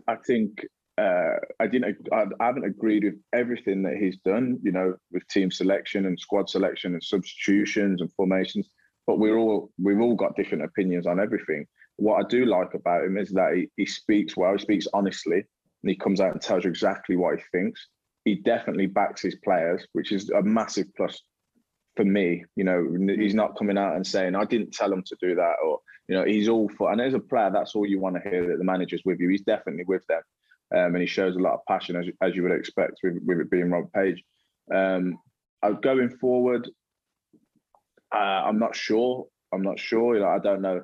I 0.08 0.16
think 0.28 0.66
uh, 0.98 1.36
I 1.60 1.68
didn't. 1.68 2.08
I, 2.12 2.26
I 2.40 2.46
haven't 2.46 2.66
agreed 2.66 3.04
with 3.04 3.16
everything 3.34 3.84
that 3.84 3.98
he's 3.98 4.18
done. 4.26 4.60
You 4.64 4.72
know, 4.72 4.96
with 5.12 5.28
team 5.28 5.52
selection 5.52 6.06
and 6.06 6.20
squad 6.20 6.50
selection 6.50 6.94
and 6.94 7.04
substitutions 7.04 8.02
and 8.02 8.12
formations 8.14 8.70
but 9.08 9.20
we're 9.20 9.38
all 9.38 9.72
we've 9.82 10.02
all 10.02 10.16
got 10.16 10.36
different 10.36 10.64
opinions 10.64 11.08
on 11.08 11.20
everything. 11.20 11.66
What 11.98 12.24
I 12.24 12.28
do 12.28 12.46
like 12.46 12.74
about 12.74 13.06
him 13.06 13.18
is 13.18 13.32
that 13.32 13.54
he, 13.56 13.70
he 13.78 13.86
speaks 13.86 14.36
well, 14.36 14.54
he 14.54 14.60
speaks 14.60 14.88
honestly, 14.94 15.38
and 15.38 15.90
he 15.90 15.96
comes 15.96 16.20
out 16.20 16.34
and 16.34 16.42
tells 16.42 16.64
you 16.64 16.70
exactly 16.70 17.16
what 17.16 17.38
he 17.38 17.44
thinks. 17.52 17.88
He 18.26 18.36
definitely 18.36 18.88
backs 18.88 19.22
his 19.22 19.36
players, 19.44 19.86
which 19.94 20.12
is 20.12 20.30
a 20.32 20.42
massive 20.42 20.88
plus 20.98 21.22
for 21.96 22.04
me. 22.04 22.44
You 22.56 22.64
know, 22.64 23.16
he's 23.16 23.36
not 23.36 23.58
coming 23.58 23.78
out 23.78 23.96
and 23.96 24.06
saying, 24.06 24.36
I 24.36 24.46
didn't 24.46 24.74
tell 24.74 24.92
him 24.92 25.04
to 25.06 25.16
do 25.22 25.36
that, 25.36 25.56
or 25.64 25.80
you 26.08 26.16
know, 26.16 26.26
he's 26.26 26.50
all 26.50 26.70
for 26.70 26.92
and 26.92 27.02
as 27.02 27.14
a 27.14 27.20
player, 27.20 27.52
that's 27.54 27.76
all 27.76 27.86
you 27.86 28.00
want 28.00 28.16
to 28.16 28.30
hear 28.30 28.48
that 28.48 28.58
the 28.58 28.64
manager's 28.64 29.04
with 29.06 29.20
you. 29.20 29.30
He's 29.30 29.42
definitely 29.42 29.86
with 29.88 30.06
them. 30.08 30.22
Um, 30.74 30.96
and 30.96 31.02
he 31.02 31.06
shows 31.06 31.36
a 31.36 31.40
lot 31.40 31.54
of 31.54 31.60
passion 31.68 31.96
as, 31.96 32.08
as 32.22 32.36
you 32.36 32.44
would 32.44 32.52
expect 32.52 33.00
with, 33.04 33.18
with 33.26 33.40
it 33.40 33.52
being 33.52 33.70
Rob 33.70 33.92
Page. 33.94 34.24
Um, 34.74 35.20
uh, 35.62 35.72
going 35.72 36.10
forward, 36.10 36.70
uh, 38.14 38.18
I'm 38.18 38.60
not 38.60 38.76
sure. 38.76 39.28
I'm 39.54 39.62
not 39.62 39.80
sure. 39.80 40.16
You 40.16 40.22
know, 40.22 40.30
I 40.30 40.40
don't 40.40 40.62
know. 40.62 40.84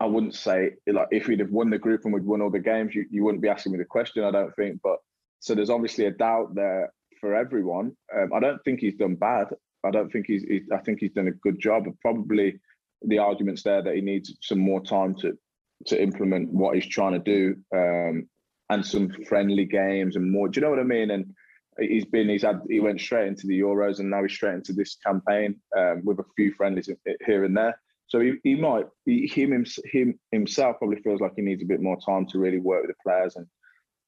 I 0.00 0.06
wouldn't 0.06 0.34
say 0.34 0.72
like 0.86 1.08
if 1.12 1.28
we'd 1.28 1.40
have 1.40 1.52
won 1.52 1.70
the 1.70 1.78
group 1.78 2.04
and 2.04 2.12
we'd 2.12 2.24
won 2.24 2.42
all 2.42 2.50
the 2.50 2.58
games, 2.58 2.94
you, 2.94 3.06
you 3.10 3.24
wouldn't 3.24 3.42
be 3.42 3.48
asking 3.48 3.72
me 3.72 3.78
the 3.78 3.84
question. 3.84 4.24
I 4.24 4.32
don't 4.32 4.54
think. 4.56 4.80
But 4.82 4.98
so 5.40 5.54
there's 5.54 5.70
obviously 5.70 6.06
a 6.06 6.10
doubt 6.10 6.54
there 6.54 6.92
for 7.20 7.34
everyone. 7.34 7.96
Um, 8.14 8.30
I 8.34 8.40
don't 8.40 8.62
think 8.64 8.80
he's 8.80 8.96
done 8.96 9.14
bad. 9.14 9.48
I 9.84 9.90
don't 9.90 10.10
think 10.10 10.26
he's. 10.26 10.42
He, 10.42 10.62
I 10.72 10.78
think 10.78 10.98
he's 11.00 11.12
done 11.12 11.28
a 11.28 11.32
good 11.32 11.60
job. 11.60 11.84
Probably 12.00 12.58
the 13.02 13.18
arguments 13.18 13.62
there 13.62 13.82
that 13.82 13.94
he 13.94 14.00
needs 14.00 14.36
some 14.42 14.58
more 14.58 14.82
time 14.82 15.14
to 15.16 15.38
to 15.86 16.00
implement 16.00 16.52
what 16.52 16.74
he's 16.74 16.86
trying 16.86 17.12
to 17.12 17.18
do, 17.18 17.56
um, 17.74 18.28
and 18.70 18.84
some 18.84 19.10
friendly 19.28 19.64
games 19.64 20.16
and 20.16 20.30
more. 20.30 20.48
Do 20.48 20.58
you 20.58 20.64
know 20.64 20.70
what 20.70 20.78
I 20.78 20.84
mean? 20.84 21.10
And 21.10 21.34
he's 21.78 22.04
been 22.04 22.28
he's 22.28 22.42
had 22.42 22.60
he 22.68 22.80
went 22.80 23.00
straight 23.00 23.28
into 23.28 23.46
the 23.46 23.60
Euros 23.60 23.98
and 23.98 24.10
now 24.10 24.22
he's 24.22 24.32
straight 24.32 24.54
into 24.54 24.72
this 24.72 24.96
campaign 25.04 25.56
um, 25.76 26.02
with 26.04 26.18
a 26.18 26.24
few 26.36 26.52
friendlies 26.54 26.88
here 27.26 27.44
and 27.44 27.56
there. 27.56 27.78
So 28.06 28.20
he, 28.20 28.34
he 28.44 28.54
might 28.54 28.86
he, 29.06 29.26
him 29.26 29.64
him 29.84 30.18
himself 30.32 30.76
probably 30.78 31.00
feels 31.00 31.20
like 31.20 31.32
he 31.36 31.42
needs 31.42 31.62
a 31.62 31.66
bit 31.66 31.80
more 31.80 31.98
time 32.04 32.26
to 32.26 32.38
really 32.38 32.58
work 32.58 32.82
with 32.82 32.90
the 32.90 33.02
players 33.02 33.36
and 33.36 33.46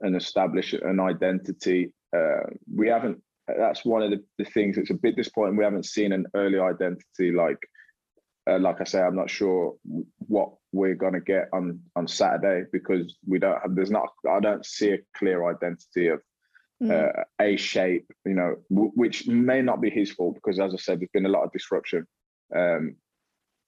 and 0.01 0.17
establish 0.17 0.73
an 0.75 1.01
identity. 1.01 1.93
Uh, 2.15 2.41
we 2.75 2.89
haven't. 2.89 3.23
That's 3.47 3.85
one 3.85 4.03
of 4.03 4.11
the, 4.11 4.23
the 4.39 4.45
things 4.45 4.77
that's 4.77 4.91
a 4.91 4.95
bit 4.95 5.17
disappointing. 5.17 5.57
We 5.57 5.65
haven't 5.65 5.87
seen 5.87 6.13
an 6.13 6.27
early 6.35 6.59
identity 6.59 7.31
like 7.33 7.59
uh, 8.49 8.59
like 8.59 8.81
I 8.81 8.85
say, 8.85 9.01
I'm 9.01 9.17
not 9.17 9.31
sure 9.31 9.75
what 10.19 10.51
we're 10.73 10.95
gonna 10.95 11.21
get 11.21 11.49
on 11.53 11.81
on 11.97 12.07
Saturday 12.07 12.67
because 12.73 13.17
we 13.27 13.39
don't 13.39 13.61
have. 13.61 13.75
There's 13.75 13.91
not. 13.91 14.09
I 14.29 14.41
don't 14.41 14.65
see 14.65 14.91
a 14.91 14.99
clear 15.17 15.49
identity 15.49 16.09
of 16.09 16.21
mm. 16.83 16.91
uh, 16.91 17.25
a 17.41 17.57
shape, 17.57 18.11
you 18.25 18.35
know, 18.35 18.57
w- 18.71 18.93
which 18.95 19.27
may 19.27 19.63
not 19.63 19.81
be 19.81 19.91
his 19.91 20.11
fault 20.11 20.35
because, 20.35 20.59
as 20.59 20.75
I 20.75 20.77
said, 20.77 21.01
there's 21.01 21.11
been 21.13 21.27
a 21.27 21.31
lot 21.31 21.45
of 21.45 21.53
disruption 21.53 22.07
um, 22.55 22.97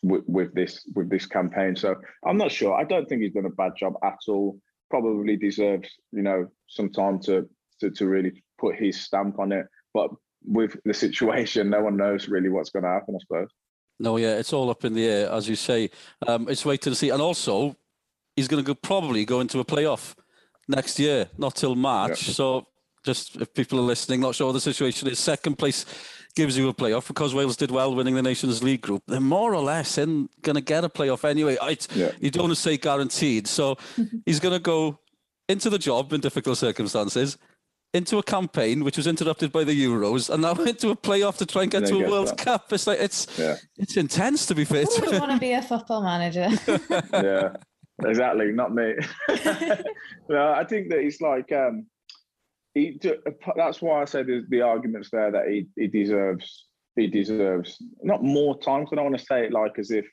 with, 0.02 0.24
with 0.26 0.54
this 0.54 0.86
with 0.94 1.08
this 1.08 1.26
campaign. 1.26 1.76
So 1.76 1.96
I'm 2.26 2.36
not 2.36 2.52
sure. 2.52 2.74
I 2.74 2.84
don't 2.84 3.08
think 3.08 3.22
he's 3.22 3.32
done 3.32 3.46
a 3.46 3.50
bad 3.50 3.72
job 3.76 3.94
at 4.02 4.18
all. 4.28 4.58
Probably 4.90 5.36
deserves, 5.36 5.88
you 6.12 6.22
know, 6.22 6.48
some 6.68 6.90
time 6.90 7.20
to 7.20 7.48
to, 7.80 7.90
to 7.90 8.06
really 8.06 8.42
put 8.58 8.76
his 8.76 9.00
stamp 9.00 9.38
on 9.38 9.52
it. 9.52 9.66
But 9.92 10.10
with 10.44 10.76
the 10.84 10.94
situation, 10.94 11.70
no 11.70 11.82
one 11.82 11.96
knows 11.96 12.28
really 12.28 12.48
what's 12.48 12.70
going 12.70 12.84
to 12.84 12.90
happen. 12.90 13.16
I 13.16 13.18
suppose. 13.20 13.48
No, 13.98 14.16
yeah, 14.16 14.36
it's 14.36 14.52
all 14.52 14.70
up 14.70 14.84
in 14.84 14.92
the 14.92 15.06
air, 15.06 15.30
as 15.30 15.48
you 15.48 15.56
say. 15.56 15.90
Um, 16.26 16.48
it's 16.48 16.64
waiting 16.64 16.92
to 16.92 16.94
see, 16.96 17.10
and 17.10 17.22
also 17.22 17.76
he's 18.36 18.48
going 18.48 18.62
to 18.62 18.66
go, 18.66 18.74
probably 18.74 19.24
go 19.24 19.40
into 19.40 19.58
a 19.60 19.64
playoff 19.64 20.14
next 20.68 20.98
year, 20.98 21.28
not 21.38 21.54
till 21.54 21.74
March. 21.74 22.28
Yeah. 22.28 22.34
So 22.34 22.66
just 23.04 23.36
if 23.36 23.54
people 23.54 23.78
are 23.78 23.82
listening, 23.82 24.20
not 24.20 24.34
sure 24.34 24.48
what 24.48 24.52
the 24.52 24.60
situation 24.60 25.08
is. 25.08 25.18
Second 25.18 25.56
place 25.56 25.86
gives 26.34 26.58
you 26.58 26.68
a 26.68 26.74
playoff 26.74 27.08
because 27.08 27.34
Wales 27.34 27.56
did 27.56 27.70
well 27.70 27.94
winning 27.94 28.14
the 28.14 28.22
Nations 28.22 28.62
League 28.62 28.82
group. 28.82 29.02
They're 29.06 29.20
more 29.20 29.54
or 29.54 29.62
less 29.62 29.96
in 29.96 30.28
going 30.42 30.56
to 30.56 30.60
get 30.60 30.84
a 30.84 30.88
playoff 30.88 31.24
anyway. 31.24 31.56
I, 31.60 31.78
yeah. 31.94 32.10
You 32.20 32.30
don't 32.30 32.44
want 32.44 32.54
to 32.54 32.60
say 32.60 32.76
guaranteed. 32.76 33.46
So 33.46 33.78
he's 34.26 34.40
going 34.40 34.52
to 34.54 34.60
go 34.60 34.98
into 35.48 35.70
the 35.70 35.78
job 35.78 36.12
in 36.12 36.20
difficult 36.20 36.58
circumstances, 36.58 37.38
into 37.96 38.18
a 38.18 38.22
campaign 38.22 38.84
which 38.84 38.96
was 38.96 39.06
interrupted 39.06 39.50
by 39.50 39.64
the 39.64 39.72
Euros, 39.72 40.30
and 40.30 40.42
now 40.42 40.52
into 40.72 40.90
a 40.90 40.96
playoff 40.96 41.38
to 41.38 41.46
try 41.46 41.62
and 41.62 41.70
get 41.70 41.86
to 41.86 42.04
a 42.04 42.10
World 42.10 42.28
that. 42.28 42.38
Cup. 42.38 42.72
It's 42.72 42.86
like 42.86 43.00
it's 43.00 43.26
yeah. 43.38 43.56
it's 43.76 43.96
intense 43.96 44.46
to 44.46 44.54
be 44.54 44.64
fair. 44.64 44.84
Who 44.84 45.10
would 45.10 45.20
want 45.20 45.32
to 45.32 45.38
be 45.38 45.52
a 45.52 45.62
football 45.62 46.02
manager? 46.02 46.48
yeah, 47.12 47.56
exactly. 48.04 48.52
Not 48.52 48.74
me. 48.74 48.94
no, 50.28 50.52
I 50.52 50.64
think 50.64 50.90
that 50.90 50.98
it's 50.98 51.20
like. 51.20 51.50
um 51.52 51.86
he 52.74 53.00
that's 53.56 53.80
why 53.80 54.02
I 54.02 54.04
say 54.04 54.22
the, 54.22 54.44
the 54.50 54.60
arguments 54.60 55.08
there 55.10 55.32
that 55.32 55.48
he, 55.48 55.66
he 55.76 55.86
deserves 55.86 56.66
he 56.94 57.06
deserves 57.06 57.78
not 58.02 58.22
more 58.22 58.58
time. 58.58 58.80
Because 58.80 58.92
I 58.92 58.96
don't 58.96 59.06
want 59.06 59.18
to 59.18 59.24
say 59.24 59.46
it 59.46 59.52
like 59.52 59.78
as 59.78 59.90
if 59.90 60.04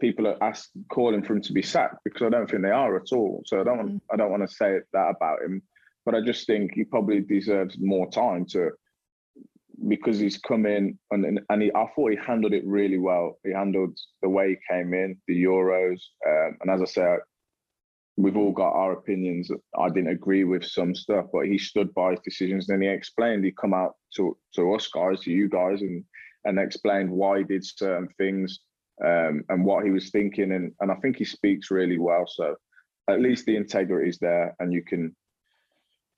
people 0.00 0.26
are 0.26 0.42
ask, 0.42 0.68
calling 0.90 1.22
for 1.22 1.34
him 1.34 1.42
to 1.42 1.52
be 1.52 1.62
sacked 1.62 1.98
because 2.02 2.22
I 2.22 2.28
don't 2.28 2.50
think 2.50 2.62
they 2.62 2.70
are 2.70 2.96
at 2.96 3.12
all. 3.12 3.42
So 3.46 3.60
I 3.60 3.64
don't 3.64 3.78
want, 3.78 3.90
mm. 3.92 4.00
I 4.12 4.16
don't 4.16 4.32
want 4.32 4.42
to 4.42 4.52
say 4.52 4.80
that 4.92 5.14
about 5.16 5.42
him, 5.42 5.62
but 6.04 6.14
I 6.14 6.20
just 6.20 6.46
think 6.46 6.72
he 6.74 6.84
probably 6.84 7.20
deserves 7.20 7.76
more 7.78 8.10
time 8.10 8.46
to 8.46 8.70
because 9.88 10.18
he's 10.18 10.38
come 10.38 10.66
in 10.66 10.98
and 11.10 11.40
and 11.48 11.62
he, 11.62 11.72
I 11.74 11.86
thought 11.94 12.12
he 12.12 12.18
handled 12.24 12.52
it 12.52 12.64
really 12.66 12.98
well. 12.98 13.38
He 13.44 13.52
handled 13.52 13.98
the 14.22 14.28
way 14.28 14.50
he 14.50 14.74
came 14.74 14.94
in, 14.94 15.20
the 15.26 15.44
Euros, 15.44 16.00
um, 16.26 16.56
and 16.60 16.70
as 16.70 16.82
I 16.82 16.84
said, 16.84 17.18
we've 18.16 18.36
all 18.36 18.52
got 18.52 18.72
our 18.72 18.92
opinions. 18.92 19.50
I 19.78 19.88
didn't 19.88 20.10
agree 20.10 20.44
with 20.44 20.64
some 20.64 20.94
stuff, 20.94 21.26
but 21.32 21.46
he 21.46 21.58
stood 21.58 21.92
by 21.94 22.12
his 22.12 22.20
decisions. 22.20 22.66
Then 22.66 22.82
he 22.82 22.88
explained. 22.88 23.44
He 23.44 23.52
come 23.52 23.74
out 23.74 23.94
to 24.16 24.36
to 24.54 24.74
us 24.74 24.88
guys, 24.88 25.20
to 25.20 25.30
you 25.30 25.48
guys, 25.48 25.82
and 25.82 26.04
and 26.44 26.58
explained 26.58 27.10
why 27.10 27.38
he 27.38 27.44
did 27.44 27.64
certain 27.64 28.08
things 28.18 28.60
um, 29.04 29.44
and 29.48 29.64
what 29.64 29.84
he 29.84 29.90
was 29.90 30.10
thinking. 30.10 30.52
And 30.52 30.72
and 30.80 30.90
I 30.90 30.96
think 30.96 31.16
he 31.16 31.24
speaks 31.24 31.70
really 31.70 31.98
well. 31.98 32.24
So 32.26 32.56
at 33.08 33.20
least 33.20 33.46
the 33.46 33.56
integrity 33.56 34.08
is 34.08 34.18
there, 34.18 34.54
and 34.58 34.72
you 34.72 34.82
can. 34.82 35.14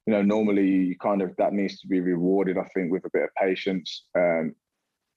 You 0.06 0.12
know, 0.12 0.22
normally 0.22 0.68
you 0.68 0.96
kind 0.98 1.22
of 1.22 1.34
that 1.36 1.52
needs 1.52 1.80
to 1.80 1.88
be 1.88 2.00
rewarded. 2.00 2.58
I 2.58 2.68
think 2.74 2.92
with 2.92 3.04
a 3.06 3.10
bit 3.10 3.24
of 3.24 3.30
patience, 3.40 4.04
um, 4.14 4.54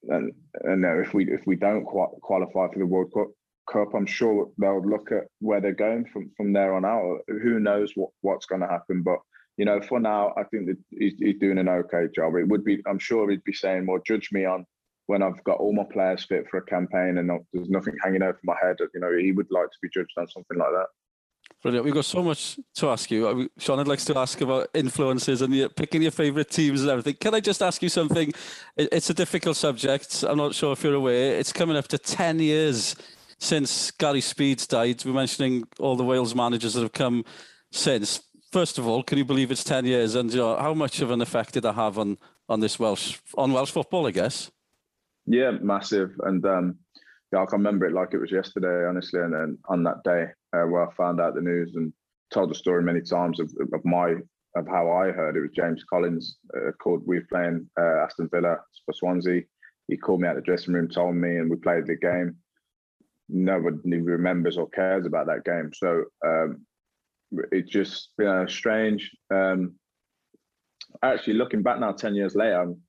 and 0.08 0.32
and 0.62 0.84
uh, 0.84 1.00
if 1.00 1.12
we 1.12 1.30
if 1.30 1.42
we 1.46 1.56
don't 1.56 1.84
quite 1.84 2.08
qualify 2.22 2.68
for 2.72 2.78
the 2.78 2.86
World 2.86 3.12
Cup, 3.12 3.28
Cup, 3.70 3.94
I'm 3.94 4.06
sure 4.06 4.48
they'll 4.58 4.84
look 4.84 5.12
at 5.12 5.24
where 5.40 5.60
they're 5.60 5.72
going 5.72 6.06
from 6.06 6.30
from 6.36 6.52
there 6.52 6.74
on 6.74 6.84
out. 6.84 7.18
Who 7.28 7.60
knows 7.60 7.92
what 7.94 8.10
what's 8.22 8.46
going 8.46 8.62
to 8.62 8.68
happen? 8.68 9.02
But 9.02 9.18
you 9.58 9.64
know, 9.64 9.80
for 9.80 9.98
now, 10.00 10.32
I 10.36 10.44
think 10.44 10.66
that 10.66 10.78
he's, 10.90 11.14
he's 11.18 11.38
doing 11.38 11.58
an 11.58 11.68
okay 11.68 12.06
job. 12.14 12.36
It 12.36 12.46
would 12.46 12.64
be, 12.64 12.80
I'm 12.86 12.98
sure 12.98 13.28
he'd 13.28 13.44
be 13.44 13.52
saying, 13.52 13.86
"Well, 13.86 14.00
judge 14.06 14.30
me 14.32 14.44
on 14.44 14.64
when 15.06 15.22
I've 15.22 15.42
got 15.44 15.58
all 15.58 15.72
my 15.72 15.84
players 15.92 16.24
fit 16.24 16.46
for 16.48 16.58
a 16.58 16.64
campaign 16.64 17.18
and 17.18 17.30
there's 17.52 17.68
nothing 17.68 17.94
hanging 18.02 18.22
over 18.22 18.38
my 18.44 18.56
head." 18.62 18.76
You 18.94 19.00
know, 19.00 19.16
he 19.16 19.32
would 19.32 19.50
like 19.50 19.70
to 19.70 19.78
be 19.82 19.90
judged 19.92 20.16
on 20.16 20.28
something 20.28 20.56
like 20.56 20.70
that. 20.72 20.86
Brilliant. 21.62 21.84
We've 21.84 21.94
got 21.94 22.04
so 22.04 22.22
much 22.22 22.58
to 22.76 22.88
ask 22.88 23.10
you. 23.10 23.50
Sean, 23.58 23.80
I'd 23.80 23.88
like 23.88 23.98
to 23.98 24.16
ask 24.16 24.40
about 24.40 24.68
influences 24.74 25.42
and 25.42 25.52
your, 25.52 25.68
picking 25.68 26.02
your 26.02 26.12
favourite 26.12 26.50
teams 26.50 26.82
and 26.82 26.90
everything. 26.90 27.14
Can 27.14 27.34
I 27.34 27.40
just 27.40 27.62
ask 27.62 27.82
you 27.82 27.88
something? 27.88 28.32
It's 28.76 29.10
a 29.10 29.14
difficult 29.14 29.56
subject. 29.56 30.22
I'm 30.22 30.36
not 30.36 30.54
sure 30.54 30.72
if 30.72 30.84
you're 30.84 30.94
aware. 30.94 31.36
It's 31.36 31.52
coming 31.52 31.76
up 31.76 31.88
to 31.88 31.98
10 31.98 32.38
years 32.38 32.94
since 33.38 33.90
Gary 33.90 34.20
Speeds 34.20 34.68
died. 34.68 35.04
We're 35.04 35.12
mentioning 35.12 35.66
all 35.80 35.96
the 35.96 36.04
Wales 36.04 36.32
managers 36.32 36.74
that 36.74 36.82
have 36.82 36.92
come 36.92 37.24
since. 37.72 38.20
First 38.52 38.78
of 38.78 38.86
all, 38.86 39.02
can 39.02 39.18
you 39.18 39.24
believe 39.24 39.50
it's 39.50 39.64
10 39.64 39.84
years? 39.84 40.14
And 40.14 40.30
you 40.30 40.38
know, 40.38 40.56
how 40.56 40.74
much 40.74 41.00
of 41.00 41.10
an 41.10 41.20
effect 41.20 41.54
did 41.54 41.64
that 41.64 41.74
have 41.74 41.98
on, 41.98 42.18
on 42.48 42.60
this 42.60 42.78
Welsh, 42.78 43.18
on 43.36 43.52
Welsh 43.52 43.72
football, 43.72 44.06
I 44.06 44.12
guess? 44.12 44.52
Yeah, 45.26 45.50
massive. 45.60 46.12
And 46.22 46.44
um, 46.46 46.78
yeah, 47.32 47.42
I 47.42 47.46
can 47.46 47.58
remember 47.58 47.86
it 47.86 47.92
like 47.92 48.14
it 48.14 48.18
was 48.18 48.32
yesterday, 48.32 48.86
honestly. 48.86 49.20
And 49.20 49.32
then 49.32 49.58
on 49.68 49.82
that 49.84 50.02
day 50.04 50.26
uh, 50.54 50.66
where 50.66 50.88
I 50.88 50.94
found 50.94 51.20
out 51.20 51.34
the 51.34 51.40
news 51.40 51.72
and 51.74 51.92
told 52.32 52.50
the 52.50 52.54
story 52.54 52.82
many 52.82 53.00
times 53.00 53.40
of, 53.40 53.52
of 53.72 53.84
my 53.84 54.16
of 54.56 54.66
how 54.66 54.90
I 54.90 55.12
heard 55.12 55.36
it 55.36 55.40
was 55.40 55.50
James 55.54 55.84
Collins 55.84 56.38
uh, 56.56 56.72
called. 56.82 57.02
We 57.06 57.18
were 57.18 57.26
playing 57.30 57.68
uh, 57.78 58.04
Aston 58.04 58.28
Villa 58.32 58.56
for 58.84 58.92
Swansea. 58.92 59.42
He 59.88 59.96
called 59.96 60.20
me 60.20 60.28
out 60.28 60.36
the 60.36 60.42
dressing 60.42 60.74
room, 60.74 60.88
told 60.88 61.16
me, 61.16 61.36
and 61.36 61.50
we 61.50 61.56
played 61.56 61.86
the 61.86 61.96
game. 61.96 62.36
Nobody 63.28 64.00
remembers 64.00 64.56
or 64.56 64.68
cares 64.70 65.06
about 65.06 65.26
that 65.26 65.44
game. 65.44 65.70
So 65.74 66.04
um, 66.26 66.66
it's 67.52 67.70
just 67.70 68.10
you 68.18 68.24
know 68.24 68.46
strange. 68.46 69.10
Um, 69.30 69.74
actually, 71.02 71.34
looking 71.34 71.62
back 71.62 71.78
now, 71.78 71.92
ten 71.92 72.14
years 72.14 72.34
later, 72.34 72.62
I'm 72.62 72.80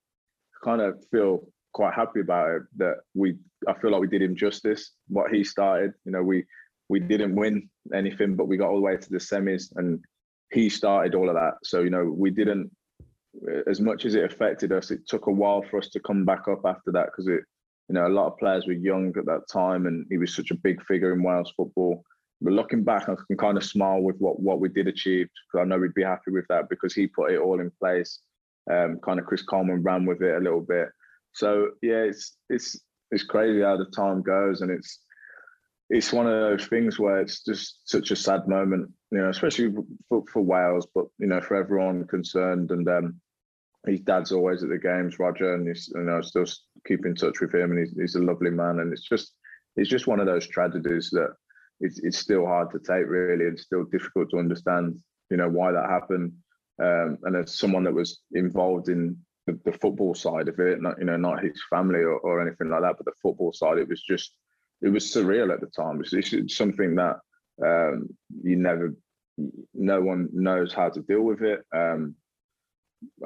kind 0.64 0.82
of 0.82 1.04
feel 1.12 1.42
quite 1.74 1.94
happy 1.94 2.22
about 2.22 2.50
it 2.50 2.62
that 2.78 2.98
we 3.14 3.36
I 3.68 3.74
feel 3.80 3.92
like 3.92 4.02
we 4.02 4.08
did 4.08 4.22
him 4.22 4.36
justice. 4.36 4.92
What 5.08 5.32
he 5.32 5.44
started, 5.44 5.94
you 6.06 6.12
know, 6.12 6.24
we 6.24 6.46
we 6.90 7.00
didn't 7.00 7.36
win 7.36 7.70
anything, 7.94 8.36
but 8.36 8.48
we 8.48 8.58
got 8.58 8.70
all 8.70 8.76
the 8.76 8.82
way 8.82 8.98
to 8.98 9.10
the 9.10 9.18
semis, 9.18 9.72
and 9.76 10.04
he 10.52 10.70
started 10.70 11.16
all 11.16 11.30
of 11.30 11.36
that. 11.36 11.56
So 11.64 11.82
you 11.82 11.90
know, 11.90 12.06
we 12.06 12.32
didn't. 12.32 12.72
As 13.68 13.80
much 13.80 14.06
as 14.06 14.16
it 14.16 14.24
affected 14.24 14.72
us, 14.72 14.90
it 14.90 15.08
took 15.08 15.28
a 15.28 15.32
while 15.32 15.64
for 15.70 15.78
us 15.78 15.90
to 15.90 16.00
come 16.00 16.26
back 16.26 16.48
up 16.48 16.62
after 16.66 16.92
that 16.94 17.06
because 17.06 17.28
it, 17.28 17.42
you 17.88 17.94
know, 17.94 18.08
a 18.08 18.10
lot 18.10 18.28
of 18.28 18.38
players 18.40 18.66
were 18.66 18.74
young 18.74 19.14
at 19.18 19.26
that 19.26 19.48
time, 19.52 19.86
and 19.86 20.06
he 20.10 20.18
was 20.18 20.36
such 20.36 20.52
a 20.52 20.56
big 20.56 20.84
figure 20.86 21.14
in 21.14 21.24
Wales 21.24 21.54
football. 21.56 22.04
But 22.42 22.54
looking 22.54 22.84
back, 22.84 23.08
I 23.08 23.16
can 23.28 23.38
kind 23.38 23.58
of 23.58 23.64
smile 23.64 24.02
with 24.02 24.18
what 24.18 24.40
what 24.40 24.60
we 24.60 24.70
did 24.70 24.88
achieve 24.88 25.28
because 25.28 25.64
I 25.64 25.68
know 25.68 25.78
we'd 25.78 25.94
be 25.94 26.04
happy 26.04 26.32
with 26.32 26.46
that 26.50 26.70
because 26.70 26.94
he 26.94 27.08
put 27.08 27.32
it 27.32 27.40
all 27.40 27.60
in 27.60 27.72
place. 27.80 28.20
Um, 28.72 29.00
kind 29.04 29.20
of 29.20 29.26
Chris 29.26 29.42
Coleman 29.42 29.84
ran 29.84 30.06
with 30.06 30.22
it 30.22 30.36
a 30.36 30.44
little 30.44 30.62
bit, 30.62 30.90
so 31.34 31.72
yeah, 31.82 32.04
it's 32.04 32.38
it's 32.50 32.80
it's 33.12 33.24
crazy 33.24 33.62
how 33.62 33.78
the 33.78 33.86
time 33.86 34.22
goes, 34.22 34.62
and 34.62 34.72
it's 34.72 35.00
it's 35.90 36.14
one 36.14 36.28
of 36.28 36.40
those 36.40 36.68
things 36.68 37.00
where 37.00 37.20
it's 37.20 37.44
just 37.44 37.80
such 37.90 38.12
a 38.12 38.16
sad 38.16 38.48
moment, 38.48 38.92
you 39.12 39.18
know, 39.18 39.30
especially 39.30 39.74
for, 40.08 40.24
for 40.32 40.42
Wales, 40.42 40.88
but 40.94 41.06
you 41.18 41.28
know, 41.28 41.42
for 41.42 41.56
everyone 41.56 42.06
concerned. 42.06 42.70
And 42.72 42.88
um, 42.88 43.20
his 43.88 44.02
dad's 44.02 44.32
always 44.32 44.62
at 44.62 44.70
the 44.70 44.78
games, 44.78 45.18
Roger, 45.18 45.56
and 45.56 45.68
he's 45.68 45.92
you 45.94 46.02
know 46.02 46.22
still 46.22 46.46
keep 46.88 47.06
in 47.06 47.16
touch 47.16 47.40
with 47.42 47.54
him, 47.54 47.72
and 47.72 47.80
he's, 47.80 47.98
he's 47.98 48.16
a 48.16 48.24
lovely 48.24 48.52
man. 48.52 48.80
And 48.80 48.94
it's 48.94 49.08
just 49.08 49.34
it's 49.76 49.90
just 49.90 50.08
one 50.08 50.20
of 50.20 50.28
those 50.28 50.48
tragedies 50.48 51.10
that 51.12 51.34
it's 51.80 52.00
it's 52.00 52.20
still 52.20 52.46
hard 52.46 52.70
to 52.72 52.80
take, 52.80 53.08
really, 53.08 53.48
and 53.48 53.60
still 53.60 53.86
difficult 53.86 54.30
to 54.32 54.40
understand, 54.40 55.00
you 55.32 55.38
know, 55.38 55.50
why 55.50 55.72
that 55.72 55.90
happened. 55.90 56.34
Um, 56.82 57.18
and 57.24 57.36
as 57.36 57.58
someone 57.58 57.84
that 57.84 57.94
was 57.94 58.20
involved 58.32 58.90
in 58.90 59.18
the, 59.52 59.72
the, 59.72 59.78
football 59.78 60.14
side 60.14 60.48
of 60.48 60.60
it, 60.60 60.82
not 60.82 61.00
you 61.00 61.06
know 61.06 61.18
not 61.18 61.44
his 61.44 61.62
family 61.70 62.00
or, 62.00 62.18
or 62.20 62.42
anything 62.42 62.70
like 62.70 62.82
that, 62.82 62.96
but 62.98 63.06
the 63.06 63.12
football 63.22 63.52
side, 63.54 63.78
it 63.78 63.88
was 63.88 64.02
just 64.02 64.34
it 64.82 64.90
was 64.90 65.14
surreal 65.14 65.54
at 65.54 65.62
the 65.62 65.68
time. 65.68 66.02
It's, 66.02 66.34
it's 66.34 66.56
something 66.56 66.96
that 66.96 67.18
um, 67.64 68.10
you 68.44 68.56
never, 68.56 68.94
no 69.74 70.02
one 70.02 70.30
knows 70.32 70.74
how 70.74 70.90
to 70.90 71.02
deal 71.02 71.22
with 71.22 71.42
it. 71.42 71.62
Um, 71.76 72.16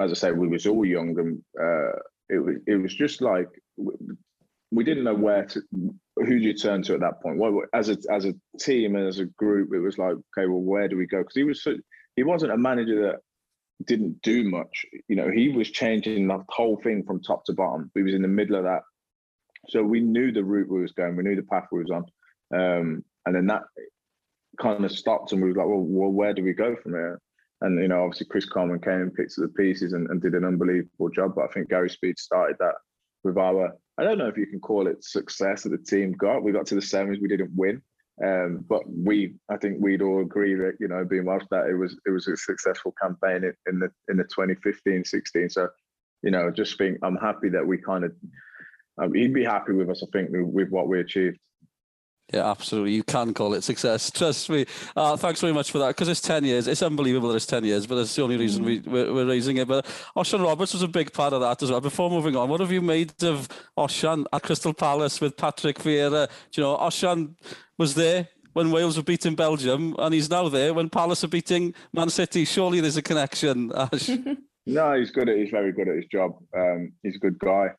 as 0.00 0.10
I 0.10 0.14
say, 0.14 0.32
we 0.32 0.48
was 0.48 0.66
all 0.66 0.84
young, 0.84 1.18
and 1.18 1.42
uh, 1.60 1.98
it 2.28 2.38
was 2.38 2.56
it 2.66 2.76
was 2.76 2.94
just 2.94 3.20
like 3.20 3.48
we 4.70 4.84
didn't 4.84 5.04
know 5.04 5.14
where 5.14 5.44
to 5.46 5.62
who 6.16 6.26
do 6.26 6.36
you 6.36 6.54
turn 6.54 6.82
to 6.82 6.94
at 6.94 7.00
that 7.00 7.22
point. 7.22 7.38
Well, 7.38 7.62
as 7.72 7.88
a 7.88 7.96
as 8.10 8.24
a 8.24 8.34
team 8.58 8.96
and 8.96 9.06
as 9.06 9.18
a 9.18 9.26
group, 9.26 9.72
it 9.74 9.80
was 9.80 9.98
like, 9.98 10.14
okay, 10.14 10.46
well, 10.46 10.60
where 10.60 10.88
do 10.88 10.96
we 10.96 11.06
go? 11.06 11.18
Because 11.18 11.34
he 11.36 11.44
was 11.44 11.62
so, 11.62 11.76
he 12.16 12.22
wasn't 12.22 12.52
a 12.52 12.58
manager 12.58 13.02
that 13.02 13.20
didn't 13.86 14.22
do 14.22 14.48
much. 14.48 14.86
You 15.08 15.16
know, 15.16 15.30
he 15.30 15.48
was 15.48 15.70
changing 15.70 16.28
the 16.28 16.44
whole 16.48 16.80
thing 16.82 17.04
from 17.04 17.22
top 17.22 17.44
to 17.46 17.52
bottom. 17.52 17.90
He 17.94 18.02
was 18.02 18.14
in 18.14 18.22
the 18.22 18.28
middle 18.28 18.56
of 18.56 18.64
that. 18.64 18.82
So 19.68 19.82
we 19.82 20.00
knew 20.00 20.32
the 20.32 20.44
route 20.44 20.68
we 20.68 20.82
was 20.82 20.92
going, 20.92 21.16
we 21.16 21.22
knew 21.22 21.36
the 21.36 21.42
path 21.42 21.68
we 21.72 21.82
was 21.82 21.90
on. 21.90 22.04
Um, 22.54 23.04
and 23.26 23.34
then 23.34 23.46
that 23.46 23.62
kind 24.60 24.84
of 24.84 24.92
stopped 24.92 25.32
and 25.32 25.42
we 25.42 25.52
were 25.52 25.56
like, 25.56 25.66
well, 25.66 25.80
well, 25.80 26.10
where 26.10 26.34
do 26.34 26.42
we 26.42 26.52
go 26.52 26.76
from 26.82 26.92
here? 26.92 27.20
And, 27.60 27.80
you 27.80 27.88
know, 27.88 28.04
obviously 28.04 28.26
Chris 28.26 28.44
Coleman 28.44 28.80
came 28.80 29.00
and 29.00 29.14
picked 29.14 29.32
up 29.38 29.42
the 29.42 29.48
pieces 29.48 29.94
and, 29.94 30.08
and 30.10 30.20
did 30.20 30.34
an 30.34 30.44
unbelievable 30.44 31.08
job. 31.08 31.34
But 31.34 31.44
I 31.44 31.52
think 31.52 31.70
Gary 31.70 31.88
Speed 31.88 32.18
started 32.18 32.56
that 32.60 32.74
with 33.22 33.38
our, 33.38 33.72
I 33.96 34.04
don't 34.04 34.18
know 34.18 34.28
if 34.28 34.36
you 34.36 34.46
can 34.46 34.60
call 34.60 34.86
it 34.86 35.02
success 35.02 35.62
that 35.62 35.70
the 35.70 35.78
team 35.78 36.12
got. 36.12 36.42
We 36.42 36.52
got 36.52 36.66
to 36.66 36.74
the 36.74 36.82
semis, 36.82 37.22
we 37.22 37.28
didn't 37.28 37.52
win. 37.56 37.80
Um, 38.22 38.64
but 38.68 38.82
we, 38.88 39.34
I 39.50 39.56
think 39.56 39.78
we'd 39.80 40.02
all 40.02 40.20
agree 40.20 40.54
that 40.54 40.74
you 40.78 40.86
know, 40.86 41.04
being 41.04 41.24
Welsh, 41.24 41.44
that 41.50 41.66
it 41.66 41.74
was 41.74 41.98
it 42.06 42.10
was 42.10 42.28
a 42.28 42.36
successful 42.36 42.94
campaign 43.00 43.44
in, 43.44 43.54
in 43.66 43.78
the 43.80 43.90
in 44.08 44.16
the 44.16 44.24
2015, 44.24 45.04
16. 45.04 45.50
So, 45.50 45.68
you 46.22 46.30
know, 46.30 46.50
just 46.50 46.78
think 46.78 46.98
I'm 47.02 47.16
happy 47.16 47.48
that 47.48 47.66
we 47.66 47.78
kind 47.78 48.04
of 48.04 48.12
um, 49.02 49.14
he'd 49.14 49.34
be 49.34 49.44
happy 49.44 49.72
with 49.72 49.90
us. 49.90 50.02
I 50.02 50.06
think 50.12 50.30
with, 50.32 50.68
what 50.68 50.88
we 50.88 51.00
achieved. 51.00 51.38
Yeah, 52.32 52.50
absolutely. 52.50 52.92
You 52.92 53.02
can 53.02 53.34
call 53.34 53.52
it 53.52 53.64
success. 53.64 54.10
Trust 54.14 54.48
me. 54.48 54.64
Uh, 54.96 55.16
thanks 55.16 55.40
very 55.40 55.52
much 55.52 55.70
for 55.70 55.78
that 55.78 55.88
because 55.88 56.08
it's 56.08 56.22
10 56.22 56.44
years. 56.44 56.66
It's 56.66 56.82
unbelievable 56.82 57.28
that 57.28 57.36
it's 57.36 57.46
10 57.46 57.64
years, 57.64 57.86
but 57.86 57.96
that's 57.96 58.16
the 58.16 58.22
only 58.22 58.38
reason 58.38 58.64
we, 58.64 58.78
we're, 58.80 59.12
we're 59.12 59.26
raising 59.26 59.58
it. 59.58 59.68
But 59.68 59.84
Osian 60.16 60.42
Roberts 60.42 60.72
was 60.72 60.82
a 60.82 60.88
big 60.88 61.12
part 61.12 61.34
of 61.34 61.42
that 61.42 61.62
as 61.62 61.70
well. 61.70 61.82
Before 61.82 62.08
moving 62.08 62.34
on, 62.34 62.48
what 62.48 62.60
have 62.60 62.72
you 62.72 62.80
made 62.80 63.22
of 63.24 63.48
Osian 63.76 64.24
at 64.32 64.42
Crystal 64.42 64.72
Palace 64.72 65.20
with 65.20 65.36
Patrick 65.36 65.78
Vieira? 65.80 66.28
Do 66.50 66.60
you 66.60 66.66
know, 66.66 66.78
Osian 66.78 67.34
was 67.78 67.94
there 67.94 68.28
when 68.52 68.70
Wales 68.70 68.96
were 68.96 69.02
beating 69.02 69.34
Belgium 69.34 69.94
and 69.98 70.14
he's 70.14 70.30
now 70.30 70.48
there 70.48 70.72
when 70.72 70.88
Palace 70.88 71.24
are 71.24 71.28
beating 71.28 71.74
Man 71.92 72.08
City. 72.08 72.44
Surely 72.44 72.80
there's 72.80 72.96
a 72.96 73.02
connection, 73.02 73.72
Ash. 73.74 74.10
no, 74.66 74.94
he's 74.94 75.10
good 75.10 75.28
at 75.28 75.36
he's 75.36 75.50
very 75.50 75.72
good 75.72 75.88
at 75.88 75.96
his 75.96 76.06
job. 76.06 76.36
Um, 76.56 76.92
he's 77.02 77.16
a 77.16 77.20
good 77.20 77.38
guy. 77.38 77.70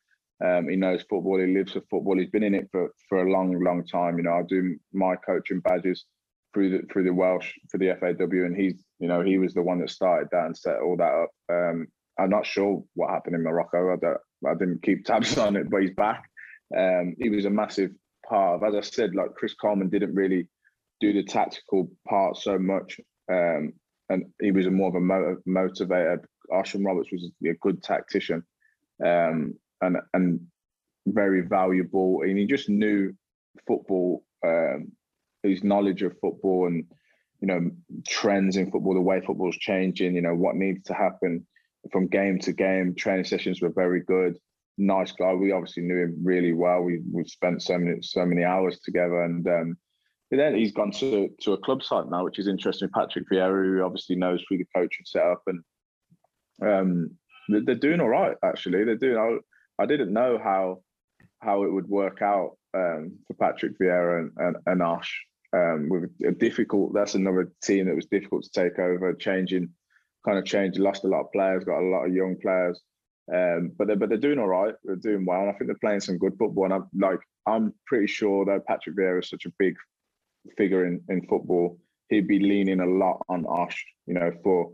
Um, 0.44 0.68
he 0.68 0.76
knows 0.76 1.02
football. 1.08 1.40
He 1.40 1.46
lives 1.46 1.72
for 1.72 1.80
football. 1.90 2.18
He's 2.18 2.30
been 2.30 2.42
in 2.42 2.54
it 2.54 2.68
for, 2.70 2.90
for 3.08 3.26
a 3.26 3.30
long, 3.30 3.58
long 3.62 3.86
time. 3.86 4.18
You 4.18 4.24
know, 4.24 4.34
I 4.34 4.42
do 4.42 4.76
my 4.92 5.16
coaching 5.16 5.60
badges 5.60 6.04
through 6.52 6.70
the 6.70 6.86
through 6.92 7.04
the 7.04 7.14
Welsh 7.14 7.52
for 7.70 7.78
the 7.78 7.96
FAW, 7.98 8.44
and 8.44 8.56
he's 8.56 8.84
you 8.98 9.08
know 9.08 9.22
he 9.22 9.38
was 9.38 9.54
the 9.54 9.62
one 9.62 9.80
that 9.80 9.90
started 9.90 10.28
that 10.32 10.46
and 10.46 10.56
set 10.56 10.80
all 10.80 10.96
that 10.96 11.04
up. 11.04 11.30
Um, 11.50 11.86
I'm 12.18 12.30
not 12.30 12.46
sure 12.46 12.82
what 12.94 13.10
happened 13.10 13.36
in 13.36 13.42
Morocco. 13.42 13.92
I, 13.92 13.96
don't, 13.96 14.18
I 14.46 14.54
didn't 14.54 14.82
keep 14.82 15.04
tabs 15.04 15.36
on 15.38 15.56
it, 15.56 15.70
but 15.70 15.82
he's 15.82 15.94
back. 15.94 16.24
Um, 16.76 17.14
he 17.18 17.28
was 17.28 17.44
a 17.44 17.50
massive 17.50 17.92
part 18.28 18.62
of, 18.62 18.68
as 18.68 18.74
I 18.74 18.80
said, 18.80 19.14
like 19.14 19.34
Chris 19.34 19.54
Coleman 19.54 19.88
didn't 19.88 20.14
really 20.14 20.48
do 21.00 21.12
the 21.12 21.24
tactical 21.24 21.90
part 22.08 22.36
so 22.36 22.58
much, 22.58 23.00
um, 23.30 23.72
and 24.08 24.24
he 24.40 24.52
was 24.52 24.66
a 24.66 24.70
more 24.70 24.88
of 24.88 24.94
a 24.94 25.48
motivator. 25.48 26.20
Osian 26.50 26.84
Roberts 26.86 27.10
was 27.10 27.30
a 27.44 27.54
good 27.60 27.82
tactician. 27.82 28.42
Um, 29.04 29.54
and 29.80 29.98
and 30.14 30.40
very 31.06 31.42
valuable. 31.42 32.22
And 32.22 32.38
he 32.38 32.46
just 32.46 32.68
knew 32.68 33.12
football, 33.66 34.24
um, 34.44 34.92
his 35.42 35.62
knowledge 35.62 36.02
of 36.02 36.18
football, 36.20 36.66
and 36.66 36.84
you 37.40 37.48
know 37.48 37.70
trends 38.06 38.56
in 38.56 38.70
football, 38.70 38.94
the 38.94 39.00
way 39.00 39.20
football's 39.20 39.56
changing. 39.56 40.14
You 40.14 40.22
know 40.22 40.34
what 40.34 40.56
needs 40.56 40.84
to 40.84 40.94
happen 40.94 41.46
from 41.92 42.08
game 42.08 42.38
to 42.40 42.52
game. 42.52 42.94
Training 42.94 43.24
sessions 43.24 43.60
were 43.60 43.72
very 43.74 44.00
good. 44.00 44.36
Nice 44.78 45.12
guy. 45.12 45.32
We 45.32 45.52
obviously 45.52 45.84
knew 45.84 46.02
him 46.02 46.18
really 46.22 46.52
well. 46.52 46.82
We 46.82 47.00
we 47.10 47.24
spent 47.24 47.62
so 47.62 47.78
many 47.78 48.02
so 48.02 48.26
many 48.26 48.44
hours 48.44 48.78
together, 48.80 49.22
and 49.22 49.46
um, 49.48 49.78
then 50.30 50.54
he's 50.54 50.72
gone 50.72 50.90
to 50.92 51.28
to 51.40 51.52
a 51.54 51.58
club 51.58 51.82
site 51.82 52.10
now, 52.10 52.24
which 52.24 52.38
is 52.38 52.48
interesting. 52.48 52.90
Patrick 52.94 53.24
Vieira, 53.30 53.64
who 53.64 53.82
obviously 53.82 54.16
knows 54.16 54.44
through 54.46 54.58
the 54.58 54.66
coaching 54.74 55.06
setup, 55.06 55.42
and 55.46 55.62
um, 56.62 57.10
they're 57.48 57.74
doing 57.74 58.00
all 58.00 58.08
right. 58.08 58.36
Actually, 58.44 58.84
they're 58.84 58.96
doing. 58.96 59.40
I 59.78 59.86
didn't 59.86 60.12
know 60.12 60.38
how 60.42 60.82
how 61.40 61.62
it 61.64 61.72
would 61.72 61.88
work 61.88 62.20
out 62.20 62.58
um, 62.74 63.12
for 63.26 63.34
Patrick 63.34 63.78
Vieira 63.78 64.20
and, 64.20 64.32
and, 64.36 64.56
and. 64.66 65.04
Um, 65.52 65.88
with 65.88 66.10
a 66.26 66.32
difficult, 66.32 66.92
that's 66.92 67.14
another 67.14 67.50
team 67.62 67.86
that 67.86 67.94
was 67.94 68.06
difficult 68.06 68.42
to 68.42 68.50
take 68.50 68.78
over. 68.78 69.14
Changing, 69.14 69.70
kind 70.26 70.38
of 70.38 70.44
changed, 70.44 70.78
lost 70.78 71.04
a 71.04 71.08
lot 71.08 71.20
of 71.20 71.32
players, 71.32 71.64
got 71.64 71.80
a 71.80 71.88
lot 71.88 72.04
of 72.04 72.12
young 72.12 72.36
players, 72.42 72.82
um, 73.32 73.72
but 73.76 73.86
they're 73.86 73.96
but 73.96 74.08
they're 74.08 74.18
doing 74.18 74.38
all 74.38 74.48
right. 74.48 74.74
They're 74.84 74.96
doing 74.96 75.24
well. 75.24 75.40
And 75.40 75.50
I 75.50 75.52
think 75.52 75.66
they're 75.66 75.76
playing 75.80 76.00
some 76.00 76.18
good 76.18 76.36
football. 76.38 76.64
And 76.64 76.74
I'm 76.74 76.86
like, 76.96 77.18
I'm 77.46 77.74
pretty 77.86 78.06
sure 78.06 78.44
that 78.44 78.66
Patrick 78.66 78.96
Vieira 78.96 79.22
is 79.22 79.28
such 79.28 79.46
a 79.46 79.52
big 79.58 79.74
figure 80.56 80.86
in 80.86 81.02
in 81.08 81.26
football. 81.26 81.78
He'd 82.08 82.28
be 82.28 82.38
leaning 82.38 82.80
a 82.80 82.86
lot 82.86 83.24
on 83.28 83.46
Ash, 83.50 83.84
you 84.06 84.14
know, 84.14 84.32
for 84.44 84.72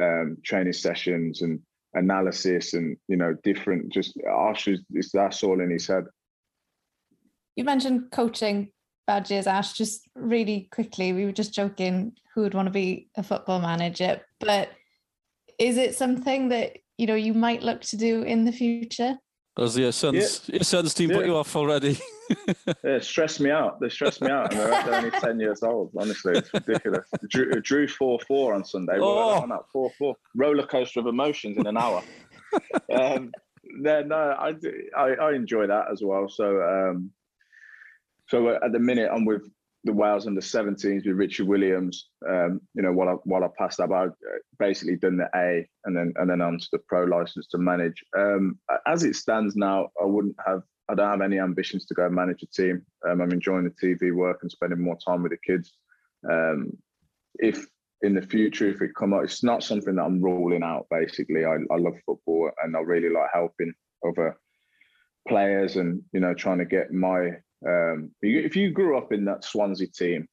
um, 0.00 0.38
training 0.42 0.72
sessions 0.72 1.42
and 1.42 1.60
analysis 1.94 2.74
and 2.74 2.96
you 3.08 3.16
know 3.16 3.34
different 3.42 3.92
just 3.92 4.16
Ash 4.20 4.68
is 4.68 4.80
that's 5.12 5.42
all 5.42 5.60
in 5.60 5.70
his 5.70 5.86
head. 5.86 6.04
You 7.56 7.64
mentioned 7.64 8.10
coaching 8.12 8.70
badges, 9.06 9.46
Ash, 9.46 9.72
just 9.72 10.08
really 10.14 10.68
quickly, 10.72 11.12
we 11.12 11.24
were 11.24 11.32
just 11.32 11.52
joking 11.52 12.12
who 12.32 12.42
would 12.42 12.54
want 12.54 12.66
to 12.66 12.72
be 12.72 13.08
a 13.16 13.22
football 13.22 13.60
manager, 13.60 14.20
but 14.38 14.70
is 15.58 15.76
it 15.76 15.94
something 15.94 16.48
that 16.48 16.78
you 17.00 17.06
know 17.06 17.14
you 17.14 17.32
might 17.32 17.62
look 17.62 17.80
to 17.80 17.96
do 17.96 18.22
in 18.22 18.44
the 18.44 18.52
future? 18.52 19.16
Does 19.56 19.76
your 19.76 19.90
son's 19.90 20.42
yeah. 20.46 20.56
your 20.56 20.64
son's 20.64 20.92
team 20.92 21.10
yeah. 21.10 21.16
put 21.16 21.26
you 21.26 21.36
off 21.36 21.56
already? 21.56 21.98
yeah, 22.84 23.00
stress 23.00 23.40
me 23.40 23.50
out. 23.50 23.80
They 23.80 23.88
stress 23.88 24.20
me 24.20 24.30
out, 24.30 24.52
and 24.52 24.60
they're, 24.60 24.84
they're 24.84 24.94
only 24.94 25.10
ten 25.10 25.40
years 25.40 25.62
old. 25.62 25.92
Honestly, 25.98 26.34
it's 26.36 26.52
ridiculous. 26.52 27.08
Drew, 27.28 27.60
drew 27.62 27.88
four 27.88 28.18
four 28.28 28.54
on 28.54 28.64
Sunday. 28.64 28.98
Oh. 29.00 29.40
on 29.40 29.48
that 29.48 29.62
four 29.72 29.90
four 29.98 30.14
roller 30.36 30.66
coaster 30.66 31.00
of 31.00 31.06
emotions 31.06 31.56
in 31.56 31.66
an 31.66 31.78
hour. 31.78 32.02
um, 32.92 33.32
no, 33.64 34.02
no, 34.02 34.16
I, 34.16 34.54
I, 34.96 35.14
I 35.14 35.32
enjoy 35.32 35.66
that 35.66 35.86
as 35.90 36.02
well. 36.02 36.28
So, 36.28 36.62
um, 36.62 37.10
so 38.28 38.50
at 38.50 38.72
the 38.72 38.78
minute 38.78 39.10
I'm 39.12 39.24
with 39.24 39.42
the 39.84 39.92
Wales 39.92 40.26
under 40.26 40.40
17s 40.40 41.06
with 41.06 41.16
Richard 41.16 41.46
Williams. 41.46 42.08
Um, 42.28 42.60
you 42.74 42.82
know, 42.82 42.92
while 42.92 43.08
I 43.08 43.12
while 43.24 43.44
I 43.44 43.48
passed 43.58 43.78
that, 43.78 43.92
I've 43.92 44.12
basically 44.58 44.96
done 44.96 45.16
the 45.16 45.28
A 45.34 45.66
and 45.84 45.96
then 45.96 46.12
and 46.16 46.28
then 46.28 46.40
onto 46.40 46.66
the 46.72 46.80
pro 46.86 47.04
license 47.04 47.46
to 47.48 47.58
manage. 47.58 48.04
Um, 48.16 48.58
as 48.86 49.04
it 49.04 49.16
stands 49.16 49.56
now, 49.56 49.88
I 50.00 50.04
wouldn't 50.04 50.36
have. 50.46 50.62
I 50.88 50.94
don't 50.94 51.10
have 51.10 51.20
any 51.20 51.38
ambitions 51.38 51.86
to 51.86 51.94
go 51.94 52.08
manage 52.10 52.42
a 52.42 52.46
team. 52.46 52.84
Um, 53.08 53.20
I'm 53.20 53.30
enjoying 53.30 53.64
the 53.64 53.70
TV 53.70 54.12
work 54.12 54.40
and 54.42 54.50
spending 54.50 54.80
more 54.80 54.98
time 55.06 55.22
with 55.22 55.30
the 55.30 55.38
kids. 55.46 55.72
Um, 56.28 56.72
if 57.34 57.64
in 58.02 58.14
the 58.14 58.22
future, 58.22 58.68
if 58.68 58.82
it 58.82 58.94
come 58.96 59.12
up, 59.12 59.22
it's 59.22 59.44
not 59.44 59.62
something 59.62 59.94
that 59.94 60.02
I'm 60.02 60.20
ruling 60.20 60.64
out. 60.64 60.86
Basically, 60.90 61.44
I, 61.44 61.54
I 61.70 61.76
love 61.76 61.94
football 62.04 62.50
and 62.62 62.76
I 62.76 62.80
really 62.80 63.08
like 63.08 63.28
helping 63.32 63.72
other 64.06 64.36
players 65.28 65.76
and 65.76 66.02
you 66.12 66.20
know 66.20 66.34
trying 66.34 66.58
to 66.58 66.64
get 66.64 66.92
my 66.92 67.30
um, 67.66 68.10
if 68.22 68.56
you 68.56 68.70
grew 68.70 68.96
up 68.96 69.12
in 69.12 69.24
that 69.26 69.44
Swansea 69.44 69.88
team, 69.88 70.26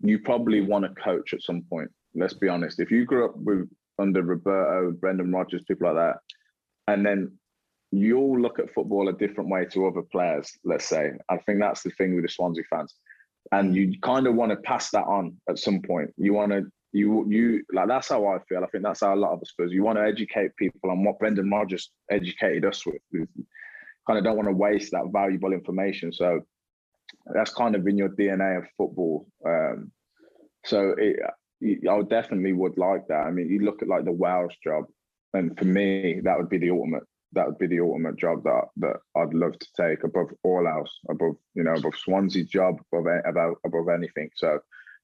you 0.00 0.18
probably 0.18 0.60
want 0.60 0.84
to 0.84 1.02
coach 1.02 1.32
at 1.32 1.42
some 1.42 1.62
point. 1.62 1.90
Let's 2.14 2.34
be 2.34 2.48
honest. 2.48 2.80
If 2.80 2.90
you 2.90 3.04
grew 3.04 3.24
up 3.24 3.36
with 3.36 3.68
under 3.98 4.22
Roberto, 4.22 4.92
Brendan 4.92 5.32
Rodgers, 5.32 5.62
people 5.66 5.92
like 5.92 5.96
that, 5.96 6.16
and 6.92 7.06
then 7.06 7.32
you'll 7.92 8.40
look 8.40 8.58
at 8.58 8.72
football 8.72 9.08
a 9.08 9.12
different 9.12 9.50
way 9.50 9.64
to 9.66 9.86
other 9.86 10.02
players. 10.02 10.50
Let's 10.64 10.86
say. 10.86 11.12
I 11.30 11.36
think 11.38 11.60
that's 11.60 11.82
the 11.82 11.90
thing 11.90 12.14
with 12.14 12.24
the 12.24 12.30
Swansea 12.30 12.64
fans, 12.68 12.94
and 13.52 13.74
you 13.74 13.98
kind 14.00 14.26
of 14.26 14.34
want 14.34 14.50
to 14.50 14.56
pass 14.56 14.90
that 14.90 15.04
on 15.04 15.36
at 15.48 15.58
some 15.58 15.80
point. 15.82 16.10
You 16.16 16.34
want 16.34 16.52
to. 16.52 16.64
You 16.94 17.26
you 17.30 17.64
like 17.72 17.88
that's 17.88 18.08
how 18.08 18.26
I 18.26 18.38
feel. 18.48 18.62
I 18.62 18.66
think 18.66 18.84
that's 18.84 19.00
how 19.00 19.14
a 19.14 19.16
lot 19.16 19.32
of 19.32 19.40
us 19.40 19.54
feel. 19.56 19.72
You 19.72 19.82
want 19.82 19.96
to 19.96 20.04
educate 20.04 20.54
people 20.56 20.90
on 20.90 21.02
what 21.04 21.18
Brendan 21.18 21.48
Rodgers 21.48 21.90
educated 22.10 22.66
us 22.66 22.84
with. 22.84 23.00
You 23.10 23.26
kind 24.06 24.18
of 24.18 24.24
don't 24.24 24.36
want 24.36 24.48
to 24.48 24.54
waste 24.54 24.90
that 24.90 25.08
valuable 25.10 25.54
information. 25.54 26.12
So 26.12 26.42
that's 27.26 27.52
kind 27.52 27.74
of 27.74 27.86
in 27.86 27.96
your 27.96 28.10
DNA 28.10 28.58
of 28.58 28.64
football. 28.76 29.26
Um, 29.46 29.92
so 30.64 30.94
it, 30.98 31.16
I 31.88 32.02
definitely 32.02 32.52
would 32.52 32.76
like 32.76 33.06
that. 33.08 33.26
I 33.26 33.30
mean, 33.30 33.48
you 33.48 33.60
look 33.60 33.82
at 33.82 33.88
like 33.88 34.04
the 34.04 34.12
Wales 34.12 34.54
job, 34.62 34.84
and 35.32 35.56
for 35.56 35.64
me, 35.64 36.20
that 36.24 36.36
would 36.38 36.48
be 36.48 36.58
the 36.58 36.70
ultimate. 36.70 37.04
That 37.34 37.46
would 37.46 37.58
be 37.58 37.66
the 37.66 37.80
ultimate 37.80 38.16
job 38.16 38.42
that 38.44 38.64
that 38.78 38.96
I'd 39.16 39.32
love 39.32 39.58
to 39.58 39.66
take 39.76 40.04
above 40.04 40.28
all 40.42 40.66
else, 40.68 40.90
above 41.08 41.36
you 41.54 41.62
know, 41.62 41.74
above 41.74 41.96
Swansea 41.96 42.44
job, 42.44 42.80
above 42.92 43.06
about 43.26 43.56
above 43.64 43.88
anything. 43.88 44.30
So, 44.34 44.58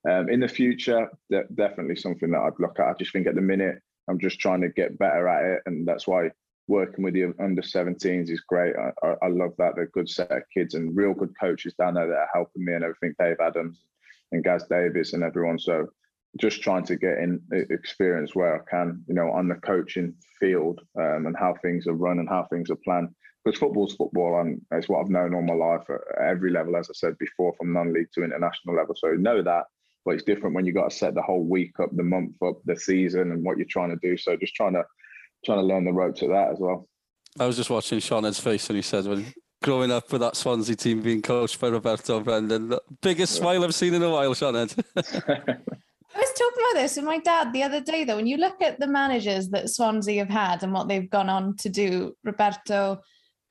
um, 0.09 0.29
in 0.29 0.41
the 0.41 0.49
future, 0.49 1.09
definitely 1.31 1.97
something 1.97 2.31
that 2.31 2.41
I'd 2.41 2.61
look 2.61 2.79
at. 2.79 2.89
I 2.89 2.95
just 2.99 3.13
think 3.13 3.27
at 3.27 3.35
the 3.35 3.41
minute, 3.41 3.81
I'm 4.09 4.19
just 4.19 4.41
trying 4.41 4.61
to 4.63 4.69
get 4.69 4.99
better 4.99 5.29
at 5.29 5.45
it, 5.45 5.63
and 5.67 5.87
that's 5.87 6.07
why 6.07 6.31
working 6.69 7.03
with 7.03 7.15
the 7.15 7.35
under 7.41 7.63
17s 7.63 8.31
is 8.31 8.41
great. 8.41 8.75
I, 8.77 9.15
I, 9.23 9.29
love 9.29 9.53
that. 9.59 9.75
They're 9.75 9.85
a 9.85 9.91
good 9.91 10.09
set 10.09 10.31
of 10.31 10.43
kids 10.53 10.75
and 10.75 10.95
real 10.95 11.15
good 11.15 11.33
coaches 11.41 11.75
down 11.75 11.95
there 11.95 12.07
that 12.07 12.13
are 12.13 12.29
helping 12.33 12.65
me 12.65 12.75
and 12.75 12.85
everything. 12.85 13.15
Dave 13.19 13.41
Adams 13.41 13.81
and 14.33 14.45
Gaz 14.45 14.65
Davis 14.69 15.15
and 15.15 15.25
everyone. 15.25 15.59
So 15.59 15.87
just 16.39 16.61
trying 16.61 16.85
to 16.85 16.97
get 16.97 17.19
in 17.19 17.41
experience 17.51 18.35
where 18.35 18.55
I 18.55 18.71
can, 18.71 19.03
you 19.09 19.15
know, 19.15 19.31
on 19.31 19.49
the 19.49 19.55
coaching 19.57 20.15
field 20.39 20.81
um, 20.99 21.27
and 21.27 21.37
how 21.37 21.55
things 21.63 21.87
are 21.87 21.95
run 21.95 22.19
and 22.19 22.29
how 22.29 22.47
things 22.51 22.71
are 22.71 22.77
planned. 22.77 23.09
Because 23.45 23.59
football's 23.59 23.95
football 23.95 24.41
and 24.41 24.61
it's 24.73 24.89
what 24.89 25.01
I've 25.01 25.11
known 25.11 25.35
all 25.35 25.43
my 25.43 25.55
life 25.55 25.89
at 25.89 26.23
every 26.23 26.51
level, 26.51 26.77
as 26.77 26.91
I 26.91 26.93
said 26.95 27.17
before, 27.19 27.55
from 27.55 27.73
non-league 27.73 28.13
to 28.15 28.25
international 28.25 28.77
level. 28.77 28.95
So 28.95 29.13
know 29.13 29.43
that, 29.43 29.65
but 30.05 30.15
it's 30.15 30.25
different 30.25 30.55
when 30.55 30.67
you 30.67 30.73
got 30.73 30.91
to 30.91 30.97
set 30.97 31.15
the 31.15 31.23
whole 31.23 31.45
week 31.45 31.81
up, 31.81 31.91
the 31.97 32.03
month 32.03 32.35
up, 32.45 32.59
the 32.67 32.77
season, 32.77 33.33
and 33.33 33.43
what 33.43 33.57
you're 33.57 33.67
trying 33.67 33.91
to 33.91 33.99
do. 34.03 34.19
So 34.19 34.37
just 34.37 34.55
trying 34.55 34.75
to 34.75 34.85
trying 35.45 35.59
to 35.59 35.65
learn 35.65 35.85
the 35.85 35.93
ropes 35.93 36.23
of 36.23 36.31
that 36.31 36.51
as 36.53 36.59
well. 36.59 36.89
I 37.39 37.47
was 37.47 37.57
just 37.57 37.71
watching 37.71 38.01
Sean's 38.01 38.41
face 38.41 38.69
and 38.69 38.77
he 38.77 38.83
said 38.83 39.07
when 39.07 39.33
growing 39.63 39.91
up 39.91 40.11
with 40.13 40.21
that 40.21 40.37
Swansea 40.37 40.77
team 40.77 41.03
being 41.03 41.23
coached 41.23 41.61
by 41.61 41.69
Roberto 41.69 42.21
Brendan, 42.21 42.69
the 42.69 42.81
biggest 43.03 43.35
yeah. 43.37 43.41
smile 43.41 43.65
I've 43.65 43.75
seen 43.75 43.95
in 43.95 44.03
a 44.03 44.11
while, 44.11 44.35
Sean. 44.35 44.57
I 44.57 44.67
was 44.67 46.33
talking 46.33 46.63
about 46.63 46.75
this 46.75 46.97
with 46.97 47.05
my 47.05 47.19
dad 47.19 47.53
the 47.53 47.63
other 47.63 47.81
day, 47.81 48.05
though. 48.05 48.17
When 48.17 48.27
you 48.27 48.39
look 48.39 48.61
at 48.63 48.81
the 48.81 48.87
managers 48.87 49.51
that 49.51 49.71
Swansea 49.71 50.21
have 50.21 50.31
had 50.31 50.63
and 50.63 50.73
what 50.73 50.89
they've 50.89 51.11
gone 51.11 51.29
on 51.29 51.57
to 51.57 51.69
do, 51.69 52.17
Roberto, 52.25 53.01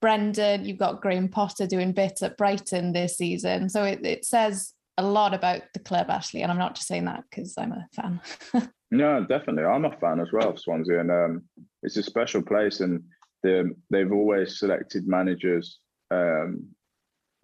Brendan, 0.02 0.66
you've 0.66 0.78
got 0.78 1.02
Graham 1.02 1.30
Potter 1.30 1.68
doing 1.68 1.92
bits 1.92 2.24
at 2.24 2.38
Brighton 2.38 2.94
this 2.94 3.18
season. 3.18 3.70
So 3.70 3.84
it, 3.84 4.06
it 4.06 4.26
says 4.26 4.74
a 4.98 5.04
lot 5.04 5.34
about 5.34 5.62
the 5.74 5.80
club, 5.80 6.10
Ashley. 6.10 6.42
And 6.42 6.52
I'm 6.52 6.58
not 6.58 6.76
just 6.76 6.88
saying 6.88 7.06
that 7.06 7.24
because 7.30 7.54
I'm 7.58 7.72
a 7.72 7.88
fan. 7.94 8.22
No, 8.90 9.26
definitely. 9.26 9.66
I'm 9.66 9.86
a 9.86 9.98
fan 9.98 10.22
as 10.22 10.32
well 10.32 10.50
of 10.50 10.60
Swansea, 10.60 11.02
and 11.02 11.12
um, 11.12 11.44
it's 11.88 11.98
a 11.98 12.04
special 12.04 12.42
place. 12.42 12.82
And 12.82 13.04
they've 13.44 14.12
always 14.12 14.60
selected 14.60 15.08
managers 15.08 15.80
um, 16.12 16.68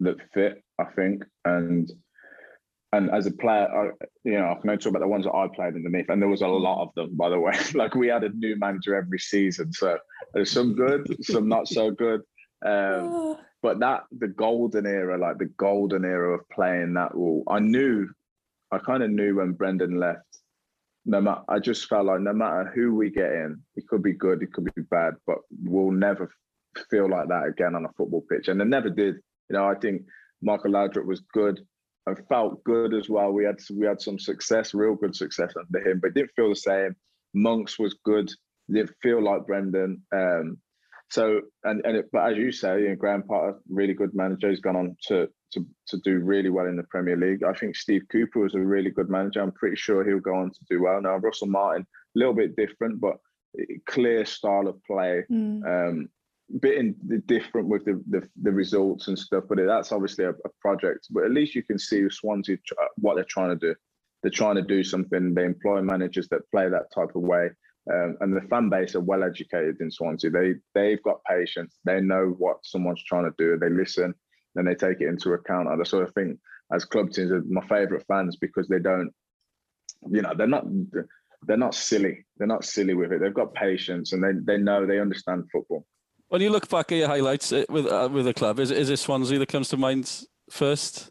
that 0.00 0.16
fit, 0.32 0.62
I 0.78 0.84
think. 0.84 1.24
And 1.44 1.90
and 2.92 3.10
as 3.10 3.26
a 3.26 3.32
player, 3.32 3.66
I, 3.74 3.90
you 4.22 4.38
know, 4.38 4.50
I 4.50 4.54
can 4.60 4.70
only 4.70 4.80
talk 4.80 4.90
about 4.90 5.00
the 5.00 5.08
ones 5.08 5.24
that 5.24 5.34
I 5.34 5.48
played 5.48 5.74
underneath, 5.74 6.10
and 6.10 6.22
there 6.22 6.28
was 6.28 6.42
a 6.42 6.46
lot 6.46 6.80
of 6.80 6.94
them, 6.94 7.16
by 7.16 7.28
the 7.28 7.40
way. 7.40 7.52
like 7.74 7.96
we 7.96 8.06
had 8.06 8.22
a 8.22 8.28
new 8.28 8.56
manager 8.56 8.94
every 8.94 9.18
season, 9.18 9.72
so 9.72 9.98
there's 10.32 10.52
some 10.52 10.74
good, 10.74 11.16
some 11.24 11.48
not 11.48 11.66
so 11.66 11.90
good. 11.90 12.20
Um, 12.64 13.36
but 13.62 13.80
that 13.80 14.04
the 14.16 14.28
golden 14.28 14.86
era, 14.86 15.18
like 15.18 15.38
the 15.38 15.50
golden 15.56 16.04
era 16.04 16.34
of 16.34 16.48
playing 16.50 16.94
that 16.94 17.14
role, 17.14 17.42
I 17.48 17.58
knew, 17.58 18.08
I 18.70 18.78
kind 18.78 19.02
of 19.02 19.10
knew 19.10 19.36
when 19.36 19.52
Brendan 19.52 19.98
left 19.98 20.38
no 21.06 21.20
matter 21.20 21.42
I 21.48 21.58
just 21.58 21.86
felt 21.86 22.06
like 22.06 22.20
no 22.20 22.32
matter 22.32 22.70
who 22.74 22.94
we 22.94 23.10
get 23.10 23.32
in, 23.32 23.60
it 23.76 23.86
could 23.88 24.02
be 24.02 24.12
good, 24.12 24.42
it 24.42 24.52
could 24.52 24.72
be 24.74 24.82
bad, 24.82 25.14
but 25.26 25.38
we'll 25.62 25.90
never 25.90 26.30
feel 26.90 27.08
like 27.08 27.28
that 27.28 27.46
again 27.46 27.74
on 27.74 27.84
a 27.84 27.92
football 27.96 28.24
pitch. 28.30 28.48
And 28.48 28.60
it 28.60 28.66
never 28.66 28.90
did. 28.90 29.16
You 29.48 29.56
know, 29.56 29.68
I 29.68 29.74
think 29.74 30.02
Michael 30.42 30.72
Laudrup 30.72 31.06
was 31.06 31.22
good 31.32 31.60
and 32.06 32.18
felt 32.28 32.62
good 32.64 32.94
as 32.94 33.08
well. 33.08 33.32
We 33.32 33.44
had 33.44 33.56
we 33.72 33.86
had 33.86 34.00
some 34.00 34.18
success, 34.18 34.74
real 34.74 34.94
good 34.94 35.14
success 35.14 35.52
under 35.58 35.88
him, 35.88 36.00
but 36.00 36.08
it 36.08 36.14
didn't 36.14 36.32
feel 36.36 36.50
the 36.50 36.56
same. 36.56 36.96
Monks 37.34 37.78
was 37.78 37.96
good. 38.04 38.30
Didn't 38.70 38.94
feel 39.02 39.22
like 39.22 39.46
Brendan. 39.46 40.02
Um, 40.12 40.58
so 41.10 41.42
and 41.64 41.84
and 41.84 41.96
it, 41.98 42.06
but 42.12 42.30
as 42.30 42.38
you 42.38 42.50
say, 42.50 42.82
you 42.82 42.96
know, 42.96 43.22
Potter, 43.28 43.58
really 43.68 43.94
good 43.94 44.14
manager. 44.14 44.50
He's 44.50 44.60
gone 44.60 44.76
on 44.76 44.96
to 45.08 45.28
to 45.54 45.66
to 45.88 45.98
do 45.98 46.18
really 46.20 46.50
well 46.50 46.66
in 46.66 46.76
the 46.76 46.82
Premier 46.84 47.16
League. 47.16 47.42
I 47.42 47.52
think 47.54 47.76
Steve 47.76 48.02
Cooper 48.10 48.40
was 48.40 48.54
a 48.54 48.60
really 48.60 48.90
good 48.90 49.08
manager. 49.08 49.40
I'm 49.40 49.52
pretty 49.52 49.76
sure 49.76 50.04
he'll 50.04 50.20
go 50.20 50.34
on 50.34 50.50
to 50.50 50.60
do 50.68 50.82
well. 50.82 51.00
Now 51.00 51.16
Russell 51.16 51.48
Martin, 51.48 51.86
a 52.14 52.18
little 52.18 52.34
bit 52.34 52.56
different, 52.56 53.00
but 53.00 53.16
clear 53.86 54.24
style 54.24 54.68
of 54.68 54.82
play. 54.84 55.24
Mm. 55.30 55.64
Um, 55.64 56.08
bit 56.60 56.78
in, 56.78 57.22
different 57.26 57.68
with 57.68 57.84
the, 57.84 58.02
the, 58.10 58.28
the 58.42 58.52
results 58.52 59.08
and 59.08 59.18
stuff, 59.18 59.44
but 59.48 59.58
that's 59.66 59.92
obviously 59.92 60.24
a, 60.24 60.30
a, 60.30 60.50
project. 60.60 61.06
But 61.10 61.24
at 61.24 61.30
least 61.30 61.54
you 61.54 61.62
can 61.62 61.78
see 61.78 62.06
Swansea 62.10 62.58
what 62.96 63.14
they're 63.14 63.24
trying 63.24 63.58
to 63.58 63.68
do. 63.68 63.74
They're 64.22 64.30
trying 64.30 64.56
to 64.56 64.62
do 64.62 64.84
something. 64.84 65.34
They 65.34 65.44
employ 65.44 65.80
managers 65.82 66.28
that 66.28 66.48
play 66.50 66.68
that 66.68 66.92
type 66.94 67.14
of 67.14 67.22
way. 67.22 67.50
Um, 67.92 68.16
and 68.20 68.34
the 68.34 68.40
fan 68.42 68.70
base 68.70 68.94
are 68.94 69.00
well 69.00 69.22
educated 69.22 69.80
in 69.80 69.90
Swansea. 69.90 70.30
They 70.30 70.54
they've 70.74 71.02
got 71.02 71.22
patience. 71.24 71.78
They 71.84 72.00
know 72.00 72.34
what 72.38 72.58
someone's 72.62 73.04
trying 73.04 73.24
to 73.24 73.34
do. 73.36 73.58
They 73.58 73.68
listen 73.68 74.14
and 74.56 74.66
they 74.66 74.74
take 74.74 75.00
it 75.00 75.08
into 75.08 75.32
account. 75.32 75.68
And 75.68 75.80
I 75.80 75.84
sort 75.84 76.04
of 76.04 76.14
think 76.14 76.38
as 76.72 76.84
club 76.84 77.10
teams 77.10 77.30
are 77.30 77.42
my 77.48 77.66
favourite 77.66 78.04
fans 78.06 78.36
because 78.36 78.68
they 78.68 78.78
don't, 78.78 79.12
you 80.10 80.22
know, 80.22 80.32
they're 80.36 80.46
not 80.46 80.64
they're 81.46 81.56
not 81.56 81.74
silly. 81.74 82.24
They're 82.36 82.46
not 82.46 82.64
silly 82.64 82.94
with 82.94 83.12
it. 83.12 83.20
They've 83.20 83.34
got 83.34 83.54
patience 83.54 84.12
and 84.12 84.22
they 84.22 84.32
they 84.54 84.58
know 84.58 84.86
they 84.86 85.00
understand 85.00 85.44
football. 85.52 85.86
When 86.28 86.40
you 86.40 86.50
look 86.50 86.68
back 86.68 86.90
at 86.90 86.98
your 86.98 87.08
highlights 87.08 87.52
uh, 87.52 87.64
with 87.68 87.86
uh, 87.86 88.08
with 88.10 88.24
the 88.24 88.34
club, 88.34 88.58
is 88.58 88.70
is 88.70 88.90
it 88.90 88.98
Swansea 88.98 89.38
that 89.38 89.48
comes 89.48 89.68
to 89.68 89.76
mind 89.76 90.26
first? 90.50 91.10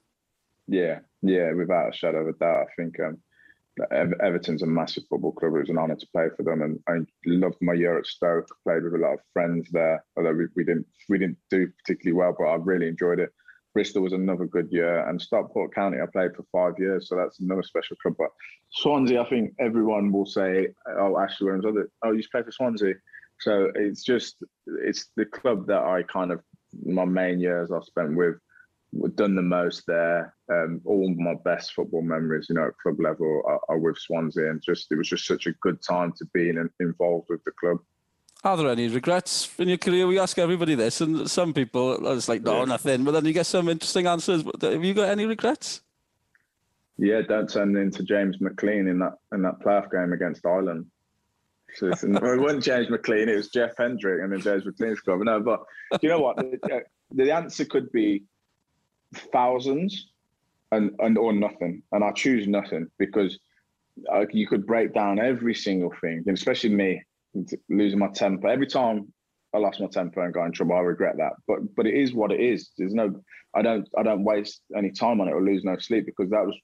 Yeah, 0.68 1.00
yeah, 1.22 1.52
without 1.54 1.89
a 1.89 1.94
shadow 1.94 2.22
of 2.22 2.28
a 2.28 2.34
doubt. 2.34 2.68
I 2.68 2.82
think 2.82 3.00
um, 3.00 3.18
Everton's 3.92 4.62
a 4.62 4.68
massive 4.68 5.04
football 5.10 5.32
club. 5.32 5.56
It 5.56 5.60
was 5.60 5.70
an 5.70 5.78
honour 5.78 5.96
to 5.96 6.08
play 6.14 6.28
for 6.36 6.44
them, 6.44 6.62
and 6.62 6.80
I 6.88 7.06
loved 7.26 7.58
my 7.62 7.74
year 7.74 7.98
at 7.98 8.06
Stoke. 8.06 8.48
Played 8.64 8.84
with 8.84 8.96
a 8.96 8.98
lot 8.98 9.14
of 9.14 9.20
friends 9.34 9.70
there, 9.72 10.04
although 10.16 10.34
we, 10.34 10.46
we 10.56 10.64
didn't 10.64 10.86
we 11.10 11.18
didn't 11.18 11.38
do 11.50 11.68
particularly 11.80 12.18
well, 12.18 12.36
but 12.38 12.46
I 12.46 12.56
really 12.56 12.88
enjoyed 12.88 13.20
it. 13.20 13.34
Bristol 13.74 14.04
was 14.04 14.14
another 14.14 14.46
good 14.46 14.72
year, 14.72 15.08
and 15.10 15.20
Stockport 15.20 15.74
County 15.74 15.98
I 16.00 16.06
played 16.06 16.36
for 16.36 16.46
five 16.52 16.78
years, 16.78 17.10
so 17.10 17.16
that's 17.16 17.40
another 17.40 17.64
special 17.64 17.98
club. 17.98 18.16
But 18.18 18.30
Swansea, 18.72 19.22
I 19.22 19.30
think 19.30 19.54
everyone 19.60 20.12
will 20.12 20.28
say, 20.28 20.68
"Oh, 20.88 21.18
Ashley 21.20 21.46
Williams, 21.46 21.90
oh, 22.04 22.12
you 22.12 22.24
play 22.32 22.44
for 22.44 22.52
Swansea." 22.52 22.94
So 23.40 23.72
it's 23.76 24.04
just 24.04 24.44
it's 24.84 25.10
the 25.18 25.26
club 25.26 25.66
that 25.68 25.82
I 25.82 26.04
kind 26.04 26.32
of 26.32 26.42
my 26.86 27.06
main 27.06 27.40
years 27.40 27.72
I've 27.72 27.84
spent 27.84 28.16
with 28.16 28.36
done 29.16 29.36
the 29.36 29.41
most 29.41 29.84
there. 29.88 30.34
Um, 30.52 30.82
all 30.86 31.14
my 31.16 31.36
best 31.46 31.74
football 31.74 32.02
memories, 32.02 32.48
you 32.50 32.56
know, 32.56 32.68
at 32.68 32.78
club 32.78 33.00
level 33.00 33.41
are, 33.46 33.60
are, 33.70 33.78
with 33.78 33.98
Swansea, 33.98 34.50
and 34.50 34.62
just 34.62 34.91
it 34.91 34.98
was 34.98 35.10
just 35.10 35.26
such 35.26 35.48
a 35.48 35.54
good 35.62 35.82
time 35.82 36.14
to 36.18 36.26
be 36.34 36.50
in, 36.50 36.70
involved 36.80 37.28
with 37.30 37.44
the 37.44 37.52
club. 37.52 37.78
Are 38.44 38.58
there 38.58 38.68
any 38.68 38.89
regrets 38.89 39.50
in 39.58 39.70
your 39.70 39.78
career? 39.78 40.06
We 40.06 40.20
ask 40.20 40.38
everybody 40.38 40.76
this, 40.76 41.02
and 41.02 41.30
some 41.30 41.54
people 41.54 42.12
it's 42.12 42.28
like 42.28 42.44
no, 42.44 42.60
yeah. 42.60 42.66
nothing. 42.66 43.04
But 43.04 43.12
then 43.12 43.26
you 43.26 43.34
get 43.34 43.46
some 43.46 43.70
interesting 43.70 44.06
answers. 44.06 44.44
Have 44.62 44.84
you 44.84 44.94
got 44.94 45.10
any 45.10 45.26
regrets? 45.26 45.82
Yeah, 46.98 47.22
don't 47.22 47.50
turn 47.50 47.76
into 47.78 48.04
James 48.04 48.38
McClean 48.38 48.89
in 48.89 49.00
that 49.00 49.14
in 49.34 49.41
that 49.44 49.60
playoff 49.60 49.89
game 49.91 50.14
against 50.14 50.46
Ireland. 50.46 50.86
So 51.76 51.88
it 51.91 52.39
wasn't 52.39 52.64
James 52.64 52.88
McClean; 52.88 53.28
it 53.28 53.36
was 53.36 53.50
Jeff 53.50 53.72
Hendrick 53.78 54.22
and 54.22 54.32
then 54.32 54.41
James 54.41 54.64
McClean's 54.66 55.00
club. 55.00 55.22
No, 55.22 55.39
but 55.39 55.64
you 56.02 56.10
know 56.10 56.20
what? 56.20 56.38
The, 56.38 56.84
the 57.12 57.32
answer 57.32 57.66
could 57.66 57.91
be 57.91 58.24
thousands 59.14 60.09
and 60.72 60.91
and 60.99 61.18
or 61.18 61.34
nothing, 61.34 61.84
and 61.91 62.03
I 62.03 62.11
choose 62.11 62.47
nothing 62.47 62.88
because 62.97 63.39
uh, 64.11 64.26
you 64.32 64.47
could 64.47 64.66
break 64.66 64.93
down 64.93 65.20
every 65.20 65.53
single 65.53 65.93
thing, 66.01 66.24
and 66.26 66.38
especially 66.38 66.72
me 66.72 67.03
losing 67.70 67.99
my 67.99 68.09
temper 68.09 68.47
every 68.47 68.68
time 68.68 69.11
I 69.53 69.59
lost 69.59 69.80
my 69.80 69.88
temper 69.88 70.24
and 70.24 70.34
got 70.34 70.45
in 70.45 70.51
trouble. 70.51 70.76
I 70.76 70.80
regret 70.80 71.18
that, 71.18 71.34
but 71.47 71.59
but 71.76 71.86
it 71.86 71.93
is 71.93 72.14
what 72.14 72.32
it 72.32 72.39
is. 72.39 72.72
There's 72.78 72.93
no, 72.93 73.22
I 73.53 73.61
don't 73.61 73.88
I 73.97 74.03
don't 74.03 74.24
waste 74.24 74.61
any 74.76 74.91
time 74.91 75.22
on 75.22 75.28
it 75.28 75.34
or 75.34 75.43
lose 75.43 75.64
no 75.64 75.78
sleep 75.78 76.05
because 76.05 76.30
that 76.32 76.45
was. 76.45 76.57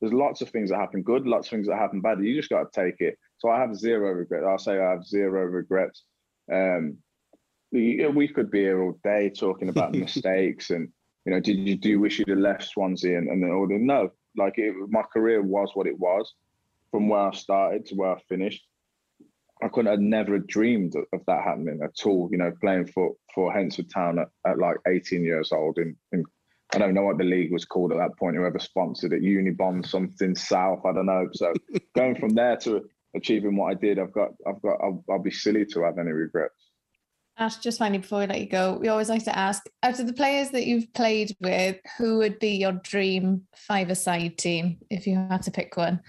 There's 0.00 0.12
lots 0.12 0.40
of 0.40 0.50
things 0.50 0.70
that 0.70 0.80
happen 0.80 1.02
good, 1.02 1.28
lots 1.28 1.46
of 1.46 1.52
things 1.52 1.68
that 1.68 1.78
happen 1.78 2.00
bad. 2.00 2.18
You 2.18 2.34
just 2.34 2.50
got 2.50 2.72
to 2.72 2.80
take 2.84 3.00
it. 3.00 3.16
So 3.38 3.50
I 3.50 3.60
have 3.60 3.76
zero 3.76 4.10
regrets. 4.10 4.44
I'll 4.44 4.58
say 4.58 4.76
I 4.76 4.90
have 4.90 5.06
zero 5.06 5.44
regrets. 5.44 6.02
Um, 6.52 6.98
we, 7.70 8.04
we 8.08 8.26
could 8.26 8.50
be 8.50 8.62
here 8.62 8.82
all 8.82 8.98
day 9.04 9.30
talking 9.30 9.68
about 9.68 9.92
mistakes 9.94 10.70
and 10.70 10.88
you 11.24 11.32
know, 11.32 11.40
did 11.40 11.56
you 11.58 11.76
do 11.76 12.00
wish 12.00 12.18
you'd 12.18 12.28
have 12.28 12.38
left 12.38 12.64
Swansea 12.64 13.16
and, 13.16 13.28
and 13.28 13.42
then 13.42 13.50
all 13.50 13.68
the 13.68 13.78
no, 13.78 14.10
like 14.36 14.54
it, 14.56 14.74
my 14.88 15.02
career 15.02 15.42
was 15.42 15.70
what 15.74 15.86
it 15.86 15.98
was 15.98 16.32
from 16.90 17.08
where 17.08 17.28
I 17.28 17.32
started 17.32 17.86
to 17.86 17.94
where 17.94 18.16
I 18.16 18.20
finished. 18.28 18.66
I 19.62 19.68
couldn't 19.68 19.92
have 19.92 20.00
never 20.00 20.38
dreamed 20.38 20.96
of, 20.96 21.04
of 21.12 21.24
that 21.26 21.44
happening 21.44 21.80
at 21.82 22.04
all. 22.04 22.28
You 22.32 22.38
know, 22.38 22.52
playing 22.60 22.86
for 22.88 23.14
for 23.34 23.52
Hednesford 23.52 23.92
Town 23.92 24.18
at, 24.18 24.28
at 24.46 24.58
like 24.58 24.76
18 24.88 25.22
years 25.22 25.52
old 25.52 25.78
in, 25.78 25.96
in 26.12 26.24
I 26.74 26.78
don't 26.78 26.94
know 26.94 27.02
what 27.02 27.18
the 27.18 27.24
league 27.24 27.52
was 27.52 27.64
called 27.64 27.92
at 27.92 27.98
that 27.98 28.16
point. 28.18 28.36
Whoever 28.36 28.58
sponsored 28.58 29.12
it, 29.12 29.22
Unibond 29.22 29.86
something 29.86 30.34
South. 30.34 30.84
I 30.86 30.92
don't 30.92 31.06
know. 31.06 31.28
So 31.32 31.52
going 31.96 32.16
from 32.16 32.30
there 32.30 32.56
to 32.58 32.88
achieving 33.14 33.56
what 33.56 33.70
I 33.70 33.74
did, 33.74 33.98
I've 33.98 34.12
got, 34.12 34.30
I've 34.46 34.60
got, 34.62 34.78
I'll, 34.82 35.04
I'll 35.10 35.22
be 35.22 35.30
silly 35.30 35.66
to 35.66 35.82
have 35.82 35.98
any 35.98 36.12
regrets. 36.12 36.71
Ash, 37.42 37.56
just 37.56 37.78
finally 37.78 37.98
before 37.98 38.20
we 38.20 38.26
let 38.26 38.40
you 38.40 38.48
go, 38.48 38.78
we 38.80 38.88
always 38.88 39.08
like 39.08 39.24
to 39.24 39.36
ask 39.36 39.68
out 39.82 39.98
of 39.98 40.06
the 40.06 40.12
players 40.12 40.50
that 40.50 40.64
you've 40.64 40.92
played 40.94 41.36
with, 41.40 41.76
who 41.98 42.18
would 42.18 42.38
be 42.38 42.50
your 42.50 42.72
dream 42.72 43.42
five-a-side 43.56 44.38
team 44.38 44.78
if 44.90 45.06
you 45.06 45.16
had 45.16 45.42
to 45.42 45.50
pick 45.50 45.76
one? 45.76 46.00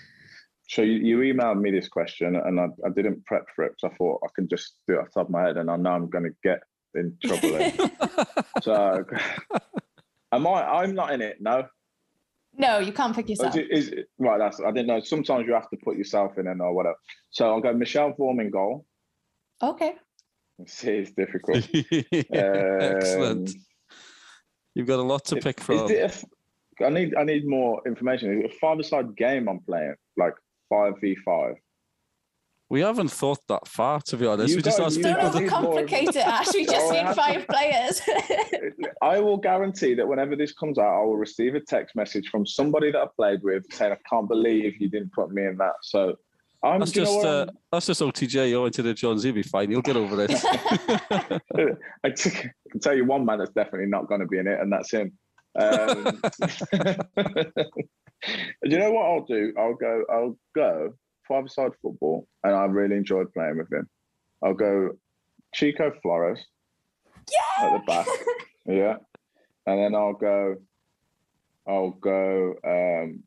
So 0.70 0.82
you, 0.82 0.94
you 0.94 1.34
emailed 1.34 1.60
me 1.60 1.72
this 1.72 1.88
question 1.88 2.36
and 2.36 2.60
I, 2.60 2.68
I 2.86 2.90
didn't 2.90 3.26
prep 3.26 3.46
for 3.56 3.66
it 3.66 3.74
because 3.76 3.94
I 3.94 3.98
thought 3.98 4.22
I 4.24 4.30
can 4.36 4.48
just 4.48 4.76
do 4.88 4.94
it 4.94 5.00
off 5.00 5.06
the 5.08 5.22
top 5.22 5.28
of 5.28 5.32
my 5.32 5.42
head 5.42 5.58
and 5.58 5.70
I 5.70 5.76
know 5.76 5.92
I'm 5.92 6.10
going 6.10 6.26
to 6.26 6.36
get 6.44 6.62
in 6.96 7.18
trouble. 7.24 7.72
so 8.62 9.04
am 10.32 10.48
I? 10.48 10.64
I'm 10.64 10.94
not 10.94 11.12
in 11.12 11.22
it. 11.22 11.38
No. 11.42 11.66
No, 12.56 12.78
you 12.78 12.94
can't 12.94 13.16
pick 13.16 13.30
yourself. 13.30 13.58
Is, 13.58 13.90
is, 13.90 14.06
right, 14.20 14.38
that's 14.38 14.62
I 14.62 14.72
didn't 14.72 14.88
know. 14.88 15.00
Sometimes 15.00 15.48
you 15.48 15.54
have 15.54 15.70
to 15.72 15.78
put 15.84 15.98
yourself 15.98 16.38
in 16.38 16.46
it 16.46 16.58
or 16.60 16.74
whatever. 16.74 16.96
So 17.32 17.50
I'll 17.50 17.62
go 17.62 17.74
Michel 17.74 18.14
Vorm 18.14 18.40
in 18.40 18.52
goal. 18.52 18.86
Okay. 19.62 19.96
It's 20.84 21.12
difficult. 21.12 21.68
Excellent. 22.32 23.50
Um, 23.50 23.56
You've 24.76 24.88
got 24.88 25.00
a 25.00 25.04
lot 25.04 25.26
to 25.26 25.36
pick 25.38 25.60
from. 25.60 25.88
I 26.84 26.90
need 26.90 27.16
I 27.16 27.24
need 27.24 27.48
more 27.48 27.82
information. 27.86 28.34
Is 28.34 28.46
it 28.46 28.52
a 28.52 28.60
five-a-side 28.60 29.16
game 29.16 29.48
I'm 29.48 29.60
playing, 29.60 29.96
like 30.18 30.34
five 30.70 30.94
v 31.00 31.16
five? 31.24 31.56
We 32.70 32.82
haven't 32.82 33.10
thought 33.10 33.38
that 33.50 33.68
far, 33.68 34.02
to 34.08 34.18
be 34.18 34.26
honest. 34.26 34.50
You 34.50 34.56
we 34.56 34.62
just 34.64 34.80
asked 34.80 34.98
people. 34.98 35.14
Don't 35.14 35.48
overcomplicate 35.48 36.10
it, 36.10 36.16
Ash. 36.16 36.52
We 36.54 36.66
just 36.76 36.92
need 36.92 37.08
five 37.14 37.46
players. 37.48 38.02
I 39.02 39.20
will 39.20 39.38
guarantee 39.38 39.94
that 39.94 40.08
whenever 40.08 40.36
this 40.36 40.54
comes 40.54 40.80
out, 40.80 41.02
I 41.02 41.04
will 41.04 41.18
receive 41.18 41.54
a 41.54 41.60
text 41.60 41.96
message 41.96 42.30
from 42.30 42.48
somebody 42.48 42.92
that 42.92 43.00
I 43.00 43.06
played 43.16 43.44
with 43.44 43.64
saying, 43.72 43.92
"I 43.92 43.98
can't 44.10 44.28
believe 44.28 44.82
you 44.82 44.90
didn't 44.90 45.14
put 45.14 45.32
me 45.32 45.46
in 45.46 45.58
that." 45.58 45.74
So 45.84 46.16
I'm, 46.64 46.80
that's 46.80 46.92
just 46.92 47.26
uh, 47.26 47.48
that's 47.72 47.88
just 47.88 48.00
OTJ. 48.00 48.54
Owain 48.54 48.72
Tudur 48.72 48.96
Jones. 48.96 49.24
He'll 49.24 49.34
be 49.34 49.44
fine. 49.44 49.70
He'll 49.70 49.82
get 49.82 49.98
over 49.98 50.16
this. 50.16 50.46
I 50.46 52.10
can 52.10 52.54
tell 52.82 52.96
you 52.96 53.04
one 53.04 53.26
man 53.26 53.40
that's 53.40 53.52
definitely 53.52 53.88
not 53.88 54.08
going 54.08 54.22
to 54.22 54.28
be 54.28 54.38
in 54.38 54.48
it, 54.48 54.62
and 54.62 54.72
that's 54.72 54.90
him. 54.92 55.12
Um, 55.60 56.22
you 58.64 58.80
know 58.80 58.92
what 58.92 59.06
I'll 59.06 59.26
do? 59.26 59.54
I'll 59.58 59.74
go. 59.74 60.04
I'll 60.10 60.38
go 60.56 60.94
five-side 61.28 61.72
football, 61.82 62.28
and 62.46 62.56
I 62.56 62.64
really 62.66 62.96
enjoyed 62.96 63.34
playing 63.34 63.58
with 63.58 63.72
him. 63.72 63.90
I'll 64.42 64.54
go 64.54 64.92
Chico 65.54 65.92
Flores 66.02 66.40
yeah! 67.30 67.66
at 67.66 67.74
the 67.74 67.80
back. 67.86 68.08
yeah, 68.66 68.96
and 69.68 69.80
then 69.80 69.96
I'll 69.96 70.14
go. 70.14 70.56
I'll 71.68 71.92
go 71.92 72.56
um, 72.66 73.24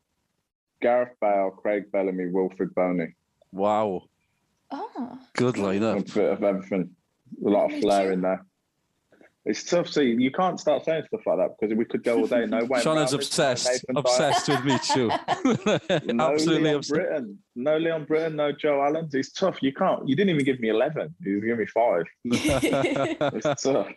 Gareth 0.81 1.17
Bale, 1.21 1.51
Craig 1.51 1.93
Bellamy, 1.93 2.25
Wilfried 2.25 2.75
Bony. 2.75 3.15
Wow. 3.57 4.03
Oh. 4.71 5.19
Good 5.35 5.55
lineup. 5.57 6.11
A 6.11 6.15
bit 6.15 6.33
of 6.33 6.45
everything. 6.45 6.91
A 7.45 7.49
lot 7.49 7.73
of 7.73 7.81
flair 7.81 8.13
in 8.13 8.21
there. 8.21 8.45
It's 9.47 9.63
tough. 9.63 9.89
See, 9.89 10.17
you 10.19 10.33
can't 10.33 10.59
start 10.59 10.85
saying 10.85 11.05
stuff 11.07 11.21
like 11.25 11.39
that 11.39 11.51
because 11.59 11.77
we 11.77 11.85
could 11.85 12.03
go 12.03 12.19
all 12.19 12.27
day. 12.27 12.47
No 12.47 12.65
way. 12.65 12.83
Sean's 12.83 13.13
obsessed. 13.13 13.85
Obsessed 13.95 14.49
with 14.49 14.65
me 14.65 14.77
too. 14.79 15.07
no 16.13 16.33
Absolutely 16.33 16.65
Leon 16.65 16.75
obsessed. 16.75 16.91
Britton. 16.91 17.39
No 17.55 17.79
Leon 17.79 18.05
Britton. 18.07 18.37
No 18.37 18.51
Joe 18.51 18.83
Allen. 18.83 19.09
It's 19.13 19.31
tough. 19.31 19.63
You 19.63 19.73
can't. 19.73 20.09
You 20.09 20.17
didn't 20.17 20.31
even 20.31 20.45
give 20.45 20.59
me 20.59 20.71
eleven. 20.71 21.15
You 21.21 21.41
gave 21.41 21.59
me 21.59 21.67
five. 21.67 22.05
it's 22.25 23.63
tough. 23.63 23.89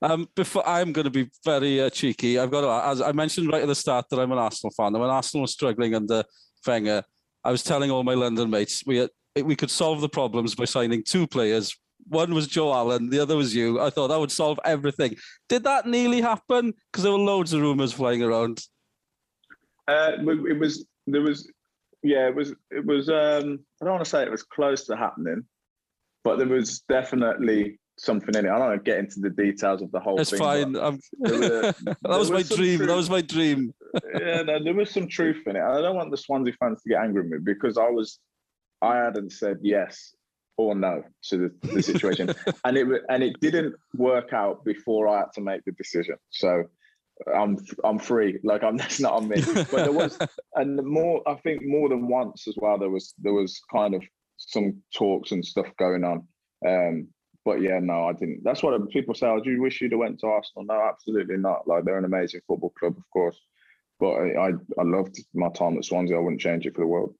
Um, 0.00 0.28
before 0.34 0.66
I'm 0.66 0.92
going 0.92 1.04
to 1.04 1.10
be 1.10 1.30
very 1.44 1.82
uh, 1.82 1.90
cheeky, 1.90 2.38
I've 2.38 2.50
got 2.50 2.62
to. 2.62 2.88
As 2.88 3.02
I 3.02 3.12
mentioned 3.12 3.52
right 3.52 3.62
at 3.62 3.68
the 3.68 3.74
start, 3.74 4.06
that 4.08 4.18
I'm 4.18 4.32
an 4.32 4.38
Arsenal 4.38 4.72
fan. 4.74 4.86
And 4.86 5.00
when 5.00 5.10
Arsenal 5.10 5.42
was 5.42 5.52
struggling 5.52 5.94
under 5.94 6.24
Wenger, 6.66 7.02
I 7.46 7.52
was 7.52 7.62
telling 7.62 7.92
all 7.92 8.02
my 8.02 8.14
London 8.14 8.50
mates 8.50 8.82
we 8.84 8.96
had, 8.96 9.10
we 9.44 9.54
could 9.54 9.70
solve 9.70 10.00
the 10.00 10.08
problems 10.08 10.56
by 10.56 10.64
signing 10.64 11.04
two 11.04 11.28
players. 11.28 11.76
One 12.08 12.34
was 12.34 12.48
Joe 12.48 12.74
Allen, 12.74 13.08
the 13.08 13.20
other 13.20 13.36
was 13.36 13.54
you. 13.54 13.80
I 13.80 13.88
thought 13.90 14.08
that 14.08 14.18
would 14.18 14.32
solve 14.32 14.58
everything. 14.64 15.14
Did 15.48 15.62
that 15.62 15.86
nearly 15.86 16.20
happen? 16.20 16.74
Because 16.90 17.04
there 17.04 17.12
were 17.12 17.18
loads 17.18 17.52
of 17.52 17.60
rumours 17.60 17.92
flying 17.92 18.24
around. 18.24 18.64
Uh, 19.86 20.12
it 20.18 20.58
was 20.58 20.84
there 21.06 21.20
was 21.20 21.48
yeah 22.02 22.26
it 22.26 22.34
was 22.34 22.52
it 22.72 22.84
was 22.84 23.08
um, 23.08 23.60
I 23.80 23.84
don't 23.84 23.94
want 23.94 24.04
to 24.04 24.10
say 24.10 24.24
it 24.24 24.30
was 24.30 24.42
close 24.42 24.84
to 24.86 24.96
happening, 24.96 25.44
but 26.24 26.38
there 26.38 26.48
was 26.48 26.80
definitely 26.88 27.78
something 27.96 28.34
in 28.34 28.46
it. 28.46 28.50
I 28.50 28.58
don't 28.58 28.68
want 28.68 28.84
to 28.84 28.90
get 28.90 28.98
into 28.98 29.20
the 29.20 29.30
details 29.30 29.82
of 29.82 29.92
the 29.92 30.00
whole 30.00 30.16
That's 30.16 30.30
thing. 30.30 30.38
fine. 30.40 30.72
Were, 30.72 30.90
that 31.20 31.96
was, 32.02 32.30
was 32.30 32.30
my 32.32 32.42
dream. 32.42 32.78
Truth. 32.78 32.88
That 32.88 32.96
was 32.96 33.10
my 33.10 33.20
dream. 33.20 33.72
Yeah, 34.20 34.42
no, 34.42 34.62
there 34.62 34.74
was 34.74 34.90
some 34.90 35.08
truth 35.08 35.42
in 35.46 35.56
it. 35.56 35.62
I 35.62 35.80
don't 35.80 35.96
want 35.96 36.10
the 36.10 36.16
Swansea 36.16 36.54
fans 36.58 36.82
to 36.82 36.88
get 36.88 37.02
angry 37.02 37.22
with 37.22 37.30
me 37.30 37.38
because 37.44 37.78
I 37.78 37.88
was, 37.88 38.18
I 38.82 38.96
hadn't 38.96 39.32
said 39.32 39.58
yes 39.62 40.14
or 40.56 40.74
no 40.74 41.02
to 41.24 41.36
the, 41.36 41.74
the 41.74 41.82
situation, 41.82 42.30
and 42.64 42.76
it 42.76 42.86
and 43.08 43.22
it 43.22 43.38
didn't 43.40 43.74
work 43.94 44.32
out 44.32 44.64
before 44.64 45.08
I 45.08 45.18
had 45.18 45.32
to 45.34 45.40
make 45.40 45.64
the 45.64 45.72
decision. 45.72 46.16
So 46.30 46.64
I'm 47.34 47.58
I'm 47.84 47.98
free. 47.98 48.38
Like 48.42 48.62
I'm 48.62 48.76
that's 48.82 49.00
not 49.00 49.14
on 49.14 49.28
me. 49.28 49.42
But 49.54 49.70
there 49.70 49.92
was 49.92 50.18
and 50.54 50.82
more. 50.84 51.22
I 51.26 51.34
think 51.34 51.62
more 51.64 51.88
than 51.88 52.08
once 52.08 52.46
as 52.48 52.54
well. 52.56 52.78
There 52.78 52.90
was 52.90 53.14
there 53.18 53.34
was 53.34 53.60
kind 53.72 53.94
of 53.94 54.02
some 54.36 54.82
talks 54.94 55.32
and 55.32 55.44
stuff 55.44 55.66
going 55.78 56.04
on. 56.04 56.26
Um, 56.66 57.08
but 57.44 57.62
yeah, 57.62 57.78
no, 57.80 58.06
I 58.06 58.12
didn't. 58.12 58.42
That's 58.42 58.62
what 58.62 58.88
people 58.90 59.14
say. 59.14 59.26
Oh, 59.26 59.40
do 59.40 59.50
you 59.50 59.62
wish 59.62 59.80
you'd 59.80 59.92
have 59.92 60.00
went 60.00 60.18
to 60.20 60.26
Arsenal? 60.26 60.64
No, 60.64 60.80
absolutely 60.82 61.36
not. 61.36 61.66
Like 61.66 61.84
they're 61.84 61.98
an 61.98 62.04
amazing 62.04 62.40
football 62.46 62.72
club, 62.78 62.96
of 62.96 63.04
course. 63.12 63.40
But 63.98 64.12
I, 64.12 64.48
I, 64.48 64.50
I 64.78 64.82
loved 64.82 65.18
my 65.34 65.48
time 65.50 65.76
at 65.78 65.84
Swansea. 65.84 66.16
I 66.16 66.20
wouldn't 66.20 66.40
change 66.40 66.66
it 66.66 66.74
for 66.74 66.82
the 66.82 66.86
world. 66.86 67.14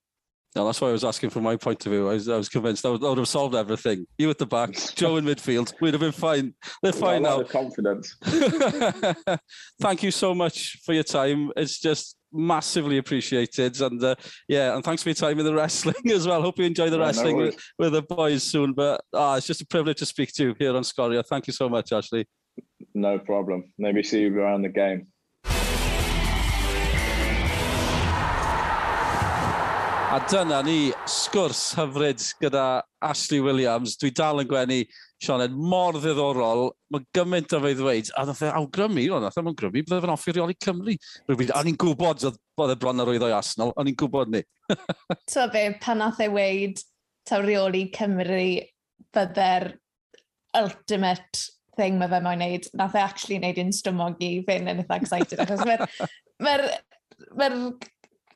No, 0.56 0.64
that's 0.64 0.80
why 0.80 0.88
I 0.88 0.92
was 0.92 1.04
asking 1.04 1.28
from 1.30 1.42
my 1.42 1.56
point 1.56 1.84
of 1.84 1.92
view. 1.92 2.08
I 2.08 2.14
was, 2.14 2.28
I 2.30 2.36
was 2.36 2.48
convinced 2.48 2.82
that 2.82 2.90
would, 2.90 3.02
that 3.02 3.08
would 3.10 3.18
have 3.18 3.28
solved 3.28 3.54
everything. 3.54 4.06
You 4.16 4.30
at 4.30 4.38
the 4.38 4.46
back, 4.46 4.72
Joe 4.94 5.18
in 5.18 5.24
midfield, 5.26 5.74
we'd 5.82 5.92
have 5.92 6.00
been 6.00 6.12
fine. 6.12 6.54
They're 6.82 6.94
fine 6.94 7.24
now. 7.24 7.42
confidence. 7.42 8.16
Thank 9.82 10.02
you 10.02 10.10
so 10.10 10.34
much 10.34 10.78
for 10.82 10.94
your 10.94 11.02
time. 11.02 11.52
It's 11.56 11.78
just 11.78 12.16
massively 12.32 12.96
appreciated. 12.96 13.78
And 13.82 14.02
uh, 14.02 14.14
yeah, 14.48 14.74
and 14.74 14.82
thanks 14.82 15.02
for 15.02 15.10
your 15.10 15.14
time 15.14 15.38
in 15.38 15.44
the 15.44 15.54
wrestling 15.54 16.10
as 16.10 16.26
well. 16.26 16.40
Hope 16.40 16.58
you 16.58 16.64
enjoy 16.64 16.88
the 16.88 16.98
yeah, 16.98 17.04
wrestling 17.04 17.36
no 17.36 17.44
with, 17.44 17.58
with, 17.78 17.92
the 17.92 18.02
boys 18.02 18.42
soon. 18.42 18.72
But 18.72 19.02
ah, 19.12 19.36
it's 19.36 19.46
just 19.46 19.60
a 19.60 19.66
privilege 19.66 19.98
to 19.98 20.06
speak 20.06 20.32
to 20.34 20.42
you 20.42 20.54
here 20.58 20.74
on 20.74 20.82
Sgorio. 20.82 21.22
Thank 21.26 21.48
you 21.48 21.52
so 21.52 21.68
much, 21.68 21.92
Ashley. 21.92 22.26
No 22.94 23.18
problem. 23.18 23.72
Maybe 23.76 24.02
see 24.02 24.22
you 24.22 24.38
around 24.38 24.62
the 24.62 24.70
game. 24.70 25.08
A 30.16 30.20
dyna 30.32 30.62
ni 30.64 30.94
sgwrs 31.12 31.74
hyfryd 31.76 32.22
gyda 32.40 32.62
Ashley 33.04 33.42
Williams. 33.44 33.98
Dwi 34.00 34.08
dal 34.16 34.40
yn 34.40 34.46
gwenu 34.48 34.78
Sioned 35.20 35.52
mor 35.52 35.98
ddiddorol. 35.98 36.70
Mae 36.94 37.04
gymaint 37.12 37.52
o 37.52 37.58
fe 37.60 37.72
i 37.74 37.76
ddweud. 37.76 38.08
A 38.16 38.22
ddath 38.24 38.40
e 38.46 38.48
awgrymu, 38.48 39.02
o 39.12 39.18
ddath 39.20 39.36
e'n 39.36 39.50
awgrymu, 39.50 39.82
grymu, 39.82 39.84
byddai 39.84 39.98
e 40.00 40.04
fe'n 40.06 40.12
offi 40.14 40.32
reoli 40.32 40.56
Cymru. 40.64 40.94
Rwy'n 41.28 41.52
a 41.52 41.60
ni'n 41.66 41.76
gwybod 41.82 42.24
bod 42.56 42.72
e 42.72 42.76
bron 42.80 43.04
ar 43.04 43.10
oedd 43.12 43.26
o'i 43.26 43.34
Arsenal, 43.36 43.74
o'n 43.76 43.88
ni'n 43.90 43.98
gwybod 44.00 44.32
ni. 44.32 44.40
so 45.34 45.44
fe, 45.52 45.66
pan 45.82 46.00
nath 46.00 46.22
e 46.24 46.30
weid 46.32 46.80
taw 47.28 47.44
reoli 47.44 47.84
Cymru 47.98 48.46
bydde'r 49.18 49.68
ultimate 50.62 51.44
thing 51.76 52.00
mae 52.00 52.08
fe 52.14 52.22
mo'n 52.24 52.40
neud, 52.40 52.70
nath 52.80 52.96
e 52.96 53.04
actually 53.04 53.42
neud 53.44 53.60
un 53.60 53.76
stymog 53.82 54.24
i 54.24 54.32
fynd 54.48 54.72
yn 54.72 54.80
eitha 54.80 54.96
excited. 54.96 55.44
Achos 55.44 55.66
mae'r 55.68 55.84
mae, 56.40 57.52
r, 57.52 57.60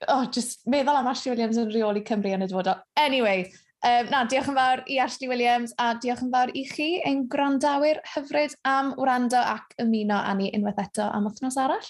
oh, 0.08 0.24
just 0.32 0.66
meddwl 0.70 0.96
am 1.00 1.10
Ashley 1.10 1.34
Williams 1.34 1.58
yn 1.60 1.70
reoli 1.74 2.04
Cymru 2.06 2.32
yn 2.36 2.46
y 2.46 2.48
dyfodol. 2.50 2.80
Anyway, 3.00 3.46
um, 3.84 4.10
na, 4.12 4.24
diolch 4.30 4.50
yn 4.50 4.58
fawr 4.58 4.84
i 4.88 4.98
Ashley 5.02 5.30
Williams 5.30 5.74
a 5.78 5.92
diolch 6.00 6.24
yn 6.24 6.32
fawr 6.34 6.52
i 6.56 6.64
chi 6.68 6.90
ein 7.06 7.26
gwrandawyr 7.32 8.02
hyfryd 8.14 8.56
am 8.68 8.94
wrando 9.00 9.40
ac 9.40 9.76
ymuno 9.82 10.20
â 10.20 10.36
ni 10.38 10.50
unwaith 10.56 10.82
eto 10.86 11.08
am 11.10 11.28
wythnos 11.28 11.58
arall. 11.60 11.88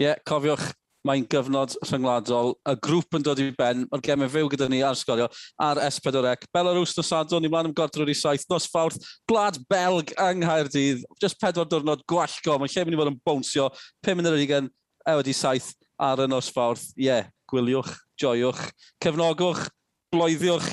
Ie, 0.00 0.06
yeah, 0.06 0.20
cofiwch, 0.26 0.72
mae'n 1.06 1.26
gyfnod 1.30 1.74
rhyngwladol. 1.82 2.54
Y 2.70 2.74
grŵp 2.86 3.18
yn 3.18 3.26
dod 3.26 3.42
i 3.42 3.48
ben, 3.58 3.84
mae'r 3.90 4.04
gemau 4.06 4.30
fyw 4.32 4.50
gyda 4.52 4.68
ni 4.70 4.82
ar 4.86 4.98
sgorio 4.98 5.28
ar 5.60 5.80
S4C. 5.88 6.48
Belarus 6.54 6.94
nos 6.98 7.12
adon, 7.18 7.42
ni 7.42 7.50
mlaen 7.52 7.70
am 7.70 7.76
godrwyr 7.76 8.12
i 8.12 8.16
saith. 8.16 8.46
Nos 8.50 8.68
fawrth, 8.70 9.02
gwlad 9.30 9.58
Belg 9.70 10.14
yng 10.14 10.42
Nghaerdydd. 10.42 11.04
Just 11.22 11.40
pedwar 11.42 11.68
diwrnod 11.70 12.06
gwallgo, 12.10 12.58
mae'n 12.58 12.74
lle 12.74 12.86
mynd 12.86 12.98
i 12.98 13.02
fod 13.02 13.12
yn 13.12 13.20
bownsio, 13.26 13.68
5 14.06 14.18
munud 14.20 14.32
ar 14.32 14.42
20, 14.44 14.70
ewyd 15.14 15.32
i 15.32 15.36
saith 15.36 15.72
ar 16.02 16.24
y 16.24 16.28
nosfawrth, 16.30 16.90
ie, 16.96 17.06
yeah, 17.06 17.30
gwyliwch, 17.50 17.92
joiwch, 18.20 18.62
cefnogwch, 19.02 19.66
bloeddiwch 20.12 20.70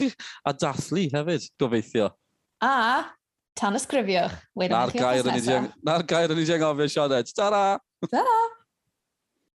a 0.48 0.54
dathlu 0.56 1.08
hefyd, 1.14 1.48
gobeithio. 1.62 2.10
A 2.64 2.74
tan 3.60 3.78
ysgrifiwch. 3.80 4.36
Na'r 4.60 4.94
gair 6.10 6.34
yn 6.34 6.42
ei 6.42 6.48
ddeng 6.48 6.66
ofio, 6.70 6.90
Sioned. 6.92 7.34
Ta-ra! 7.36 7.64
Ta-ra! 8.08 8.40